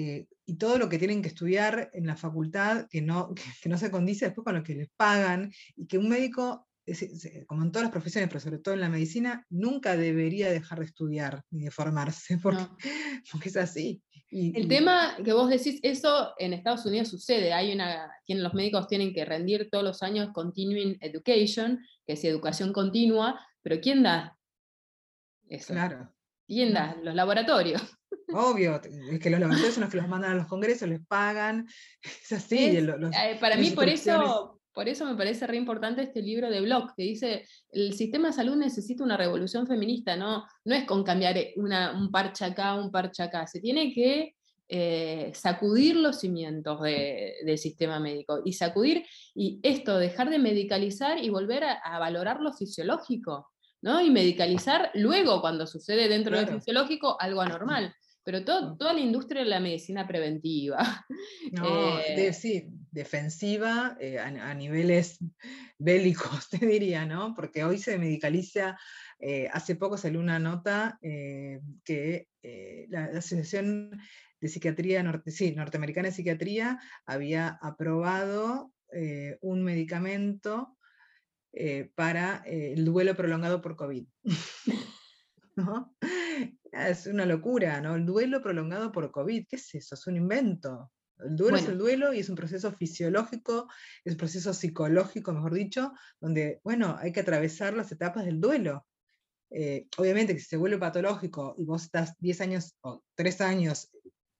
eh, 0.00 0.28
y 0.46 0.54
todo 0.58 0.78
lo 0.78 0.88
que 0.88 0.96
tienen 0.96 1.22
que 1.22 1.28
estudiar 1.28 1.90
en 1.92 2.06
la 2.06 2.14
facultad 2.14 2.86
que 2.88 3.02
no, 3.02 3.34
que, 3.62 3.68
no 3.68 3.76
se 3.76 3.90
condice 3.90 4.26
después 4.26 4.44
con 4.44 4.54
lo 4.54 4.62
que 4.62 4.76
les 4.76 4.88
pagan, 4.96 5.52
y 5.74 5.88
que 5.88 5.98
un 5.98 6.08
médico, 6.08 6.68
como 7.48 7.64
en 7.64 7.72
todas 7.72 7.86
las 7.86 7.92
profesiones, 7.92 8.28
pero 8.28 8.38
sobre 8.38 8.58
todo 8.58 8.74
en 8.74 8.80
la 8.80 8.88
medicina, 8.88 9.44
nunca 9.50 9.96
debería 9.96 10.52
dejar 10.52 10.78
de 10.78 10.84
estudiar 10.84 11.42
ni 11.50 11.64
de 11.64 11.72
formarse, 11.72 12.38
porque, 12.42 12.64
porque 13.32 13.48
es 13.48 13.56
así. 13.56 14.00
el 14.30 14.68
tema 14.68 15.16
que 15.24 15.32
vos 15.32 15.50
decís, 15.50 15.80
eso 15.82 16.32
en 16.38 16.52
Estados 16.52 16.86
Unidos 16.86 17.08
sucede, 17.08 17.52
hay 17.52 17.72
una, 17.72 18.08
los 18.28 18.54
médicos 18.54 18.86
tienen 18.86 19.12
que 19.12 19.24
rendir 19.24 19.68
todos 19.68 19.82
los 19.82 20.04
años 20.04 20.30
Continuing 20.32 20.96
Education, 21.00 21.80
que 22.06 22.12
es 22.12 22.22
educación 22.22 22.72
continua, 22.72 23.44
pero 23.62 23.80
¿quién 23.80 24.04
da 24.04 24.38
eso? 25.48 25.72
Claro. 25.72 26.14
¿Quién 26.46 26.72
da? 26.72 26.96
Los 27.02 27.16
laboratorios. 27.16 27.97
Obvio, 28.32 28.80
es 29.10 29.20
que 29.20 29.30
los 29.30 29.40
laboratorios 29.40 29.74
son 29.74 29.82
los 29.82 29.90
que 29.90 29.96
los 29.96 30.08
mandan 30.08 30.32
a 30.32 30.34
los 30.34 30.46
congresos, 30.46 30.88
les 30.88 31.04
pagan, 31.06 31.66
es 32.02 32.32
así. 32.32 32.58
Eh, 32.58 33.38
para 33.40 33.56
mí 33.56 33.70
por 33.70 33.88
eso, 33.88 34.60
por 34.72 34.88
eso 34.88 35.06
me 35.06 35.16
parece 35.16 35.46
re 35.46 35.56
importante 35.56 36.02
este 36.02 36.22
libro 36.22 36.50
de 36.50 36.60
Bloch, 36.60 36.92
que 36.96 37.04
dice, 37.04 37.46
el 37.70 37.94
sistema 37.94 38.28
de 38.28 38.34
salud 38.34 38.56
necesita 38.56 39.02
una 39.02 39.16
revolución 39.16 39.66
feminista, 39.66 40.16
no, 40.16 40.44
no 40.64 40.74
es 40.74 40.84
con 40.84 41.04
cambiar 41.04 41.38
eh, 41.38 41.54
un 41.56 42.10
parche 42.10 42.44
acá, 42.44 42.74
un 42.74 42.90
parche 42.90 43.22
acá, 43.22 43.46
se 43.46 43.60
tiene 43.60 43.92
que 43.94 44.34
eh, 44.68 45.32
sacudir 45.34 45.96
los 45.96 46.20
cimientos 46.20 46.82
del 46.82 47.56
sistema 47.56 47.98
médico 47.98 48.42
y 48.44 48.52
sacudir, 48.52 49.06
y 49.34 49.58
esto, 49.62 49.98
dejar 49.98 50.28
de 50.28 50.38
medicalizar 50.38 51.16
y 51.18 51.30
volver 51.30 51.64
a, 51.64 51.98
valorar 51.98 52.40
lo 52.40 52.52
fisiológico. 52.52 53.48
¿no? 53.80 54.00
Y 54.00 54.10
medicalizar 54.10 54.90
luego, 54.94 55.40
cuando 55.40 55.64
sucede 55.64 56.08
dentro 56.08 56.36
del 56.36 56.48
fisiológico, 56.48 57.16
algo 57.20 57.40
anormal 57.40 57.94
pero 58.28 58.44
toda 58.44 58.92
la 58.92 59.00
industria 59.00 59.42
de 59.42 59.48
la 59.48 59.58
medicina 59.58 60.06
preventiva. 60.06 60.76
No, 61.52 61.98
eh, 61.98 62.34
sí, 62.34 62.68
defensiva 62.90 63.96
eh, 63.98 64.18
a, 64.18 64.52
niveles 64.52 65.18
bélicos, 65.78 66.48
te 66.50 66.66
diría, 66.66 67.06
¿no? 67.06 67.34
Porque 67.34 67.64
hoy 67.64 67.78
se 67.78 67.96
medicaliza, 67.96 68.78
eh, 69.18 69.48
hace 69.50 69.76
poco 69.76 69.96
salió 69.96 70.20
una 70.20 70.38
nota 70.38 70.98
que 71.00 72.28
la, 72.90 73.04
Asociación 73.04 73.98
de 74.42 74.48
Psiquiatría 74.48 75.02
Norteamericana 75.02 76.08
de 76.08 76.14
Psiquiatría 76.14 76.78
había 77.06 77.58
aprobado 77.62 78.70
un 79.40 79.62
medicamento 79.64 80.76
para 81.94 82.42
el 82.44 82.84
duelo 82.84 83.16
prolongado 83.16 83.62
por 83.62 83.76
COVID. 83.76 84.06
¿No? 85.56 85.96
Es 86.72 87.06
una 87.06 87.26
locura, 87.26 87.80
¿no? 87.80 87.96
El 87.96 88.06
duelo 88.06 88.42
prolongado 88.42 88.92
por 88.92 89.10
COVID, 89.10 89.46
¿qué 89.48 89.56
es 89.56 89.74
eso? 89.74 89.94
Es 89.94 90.06
un 90.06 90.16
invento. 90.16 90.90
El 91.18 91.36
duelo 91.36 91.56
es 91.56 91.66
el 91.66 91.78
duelo 91.78 92.12
y 92.12 92.20
es 92.20 92.28
un 92.28 92.36
proceso 92.36 92.70
fisiológico, 92.72 93.68
es 94.04 94.12
un 94.12 94.18
proceso 94.18 94.54
psicológico, 94.54 95.32
mejor 95.32 95.54
dicho, 95.54 95.92
donde, 96.20 96.60
bueno, 96.62 96.96
hay 96.98 97.12
que 97.12 97.20
atravesar 97.20 97.74
las 97.74 97.90
etapas 97.90 98.24
del 98.24 98.40
duelo. 98.40 98.86
Eh, 99.50 99.88
obviamente 99.96 100.34
que 100.34 100.40
si 100.40 100.46
se 100.46 100.56
vuelve 100.56 100.78
patológico 100.78 101.54
y 101.58 101.64
vos 101.64 101.84
estás 101.84 102.14
10 102.18 102.40
años 102.42 102.76
o 102.82 103.02
3 103.14 103.40
años 103.40 103.90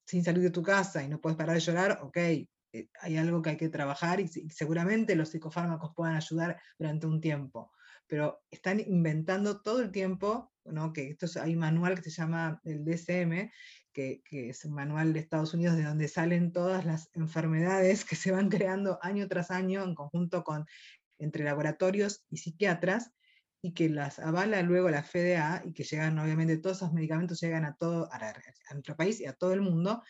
sin 0.07 0.23
salir 0.23 0.43
de 0.43 0.51
tu 0.51 0.63
casa 0.63 1.03
y 1.03 1.09
no 1.09 1.21
puedes 1.21 1.37
parar 1.37 1.55
de 1.55 1.61
llorar, 1.61 1.99
ok, 2.03 2.17
eh, 2.17 2.89
hay 3.01 3.17
algo 3.17 3.41
que 3.43 3.51
hay 3.51 3.57
que 3.57 3.69
trabajar 3.69 4.21
y, 4.21 4.29
seguramente 4.29 5.17
los 5.17 5.31
psicofármacos 5.31 5.93
puedan 5.95 6.17
ayudar 6.17 6.61
durante 6.79 7.07
un 7.07 7.21
tiempo, 7.21 7.73
pero 8.09 8.43
están 8.51 8.81
inventando 8.81 9.61
todo 9.61 9.81
el 9.81 9.93
tiempo, 9.93 10.53
¿no? 10.65 10.93
que 10.93 11.11
esto 11.11 11.27
hay 11.41 11.55
un 11.55 11.61
manual 11.61 11.97
que 11.97 12.11
se 12.11 12.11
llama 12.11 12.61
el 12.65 12.85
DSM, 12.85 13.51
que, 13.93 14.23
es 14.31 14.65
un 14.65 14.75
manual 14.75 15.13
de 15.13 15.21
Estados 15.21 15.55
Unidos 15.55 15.77
de 15.77 15.85
donde 15.85 16.09
salen 16.09 16.53
todas 16.53 16.85
las 16.85 17.11
enfermedades 17.15 18.05
que 18.05 18.17
se 18.17 18.31
van 18.31 18.49
creando 18.49 18.99
año 19.03 19.29
tras 19.29 19.51
año 19.51 19.85
en 19.85 19.95
conjunto 19.95 20.45
con 20.45 20.67
entre 21.19 21.45
laboratorios 21.45 22.25
y 22.31 22.37
psiquiatras, 22.37 23.11
y 23.61 23.75
que 23.75 23.89
las 23.89 24.21
avala 24.21 24.63
luego 24.63 24.89
la 24.89 25.03
FDA 25.03 25.63
y 25.65 25.73
que 25.73 25.83
llegan, 25.83 26.17
obviamente, 26.19 26.59
todos 26.59 26.77
esos 26.77 26.93
medicamentos 26.93 27.41
llegan 27.41 27.65
a 27.65 27.75
todo, 27.75 28.09
a, 28.13 28.33
nuestro 28.73 28.97
país 28.97 29.21
y 29.21 29.27
a 29.27 29.33
todo 29.33 29.53
el 29.53 29.63
mundo, 29.63 30.03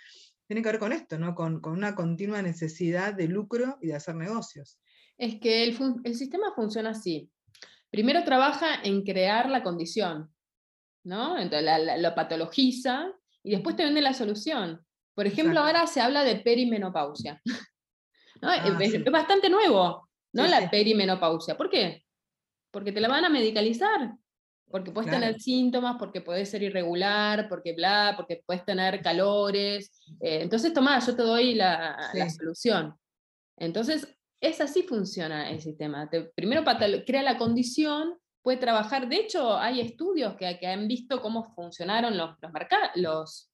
tiene 0.46 0.62
que 0.62 0.68
ver 0.68 0.78
con 0.78 0.92
esto, 0.92 1.18
¿no? 1.18 1.34
Con, 1.34 1.62
una 1.64 1.94
continua 1.94 2.42
necesidad 2.42 3.14
de 3.14 3.26
lucro 3.26 3.78
y 3.80 3.86
de 3.86 3.94
hacer 3.94 4.16
negocios. 4.16 4.78
Es 5.16 5.40
que 5.40 5.64
el 5.64 6.14
sistema 6.14 6.52
funciona 6.54 6.90
así. 6.90 7.30
Primero 7.90 8.24
trabaja 8.24 8.82
en 8.82 9.02
crear 9.02 9.48
la 9.48 9.62
condición, 9.62 10.32
¿no? 11.04 11.38
Entonces 11.38 12.00
lo 12.00 12.14
patologiza 12.14 13.12
y 13.42 13.52
después 13.52 13.76
te 13.76 13.84
vende 13.84 14.00
la 14.00 14.14
solución. 14.14 14.84
Por 15.14 15.26
ejemplo, 15.26 15.60
ahora 15.60 15.86
se 15.86 16.00
habla 16.00 16.22
de 16.24 16.36
perimenopausia. 16.36 17.40
¿no? 18.42 18.50
Ah, 18.50 18.56
es, 18.80 19.04
bastante 19.10 19.50
nuevo, 19.50 20.08
¿no? 20.32 20.46
la 20.46 20.70
perimenopausia. 20.70 21.56
¿Por 21.56 21.70
qué? 21.70 22.04
porque 22.70 22.92
te 22.92 23.00
la 23.00 23.08
van 23.08 23.24
a 23.24 23.28
medicalizar, 23.28 24.14
porque 24.70 24.90
puedes 24.90 25.10
tener 25.10 25.40
síntomas, 25.40 25.96
porque 25.98 26.20
puedes 26.20 26.50
ser 26.50 26.62
irregular, 26.62 27.48
porque 27.48 27.72
bla, 27.72 28.14
porque 28.16 28.42
puedes 28.44 28.64
tener 28.64 29.00
calores. 29.02 29.90
Eh, 30.20 30.40
entonces, 30.42 30.72
toma, 30.72 30.98
yo 30.98 31.16
te 31.16 31.22
doy 31.22 31.54
la, 31.54 31.96
solución. 32.36 32.94
Entonces, 33.56 34.06
es 34.40 34.60
así 34.60 34.82
funciona 34.82 35.50
el 35.50 35.60
sistema. 35.60 36.08
primero 36.34 36.64
crea 37.06 37.22
la 37.22 37.38
condición, 37.38 38.14
puede 38.42 38.58
trabajar. 38.58 39.08
De 39.08 39.16
hecho, 39.16 39.56
hay 39.56 39.80
estudios 39.80 40.36
que, 40.36 40.58
que 40.58 40.66
han 40.66 40.86
visto 40.88 41.20
cómo 41.20 41.44
funcionaron 41.54 42.16
los, 42.16 42.36
los, 42.40 42.90
los, 42.94 43.50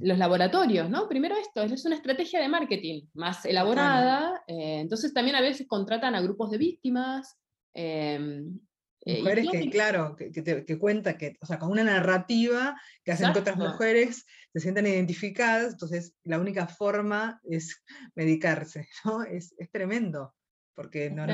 los 0.00 0.18
laboratorios, 0.18 0.88
¿no? 0.88 1.08
Primero 1.08 1.36
esto, 1.36 1.62
es 1.62 1.84
una 1.84 1.96
estrategia 1.96 2.40
de 2.40 2.48
marketing 2.48 3.02
más 3.14 3.44
elaborada. 3.44 4.42
Eh, 4.46 4.80
entonces, 4.80 5.12
también 5.12 5.36
a 5.36 5.40
veces 5.40 5.66
contratan 5.66 6.14
a 6.14 6.20
grupos 6.20 6.50
de 6.50 6.58
víctimas, 6.58 7.38
Em, 7.80 8.56
eh, 8.56 8.60
mujeres 9.06 9.46
que, 9.50 9.70
claro, 9.70 10.16
que, 10.16 10.32
que, 10.32 10.78
cuenta 10.78 11.16
que, 11.16 11.36
o 11.40 11.46
sea, 11.46 11.58
con 11.58 11.70
una 11.70 11.84
narrativa 11.84 12.80
que 13.04 13.12
hacen 13.12 13.32
que 13.32 13.38
otras 13.38 13.56
mujeres 13.56 14.26
se 14.52 14.60
sientan 14.60 14.86
identificadas, 14.86 15.72
entonces 15.72 16.14
la 16.24 16.38
única 16.38 16.66
forma 16.66 17.40
es 17.44 17.82
medicarse, 18.14 18.88
¿no? 19.04 19.22
Es, 19.22 19.54
es 19.58 19.70
tremendo, 19.70 20.34
porque 20.74 21.10
no, 21.10 21.26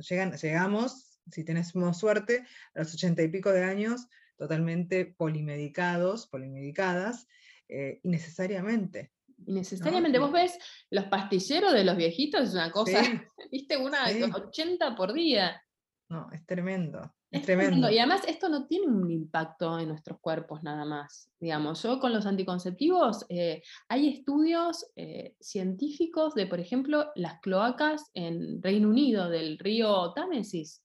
llegan, 0.00 0.32
llegamos, 0.32 1.20
si 1.30 1.44
tenemos 1.44 1.98
suerte, 1.98 2.44
a 2.74 2.80
los 2.80 2.94
ochenta 2.94 3.22
y 3.22 3.28
pico 3.28 3.52
de 3.52 3.64
años, 3.64 4.06
totalmente 4.36 5.04
polimedicados, 5.06 6.28
polimedicadas, 6.28 7.26
eh, 7.68 8.00
innecesariamente. 8.02 9.12
Innecesariamente, 9.46 10.18
vos 10.18 10.32
ves 10.32 10.58
los 10.90 11.04
pastilleros 11.04 11.72
de 11.72 11.84
los 11.84 11.96
viejitos, 11.96 12.48
es 12.48 12.54
una 12.54 12.70
cosa, 12.70 13.00
viste, 13.52 13.76
una 13.76 14.04
80 14.06 14.96
por 14.96 15.12
día. 15.12 15.62
No, 16.08 16.30
es 16.32 16.44
tremendo. 16.46 17.12
Es, 17.30 17.42
tremendo. 17.42 17.90
Y 17.90 17.98
además 17.98 18.22
esto 18.26 18.48
no 18.48 18.66
tiene 18.66 18.86
un 18.86 19.10
impacto 19.10 19.78
en 19.78 19.88
nuestros 19.88 20.18
cuerpos 20.20 20.62
nada 20.62 20.86
más. 20.86 21.30
Digamos, 21.38 21.82
yo 21.82 22.00
con 22.00 22.14
los 22.14 22.24
anticonceptivos, 22.24 23.26
eh, 23.28 23.62
hay 23.88 24.08
estudios 24.08 24.86
eh, 24.96 25.34
científicos 25.38 26.34
de, 26.34 26.46
por 26.46 26.60
ejemplo, 26.60 27.10
las 27.14 27.40
cloacas 27.40 28.10
en 28.14 28.62
Reino 28.62 28.88
Unido, 28.88 29.28
del 29.28 29.58
río 29.58 30.12
Támesis, 30.14 30.82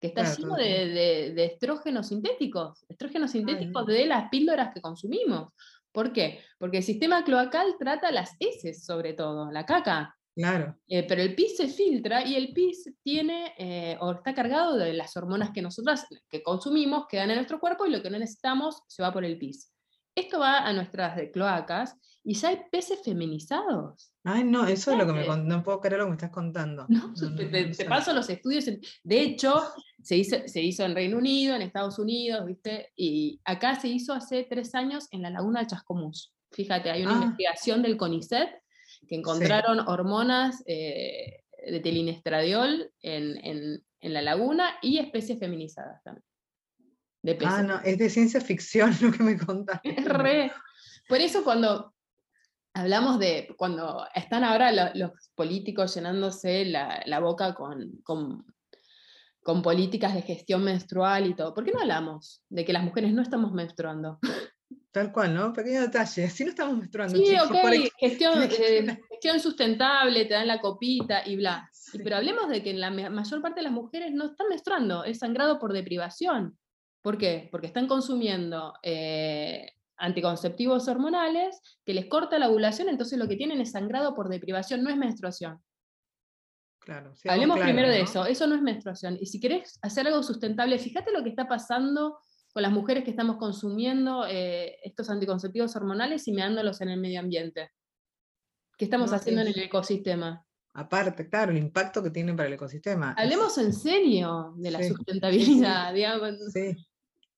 que 0.00 0.06
está 0.08 0.34
lleno 0.34 0.54
de, 0.56 1.34
de, 1.34 1.44
estrógenos 1.44 2.08
sintéticos, 2.08 2.86
estrógenos 2.88 3.32
sintéticos 3.32 3.86
de 3.86 4.06
las 4.06 4.30
píldoras 4.30 4.72
que 4.72 4.80
consumimos. 4.80 5.52
¿Por 5.92 6.12
qué? 6.12 6.40
Porque 6.58 6.78
el 6.78 6.82
sistema 6.82 7.24
cloacal 7.24 7.76
trata 7.78 8.10
las 8.10 8.36
heces 8.40 8.84
sobre 8.84 9.12
todo, 9.12 9.50
la 9.50 9.66
caca. 9.66 10.15
Claro. 10.36 10.76
Eh, 10.86 11.02
pero 11.08 11.22
el 11.22 11.34
pis 11.34 11.56
se 11.56 11.66
filtra 11.66 12.22
y 12.22 12.36
el 12.36 12.52
pis 12.52 12.92
tiene 13.02 13.54
eh, 13.56 13.96
o 14.00 14.12
está 14.12 14.34
cargado 14.34 14.76
de 14.76 14.92
las 14.92 15.16
hormonas 15.16 15.50
que 15.50 15.62
nosotras 15.62 16.06
que 16.28 16.42
consumimos, 16.42 17.06
quedan 17.08 17.30
en 17.30 17.36
nuestro 17.36 17.58
cuerpo 17.58 17.86
y 17.86 17.90
lo 17.90 18.02
que 18.02 18.10
no 18.10 18.18
necesitamos 18.18 18.82
se 18.86 19.02
va 19.02 19.10
por 19.14 19.24
el 19.24 19.38
pis. 19.38 19.72
Esto 20.14 20.38
va 20.38 20.58
a 20.58 20.72
nuestras 20.74 21.18
cloacas 21.32 21.96
y 22.22 22.34
ya 22.34 22.50
hay 22.50 22.60
peces 22.70 23.00
feminizados. 23.02 24.12
Ay, 24.24 24.44
no, 24.44 24.66
eso 24.66 24.92
es 24.92 24.98
lo 24.98 25.06
que 25.06 25.12
me 25.14 25.26
no 25.26 25.62
puedo 25.62 25.80
creer 25.80 26.00
lo 26.00 26.04
que 26.04 26.10
me 26.10 26.16
estás 26.16 26.30
contando. 26.30 26.84
No, 26.88 27.14
te, 27.14 27.84
paso 27.86 28.12
los 28.12 28.28
estudios. 28.28 28.66
de 29.04 29.20
hecho, 29.22 29.62
se 30.02 30.16
hizo, 30.16 30.36
se 30.44 30.60
hizo 30.60 30.84
en 30.84 30.94
Reino 30.94 31.16
Unido, 31.16 31.54
en 31.54 31.62
Estados 31.62 31.98
Unidos, 31.98 32.44
¿viste? 32.44 32.92
Y 32.94 33.40
acá 33.44 33.80
se 33.80 33.88
hizo 33.88 34.12
hace 34.12 34.46
tres 34.48 34.74
años 34.74 35.06
en 35.12 35.22
la 35.22 35.30
laguna 35.30 35.60
de 35.60 35.68
Chascomús. 35.68 36.34
Fíjate, 36.50 36.90
hay 36.90 37.02
una 37.02 37.12
ah. 37.12 37.22
investigación 37.22 37.82
del 37.82 37.96
CONICET 37.96 38.50
que 39.06 39.16
encontraron 39.16 39.80
hormonas 39.80 40.62
eh, 40.66 41.42
de 41.66 41.80
telinestradiol 41.80 42.90
en, 43.02 43.44
en, 43.44 43.84
en, 44.00 44.12
la 44.12 44.22
laguna 44.22 44.76
y 44.82 44.98
especies 44.98 45.38
feminizadas 45.38 46.02
también. 46.02 46.24
De 47.22 47.38
ah, 47.44 47.62
no, 47.62 47.80
es 47.80 47.98
de 47.98 48.08
ciencia 48.08 48.40
ficción 48.40 48.94
lo 49.00 49.10
que 49.10 49.22
me 49.22 49.36
contaste. 49.36 49.98
Es 49.98 50.04
re. 50.04 50.52
Por 51.08 51.20
eso 51.20 51.42
cuando 51.42 51.94
hablamos 52.76 53.18
de 53.18 53.48
cuando 53.56 54.06
están 54.14 54.44
ahora 54.44 54.92
los 54.94 55.10
políticos 55.34 55.94
llenándose 55.94 56.66
la, 56.66 57.20
boca 57.20 57.54
con, 57.54 58.02
con, 58.04 59.62
políticas 59.62 60.14
de 60.14 60.22
gestión 60.22 60.62
menstrual 60.62 61.26
y 61.26 61.34
todo, 61.34 61.54
¿por 61.54 61.64
qué 61.64 61.72
no 61.72 61.80
hablamos 61.80 62.42
de 62.50 62.64
que 62.64 62.72
las 62.72 62.84
mujeres 62.84 63.12
no 63.12 63.22
estamos 63.22 63.52
menstruando? 63.52 64.18
Tal 64.96 65.12
cual, 65.12 65.34
¿no? 65.34 65.52
Pequeño 65.52 65.82
detalle, 65.82 66.30
si 66.30 66.42
no 66.42 66.48
estamos 66.48 66.78
menstruando. 66.78 67.18
Sí, 67.18 67.36
ok, 67.38 67.92
gestión, 67.98 68.42
eh, 68.42 68.98
gestión, 69.10 69.40
sustentable, 69.40 70.24
te 70.24 70.32
dan 70.32 70.46
la 70.46 70.58
copita 70.58 71.20
y 71.26 71.36
bla. 71.36 71.70
Pero 72.02 72.16
hablemos 72.16 72.48
de 72.48 72.62
que 72.62 72.72
la 72.72 72.90
mayor 72.90 73.42
parte 73.42 73.60
de 73.60 73.64
las 73.64 73.72
mujeres 73.72 74.14
no 74.14 74.24
están 74.24 74.48
menstruando, 74.48 75.04
es 75.04 75.18
sangrado 75.18 75.58
por 75.58 75.74
deprivación. 75.74 76.58
¿Por 77.02 77.18
qué? 77.18 77.46
Porque 77.52 77.66
están 77.66 77.88
consumiendo 77.88 78.72
eh, 78.82 79.70
anticonceptivos 79.98 80.88
hormonales 80.88 81.60
que 81.84 81.92
les 81.92 82.06
corta 82.06 82.38
la 82.38 82.48
ovulación, 82.48 82.88
entonces 82.88 83.18
lo 83.18 83.28
que 83.28 83.36
tienen 83.36 83.60
es 83.60 83.72
sangrado 83.72 84.14
por 84.14 84.30
deprivación, 84.30 84.82
no 84.82 84.88
es 84.88 84.96
menstruación. 84.96 85.62
Claro, 86.78 87.12
Hablemos 87.28 87.60
primero 87.60 87.90
de 87.90 88.00
eso, 88.00 88.24
eso 88.24 88.46
no 88.46 88.54
es 88.54 88.62
menstruación. 88.62 89.18
Y 89.20 89.26
si 89.26 89.40
querés 89.40 89.78
hacer 89.82 90.06
algo 90.06 90.22
sustentable, 90.22 90.78
fíjate 90.78 91.12
lo 91.12 91.22
que 91.22 91.28
está 91.28 91.46
pasando 91.46 92.16
con 92.56 92.62
las 92.62 92.72
mujeres 92.72 93.04
que 93.04 93.10
estamos 93.10 93.36
consumiendo 93.36 94.26
eh, 94.26 94.78
estos 94.82 95.10
anticonceptivos 95.10 95.76
hormonales 95.76 96.26
y 96.26 96.32
meándolos 96.32 96.80
en 96.80 96.88
el 96.88 96.98
medio 96.98 97.20
ambiente. 97.20 97.70
¿Qué 98.78 98.86
estamos 98.86 99.12
haciendo 99.12 99.42
en 99.42 99.48
el 99.48 99.58
ecosistema? 99.58 100.42
Aparte, 100.72 101.28
claro, 101.28 101.52
el 101.52 101.58
impacto 101.58 102.02
que 102.02 102.08
tienen 102.08 102.34
para 102.34 102.46
el 102.46 102.54
ecosistema. 102.54 103.12
Hablemos 103.12 103.58
en 103.58 103.74
serio 103.74 104.54
de 104.56 104.70
la 104.70 104.82
sustentabilidad, 104.82 105.92
digamos. 105.94 106.36
Sí. 106.50 106.74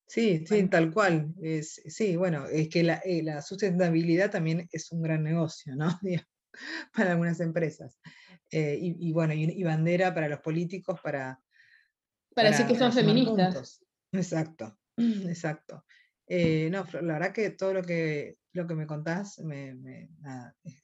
Sí, 0.07 0.47
sí, 0.47 0.69
tal 0.69 0.93
cual. 0.95 1.35
Es, 1.43 1.83
sí, 1.87 2.15
bueno, 2.15 2.47
es 2.47 2.69
que 2.69 2.85
la, 2.85 3.03
eh, 3.05 3.43
sustentabilidad 3.43 4.31
también 4.31 4.69
es 4.71 4.93
un 4.93 5.03
gran 5.03 5.25
negocio, 5.25 5.75
¿no? 5.75 5.99
para 6.95 7.11
algunas 7.11 7.41
empresas. 7.41 7.99
Eh, 8.53 8.79
y, 8.81 9.13
bueno, 9.13 9.35
y, 9.35 9.65
bandera 9.65 10.15
para 10.15 10.29
los 10.29 10.39
políticos 10.39 11.01
para... 11.03 11.43
Para, 12.37 12.51
decir 12.51 12.69
que 12.69 12.79
son 12.79 12.93
feministas. 12.93 13.85
Exacto, 14.13 14.78
exacto. 15.29 15.85
Eh, 16.27 16.69
no, 16.71 16.87
la 17.01 17.15
verdad 17.15 17.33
que 17.33 17.51
todo 17.51 17.73
lo 17.73 17.83
que, 17.83 18.37
lo 18.53 18.67
que 18.67 18.75
me 18.75 18.87
contás 18.87 19.39
me, 19.39 19.71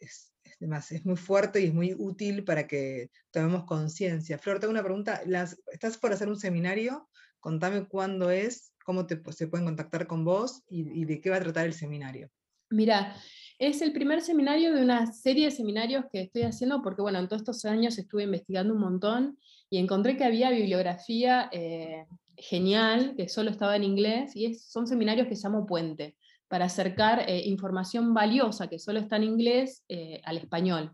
es, 0.01 0.33
es, 0.59 1.05
muy 1.05 1.17
fuerte 1.17 1.61
y 1.61 1.67
es 1.67 1.75
muy 1.75 1.95
útil 1.95 2.45
para 2.45 2.67
que 2.67 3.11
tomemos 3.31 3.65
conciencia. 3.65 4.39
Flor, 4.39 4.59
tengo 4.59 4.71
una 4.71 4.83
pregunta. 4.83 5.21
Las, 5.27 5.61
¿Estás 5.71 5.99
por 5.99 6.13
hacer 6.13 6.29
un 6.29 6.39
seminario? 6.39 7.11
Contame 7.41 7.87
cuándo 7.87 8.31
es 8.31 8.73
cómo 8.85 9.07
se 9.09 9.49
pueden 9.49 9.67
contactar 9.67 10.07
con 10.07 10.25
vos 10.25 10.63
y, 10.69 11.05
de 11.05 11.21
qué 11.21 11.31
va 11.31 11.37
a 11.37 11.43
tratar 11.43 11.67
el 11.67 11.75
seminario. 11.75 12.31
Mira, 12.71 13.17
es 13.59 13.83
el 13.83 13.93
primer 13.93 14.21
seminario 14.21 14.75
de 14.75 14.83
una 14.83 15.07
serie 15.13 15.47
de 15.47 15.51
seminarios 15.51 16.05
que 16.13 16.23
estoy 16.23 16.43
haciendo 16.43 16.83
porque, 16.83 17.03
bueno, 17.03 17.19
en 17.19 17.29
todos 17.29 17.43
estos 17.43 17.65
años 17.65 17.99
estuve 17.99 18.25
investigando 18.25 18.75
un 18.75 18.81
montón 18.81 19.39
y 19.71 19.79
encontré 19.79 20.17
que 20.17 20.25
había 20.25 20.51
bibliografía 20.51 21.49
eh, 21.53 22.05
genial, 22.37 23.15
que 23.17 23.29
solo 23.29 23.51
estaba 23.51 23.77
en 23.77 23.85
inglés, 23.85 24.35
y 24.35 24.55
son 24.55 24.87
seminarios 24.87 25.29
que 25.29 25.37
llamo 25.37 25.67
Puente, 25.67 26.17
para 26.49 26.67
acercar 26.67 27.25
eh, 27.29 27.43
información 27.47 28.13
valiosa 28.13 28.69
que 28.69 28.79
solo 28.79 28.99
está 28.99 29.17
en 29.17 29.25
inglés 29.25 29.85
eh, 29.89 30.21
al 30.25 30.39
español. 30.39 30.93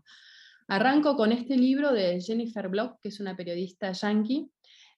Arranco 0.67 1.15
con 1.17 1.31
este 1.31 1.57
libro 1.57 1.91
de 1.91 2.21
Jennifer 2.21 2.69
Block, 2.69 2.99
que 3.01 3.09
es 3.09 3.19
una 3.19 3.35
periodista 3.35 3.91
yankee, 3.91 4.49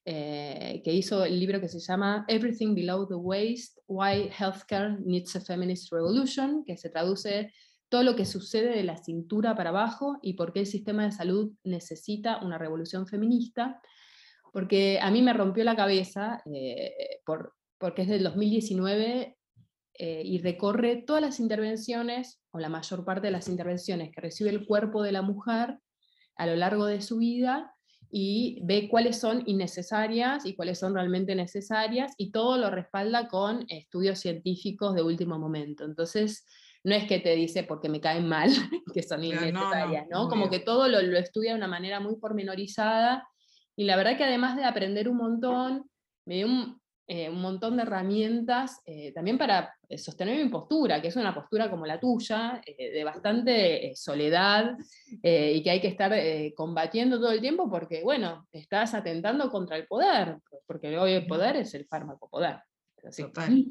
eh, 0.05 0.81
que 0.83 0.93
hizo 0.93 1.23
el 1.23 1.39
libro 1.39 1.61
que 1.61 1.69
se 1.69 1.79
llama 1.79 2.25
Everything 2.27 2.75
Below 2.75 3.07
the 3.07 3.15
Waist, 3.15 3.79
Why 3.87 4.29
Healthcare 4.37 4.99
Needs 4.99 5.37
a 5.37 5.41
Feminist 5.41 5.93
Revolution, 5.93 6.65
que 6.65 6.75
se 6.75 6.89
traduce 6.89 7.53
todo 7.87 8.03
lo 8.03 8.15
que 8.15 8.25
sucede 8.25 8.75
de 8.75 8.83
la 8.83 8.97
cintura 8.97 9.55
para 9.55 9.69
abajo 9.69 10.17
y 10.21 10.33
por 10.33 10.51
qué 10.51 10.61
el 10.61 10.65
sistema 10.65 11.05
de 11.05 11.13
salud 11.13 11.53
necesita 11.63 12.43
una 12.43 12.57
revolución 12.57 13.07
feminista, 13.07 13.79
porque 14.51 14.99
a 15.01 15.09
mí 15.09 15.21
me 15.21 15.31
rompió 15.31 15.63
la 15.63 15.75
cabeza, 15.75 16.41
eh, 16.53 17.21
por, 17.25 17.53
porque 17.77 18.01
es 18.01 18.09
del 18.09 18.23
2019 18.23 19.37
eh, 19.93 20.21
y 20.25 20.39
recorre 20.39 20.97
todas 20.97 21.21
las 21.21 21.39
intervenciones, 21.39 22.41
o 22.51 22.59
la 22.59 22.67
mayor 22.67 23.05
parte 23.05 23.27
de 23.27 23.31
las 23.31 23.47
intervenciones 23.47 24.11
que 24.11 24.19
recibe 24.19 24.49
el 24.49 24.65
cuerpo 24.65 25.01
de 25.01 25.13
la 25.13 25.21
mujer 25.21 25.77
a 26.35 26.45
lo 26.45 26.55
largo 26.57 26.87
de 26.87 27.01
su 27.01 27.19
vida 27.19 27.72
y 28.16 28.59
ve 28.61 28.88
cuáles 28.89 29.20
son 29.20 29.41
innecesarias 29.47 30.45
y 30.45 30.53
cuáles 30.53 30.78
son 30.78 30.93
realmente 30.93 31.34
necesarias 31.34 32.14
y 32.20 32.32
todo 32.32 32.59
lo 32.59 32.70
respalda 32.70 33.28
con 33.28 33.66
estudios 33.70 34.20
científicos 34.20 34.93
de 34.93 35.01
último 35.01 35.39
momento. 35.39 35.84
Entonces, 35.84 36.45
no 36.84 36.93
es 36.93 37.05
que 37.07 37.18
te 37.18 37.34
dice 37.34 37.64
porque 37.64 37.89
me 37.89 37.99
caen 37.99 38.30
mal 38.30 38.51
que 38.93 39.01
son 39.01 39.24
innecesarias, 39.24 40.05
¿no? 40.11 40.30
Como 40.30 40.51
que 40.51 40.59
todo 40.59 40.88
lo, 40.89 41.01
lo, 41.01 41.18
estudia 41.18 41.53
de 41.53 41.57
una 41.57 41.68
manera 41.68 41.99
muy 41.99 42.18
pormenorizada 42.18 43.28
y 43.76 43.86
la 43.86 43.95
verdad 43.95 44.16
que 44.16 44.26
además 44.26 44.57
de 44.57 44.66
aprender 44.66 45.09
un 45.09 45.18
montón, 45.18 45.89
me 46.28 46.36
dio 46.36 46.45
un, 46.45 46.82
eh, 47.05 47.29
un 47.29 47.41
montón 47.41 47.75
de 47.75 47.83
herramientas 47.83 48.81
eh, 48.85 49.11
también 49.11 49.37
para 49.37 49.75
eh, 49.89 49.97
sostener 49.97 50.41
mi 50.41 50.49
postura, 50.49 51.01
que 51.01 51.09
es 51.09 51.15
una 51.17 51.35
postura 51.35 51.69
como 51.69 51.85
la 51.85 51.99
tuya, 51.99 52.61
de 52.65 53.03
bastante 53.03 53.91
soledad 53.93 54.77
y 55.21 55.61
que 55.61 55.69
hay 55.69 55.81
que 55.81 55.89
estar 55.89 56.13
combatiendo 56.55 57.19
todo 57.19 57.31
el 57.31 57.41
tiempo 57.41 57.69
porque, 57.69 58.03
bueno, 58.03 58.47
estás 58.53 58.93
atentando 58.93 59.49
contra 59.49 59.75
el 59.75 59.85
poder, 59.85 60.37
porque 60.65 60.97
hoy 60.97 61.11
el 61.11 61.27
poder 61.27 61.57
es 61.57 61.73
el 61.73 61.85
fármaco 61.85 62.29
poder. 62.29 62.59
Total. 63.17 63.65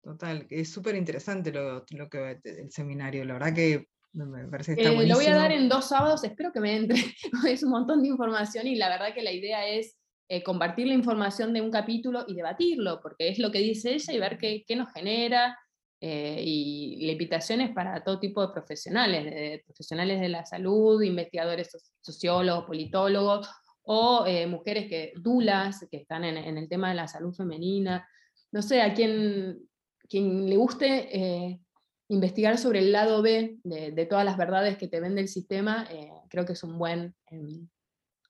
Total, 0.00 0.46
es 0.50 0.72
súper 0.72 0.96
interesante 0.96 1.52
lo, 1.52 1.84
lo, 1.90 2.08
que 2.08 2.40
el 2.42 2.72
seminario, 2.72 3.24
la 3.24 3.34
verdad 3.34 3.54
que 3.54 3.88
me 4.14 4.48
parece 4.48 4.74
que 4.74 4.82
está 4.82 4.94
buenísimo. 4.94 5.20
Lo 5.20 5.24
voy 5.24 5.32
a 5.32 5.36
dar 5.36 5.52
en 5.52 5.68
dos 5.68 5.88
sábados, 5.88 6.24
espero 6.24 6.50
que 6.52 6.60
me 6.60 6.76
entre, 6.76 6.96
es 7.48 7.62
un 7.62 7.70
montón 7.70 8.02
de 8.02 8.08
información 8.08 8.66
y 8.66 8.74
la 8.74 8.88
verdad 8.88 9.14
que 9.14 9.22
la 9.22 9.32
idea 9.32 9.68
es 9.68 9.96
eh, 10.28 10.42
compartir 10.42 10.86
la 10.86 10.94
información 10.94 11.52
de 11.52 11.60
un 11.60 11.70
capítulo 11.70 12.24
y 12.26 12.34
debatirlo, 12.34 13.00
porque 13.02 13.28
es 13.28 13.38
lo 13.38 13.50
que 13.50 13.58
dice 13.58 13.92
ella 13.94 14.12
y 14.12 14.18
ver 14.18 14.38
qué, 14.38 14.64
qué 14.66 14.76
nos 14.76 14.92
genera. 14.92 15.58
Eh, 16.00 16.42
y 16.44 17.06
la 17.06 17.12
invitación 17.12 17.60
es 17.60 17.70
para 17.70 18.02
todo 18.02 18.18
tipo 18.18 18.44
de 18.44 18.52
profesionales, 18.52 19.62
profesionales 19.64 20.20
de 20.20 20.28
la 20.28 20.44
salud, 20.44 21.02
investigadores 21.02 21.70
sociólogos, 22.00 22.64
politólogos, 22.64 23.48
o 23.82 24.24
eh, 24.26 24.46
mujeres 24.46 24.88
que, 24.88 25.12
dulas, 25.16 25.86
que 25.90 25.98
están 25.98 26.24
en, 26.24 26.36
en, 26.36 26.56
el 26.56 26.68
tema 26.68 26.88
de 26.88 26.94
la 26.94 27.08
salud 27.08 27.34
femenina. 27.34 28.08
No 28.52 28.62
sé, 28.62 28.80
a 28.80 28.94
quien, 28.94 29.68
quien 30.08 30.48
le 30.48 30.56
guste 30.56 31.60
investigar 32.08 32.58
sobre 32.58 32.80
el 32.80 32.92
lado 32.92 33.22
B 33.22 33.58
de, 33.64 33.92
de, 33.92 34.06
todas 34.06 34.24
las 34.24 34.36
verdades 34.36 34.76
que 34.76 34.88
te 34.88 35.00
vende 35.00 35.20
el 35.20 35.28
sistema, 35.28 35.88
creo 36.28 36.44
que 36.44 36.52
es 36.52 36.62
un 36.62 36.78
buen 36.78 37.14
em, 37.26 37.68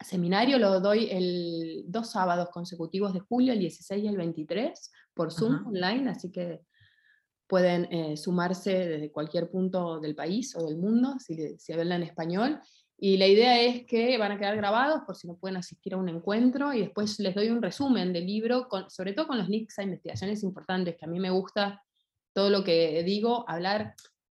seminario 0.04 0.58
lo 0.58 0.80
doy 0.80 1.08
el, 1.10 1.84
dos 1.86 2.10
sábados 2.10 2.48
consecutivos 2.50 3.12
de 3.12 3.20
julio, 3.20 3.52
el 3.52 3.58
16 3.58 4.04
y 4.04 4.08
el 4.08 4.16
23, 4.16 4.90
por 5.14 5.32
Zoom 5.32 5.66
online, 5.66 6.10
así 6.10 6.30
que 6.30 6.60
pueden 7.46 7.84
eh, 7.92 8.16
sumarse 8.16 8.88
desde 8.88 9.12
cualquier 9.12 9.50
punto 9.50 10.00
del 10.00 10.14
país 10.14 10.56
o 10.56 10.64
del 10.64 10.78
mundo, 10.78 11.16
si, 11.18 11.58
si 11.58 11.72
hablan 11.72 12.02
español. 12.02 12.60
Y 12.96 13.16
la 13.16 13.26
idea 13.26 13.60
es 13.60 13.84
que 13.84 14.16
van 14.16 14.32
a 14.32 14.38
quedar 14.38 14.56
grabados 14.56 15.02
por 15.04 15.16
si 15.16 15.26
no 15.26 15.36
pueden 15.36 15.56
asistir 15.56 15.94
a 15.94 15.96
un 15.96 16.08
encuentro 16.08 16.72
y 16.72 16.80
después 16.80 17.18
les 17.18 17.34
doy 17.34 17.50
un 17.50 17.60
resumen 17.60 18.12
del 18.12 18.26
libro, 18.26 18.68
con, 18.68 18.88
sobre 18.88 19.12
todo 19.12 19.26
con 19.26 19.38
los 19.38 19.48
links 19.48 19.78
a 19.78 19.82
investigaciones 19.82 20.42
importantes, 20.44 20.96
que 20.96 21.04
a 21.04 21.08
mí 21.08 21.18
me 21.18 21.30
gusta 21.30 21.82
todo 22.32 22.48
lo 22.48 22.64
que 22.64 23.02
digo, 23.02 23.44
hablar 23.48 23.94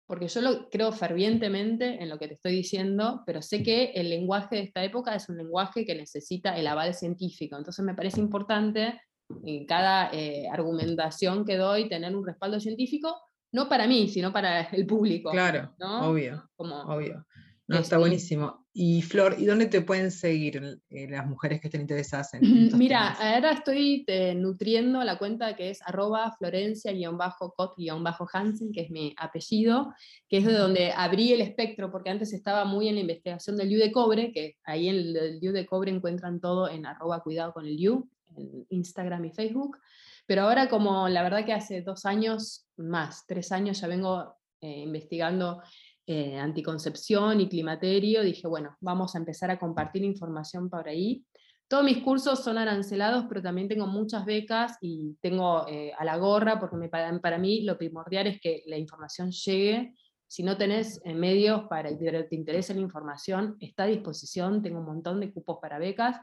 porque 0.07 0.27
yo 0.27 0.41
lo 0.41 0.69
creo 0.69 0.91
fervientemente 0.91 2.01
en 2.01 2.09
lo 2.09 2.19
que 2.19 2.27
te 2.27 2.35
estoy 2.35 2.51
diciendo, 2.51 3.23
pero 3.25 3.41
sé 3.41 3.63
que 3.63 3.91
el 3.95 4.09
lenguaje 4.09 4.57
de 4.57 4.61
esta 4.63 4.83
época 4.83 5.15
es 5.15 5.27
un 5.29 5.37
lenguaje 5.37 5.85
que 5.85 5.95
necesita 5.95 6.57
el 6.57 6.67
aval 6.67 6.93
científico. 6.93 7.57
Entonces 7.57 7.83
me 7.83 7.95
parece 7.95 8.19
importante 8.19 9.01
en 9.43 9.65
cada 9.65 10.11
eh, 10.13 10.47
argumentación 10.51 11.43
que 11.45 11.57
doy 11.57 11.89
tener 11.89 12.15
un 12.15 12.25
respaldo 12.25 12.59
científico, 12.59 13.15
no 13.51 13.67
para 13.67 13.87
mí, 13.87 14.07
sino 14.07 14.31
para 14.31 14.61
el 14.61 14.85
público. 14.85 15.31
Claro, 15.31 15.73
obvio, 15.79 16.49
Como, 16.55 16.75
obvio. 16.81 17.25
No, 17.67 17.79
está 17.79 17.97
buenísimo. 17.97 18.67
Y 18.73 19.01
Flor, 19.01 19.37
¿y 19.39 19.45
dónde 19.45 19.65
te 19.65 19.81
pueden 19.81 20.11
seguir 20.11 20.79
eh, 20.89 21.07
las 21.09 21.25
mujeres 21.25 21.61
que 21.61 21.67
estén 21.67 21.81
interesadas 21.81 22.35
en, 22.35 22.77
Mira, 22.77 23.13
ahora 23.13 23.53
estoy 23.53 24.03
eh, 24.05 24.35
nutriendo 24.35 25.03
la 25.03 25.17
cuenta 25.17 25.55
que 25.55 25.71
es 25.71 25.81
arroba 25.81 26.35
florencia-cot-hansen, 26.37 28.71
que 28.71 28.81
es 28.81 28.91
mi 28.91 29.15
apellido, 29.17 29.95
que 30.29 30.37
es 30.37 30.45
de 30.45 30.53
donde 30.53 30.91
abrí 30.91 31.33
el 31.33 31.41
espectro, 31.41 31.91
porque 31.91 32.11
antes 32.11 32.33
estaba 32.33 32.65
muy 32.65 32.87
en 32.87 32.93
la 32.95 33.01
investigación 33.01 33.57
del 33.57 33.69
Yu 33.69 33.79
de 33.79 33.91
cobre, 33.91 34.31
que 34.31 34.57
ahí 34.63 34.89
en 34.89 34.97
el 34.97 35.39
Yu 35.41 35.51
de 35.51 35.65
cobre 35.65 35.89
encuentran 35.89 36.39
todo 36.39 36.69
en 36.69 36.85
arroba 36.85 37.23
cuidado 37.23 37.51
con 37.53 37.65
el 37.65 37.77
Yu, 37.77 38.07
en 38.37 38.67
Instagram 38.69 39.25
y 39.25 39.31
Facebook. 39.31 39.79
Pero 40.27 40.43
ahora 40.43 40.69
como 40.69 41.07
la 41.07 41.23
verdad 41.23 41.45
que 41.45 41.53
hace 41.53 41.81
dos 41.81 42.05
años 42.05 42.67
más, 42.77 43.25
tres 43.25 43.51
años 43.51 43.79
ya 43.79 43.87
vengo 43.87 44.35
eh, 44.61 44.79
investigando 44.79 45.61
eh, 46.07 46.37
anticoncepción 46.37 47.41
y 47.41 47.49
climaterio, 47.49 48.21
dije, 48.21 48.47
bueno, 48.47 48.77
vamos 48.79 49.15
a 49.15 49.17
empezar 49.17 49.49
a 49.49 49.57
compartir 49.57 50.03
información 50.03 50.69
por 50.69 50.87
ahí. 50.87 51.25
Todos 51.67 51.83
mis 51.83 52.03
cursos 52.03 52.43
son 52.43 52.59
arancelados, 52.59 53.25
pero 53.27 53.41
también 53.41 53.67
tengo 53.67 53.87
muchas 53.87 54.23
becas 54.23 54.77
y 54.81 55.17
tengo 55.19 55.67
eh, 55.67 55.93
a 55.97 56.05
la 56.05 56.17
gorra, 56.17 56.59
porque 56.59 56.75
me, 56.75 56.89
para, 56.89 57.39
mí 57.39 57.63
lo 57.63 57.75
primordial 57.75 58.27
es 58.27 58.39
que 58.39 58.61
la 58.67 58.77
información 58.77 59.31
llegue. 59.31 59.95
Si 60.27 60.43
no 60.43 60.57
tenés 60.57 61.01
eh, 61.05 61.15
medios 61.15 61.63
para 61.67 61.89
que 61.97 62.23
te 62.29 62.35
interesa 62.35 62.75
la 62.75 62.81
información, 62.81 63.57
está 63.59 63.83
a 63.83 63.87
disposición, 63.87 64.61
tengo 64.61 64.81
un 64.81 64.85
montón 64.85 65.19
de 65.19 65.33
cupos 65.33 65.57
para 65.59 65.79
becas. 65.79 66.17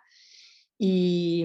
Y 0.78 1.44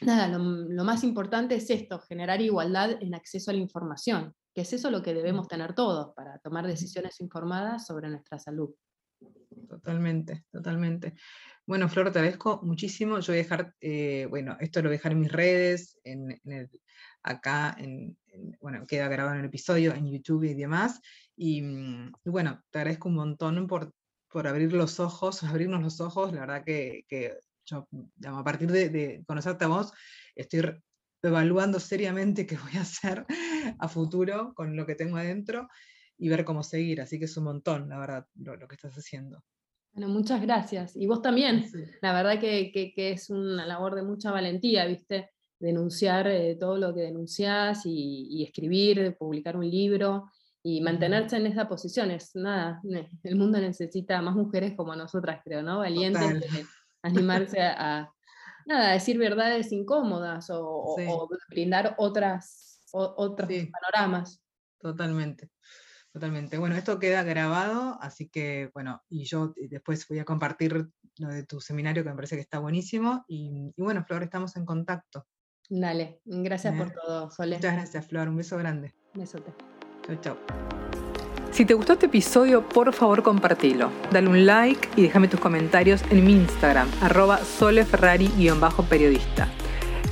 nada, 0.00 0.28
lo 0.38 0.84
más 0.84 1.04
importante 1.04 1.56
es 1.56 1.68
esto, 1.68 1.98
generar 2.00 2.40
igualdad 2.40 2.92
en 3.02 3.14
acceso 3.14 3.50
a 3.50 3.54
la 3.54 3.60
información 3.60 4.34
que 4.56 4.62
es 4.62 4.72
eso 4.72 4.90
lo 4.90 5.02
que 5.02 5.12
debemos 5.12 5.48
tener 5.48 5.74
todos 5.74 6.14
para 6.14 6.38
tomar 6.38 6.66
decisiones 6.66 7.20
informadas 7.20 7.86
sobre 7.86 8.08
nuestra 8.08 8.38
salud. 8.38 8.74
Totalmente, 9.68 10.46
totalmente. 10.50 11.12
Bueno, 11.66 11.90
Flor, 11.90 12.10
te 12.10 12.20
agradezco 12.20 12.62
muchísimo. 12.62 13.20
Yo 13.20 13.34
voy 13.34 13.40
a 13.40 13.42
dejar, 13.42 13.74
eh, 13.82 14.26
bueno, 14.30 14.56
esto 14.58 14.80
lo 14.80 14.88
voy 14.88 14.94
a 14.94 14.98
dejar 14.98 15.12
en 15.12 15.20
mis 15.20 15.30
redes, 15.30 15.98
en, 16.04 16.40
acá, 17.22 17.76
en, 17.78 18.16
bueno, 18.58 18.86
queda 18.86 19.08
grabado 19.08 19.34
en 19.34 19.40
el 19.42 19.48
episodio, 19.48 19.92
en 19.92 20.10
YouTube 20.10 20.44
y 20.44 20.54
demás. 20.54 21.02
Y, 21.36 21.60
mm, 21.60 22.12
bueno, 22.24 22.64
te 22.70 22.78
agradezco 22.78 23.10
un 23.10 23.16
montón 23.16 23.66
por, 23.66 23.92
por 24.30 24.48
abrir 24.48 24.72
los 24.72 25.00
ojos, 25.00 25.42
abrirnos 25.44 25.82
los 25.82 26.00
ojos. 26.00 26.32
La 26.32 26.40
verdad 26.40 26.64
que, 26.64 27.04
yo, 27.66 27.86
a 28.26 28.42
partir 28.42 28.72
de, 28.72 28.88
de, 28.88 29.22
conocerte 29.26 29.66
a 29.66 29.68
vos, 29.68 29.92
estoy 30.34 30.62
evaluando 31.28 31.80
seriamente 31.80 32.46
qué 32.46 32.56
voy 32.56 32.76
a 32.76 32.82
hacer 32.82 33.24
a 33.78 33.88
futuro 33.88 34.52
con 34.54 34.76
lo 34.76 34.86
que 34.86 34.94
tengo 34.94 35.16
adentro 35.16 35.68
y 36.18 36.28
ver 36.28 36.44
cómo 36.44 36.62
seguir. 36.62 37.00
Así 37.00 37.18
que 37.18 37.26
es 37.26 37.36
un 37.36 37.44
montón, 37.44 37.88
la 37.88 37.98
verdad, 37.98 38.26
lo, 38.34 38.66
que 38.66 38.74
estás 38.74 38.94
haciendo. 38.94 39.42
Bueno, 39.92 40.12
muchas 40.12 40.40
gracias. 40.42 40.96
Y 40.96 41.06
vos 41.06 41.22
también. 41.22 41.66
La 42.02 42.12
verdad 42.12 42.38
que, 42.40 42.70
que, 42.72 43.10
es 43.10 43.30
una 43.30 43.66
labor 43.66 43.94
de 43.94 44.02
mucha 44.02 44.30
valentía, 44.30 44.86
¿viste? 44.86 45.30
Denunciar 45.58 46.26
eh, 46.28 46.56
todo 46.58 46.76
lo 46.76 46.94
que 46.94 47.02
denunciás 47.02 47.82
y, 47.84 48.42
escribir, 48.44 49.16
publicar 49.18 49.56
un 49.56 49.68
libro 49.68 50.30
y 50.62 50.80
mantenerse 50.80 51.36
en 51.36 51.46
esa 51.46 51.68
posición. 51.68 52.10
Es 52.10 52.34
nada, 52.34 52.80
el 53.22 53.36
mundo 53.36 53.58
necesita 53.58 54.20
más 54.20 54.34
mujeres 54.34 54.74
como 54.76 54.94
nosotras, 54.94 55.40
creo, 55.44 55.62
¿no? 55.62 55.78
Valientes, 55.78 56.50
animarse 57.02 57.62
a, 57.62 58.12
nada, 58.66 58.92
decir 58.92 59.18
verdades 59.18 59.72
incómodas 59.72 60.48
o, 60.50 61.28
brindar 61.48 61.94
otras, 61.98 62.82
otros 62.92 63.48
panoramas. 63.48 64.42
Totalmente. 64.78 65.50
Totalmente. 66.12 66.56
Bueno, 66.56 66.76
esto 66.76 66.98
queda 66.98 67.22
grabado, 67.22 67.98
así 68.00 68.28
que 68.28 68.70
bueno, 68.72 69.02
y 69.10 69.24
yo 69.24 69.52
después 69.68 70.08
voy 70.08 70.18
a 70.18 70.24
compartir 70.24 70.88
lo 71.18 71.28
de 71.28 71.44
tu 71.44 71.60
seminario 71.60 72.02
que 72.02 72.08
me 72.08 72.14
parece 72.14 72.36
que 72.36 72.42
está 72.42 72.58
buenísimo. 72.58 73.24
Y, 73.28 73.74
bueno, 73.76 74.02
Flor, 74.02 74.22
estamos 74.22 74.56
en 74.56 74.64
contacto. 74.64 75.26
Dale, 75.68 76.20
gracias 76.24 76.74
por 76.74 76.90
todo, 76.90 77.30
Sole. 77.30 77.56
Muchas 77.56 77.74
gracias, 77.74 78.06
Flor. 78.06 78.28
Un 78.28 78.36
beso 78.36 78.56
grande. 78.56 78.94
Besote. 79.14 79.52
Chau, 80.06 80.16
chau. 80.20 81.05
Si 81.56 81.64
te 81.64 81.72
gustó 81.72 81.94
este 81.94 82.04
episodio, 82.04 82.68
por 82.68 82.92
favor 82.92 83.22
compartilo. 83.22 83.88
Dale 84.10 84.28
un 84.28 84.44
like 84.44 84.90
y 84.94 85.00
déjame 85.00 85.26
tus 85.26 85.40
comentarios 85.40 86.02
en 86.10 86.22
mi 86.22 86.32
Instagram, 86.32 86.86
arroba 87.00 87.38
soleferrari-periodista. 87.38 89.48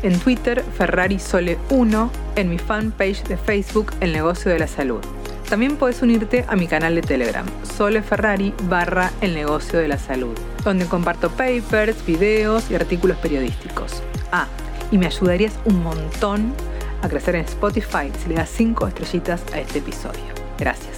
En 0.03 0.19
Twitter, 0.19 0.65
FerrariSole1, 0.79 2.09
en 2.37 2.49
mi 2.49 2.57
fanpage 2.57 3.25
de 3.25 3.37
Facebook, 3.37 3.93
El 4.01 4.15
Negocio 4.15 4.51
de 4.51 4.59
la 4.59 4.67
Salud. 4.67 5.03
También 5.47 5.77
puedes 5.77 6.01
unirte 6.01 6.47
a 6.49 6.57
mi 6.57 6.67
canal 6.67 6.95
de 6.95 7.03
Telegram, 7.03 7.45
soleferrari 7.77 8.55
barra 8.63 9.13
El 9.21 9.35
Negocio 9.35 9.79
de 9.79 9.89
la 9.89 9.99
Salud, 9.99 10.39
donde 10.65 10.87
comparto 10.87 11.29
papers, 11.29 12.07
videos 12.07 12.71
y 12.71 12.75
artículos 12.75 13.19
periodísticos. 13.19 14.03
Ah, 14.33 14.47
y 14.91 14.97
me 14.97 15.05
ayudarías 15.05 15.53
un 15.67 15.83
montón 15.83 16.55
a 17.03 17.09
crecer 17.11 17.35
en 17.35 17.45
Spotify 17.45 18.11
si 18.23 18.31
le 18.31 18.37
das 18.37 18.49
5 18.49 18.89
estrellitas 18.89 19.43
a 19.53 19.61
este 19.61 19.81
episodio. 19.81 20.23
Gracias. 20.59 20.94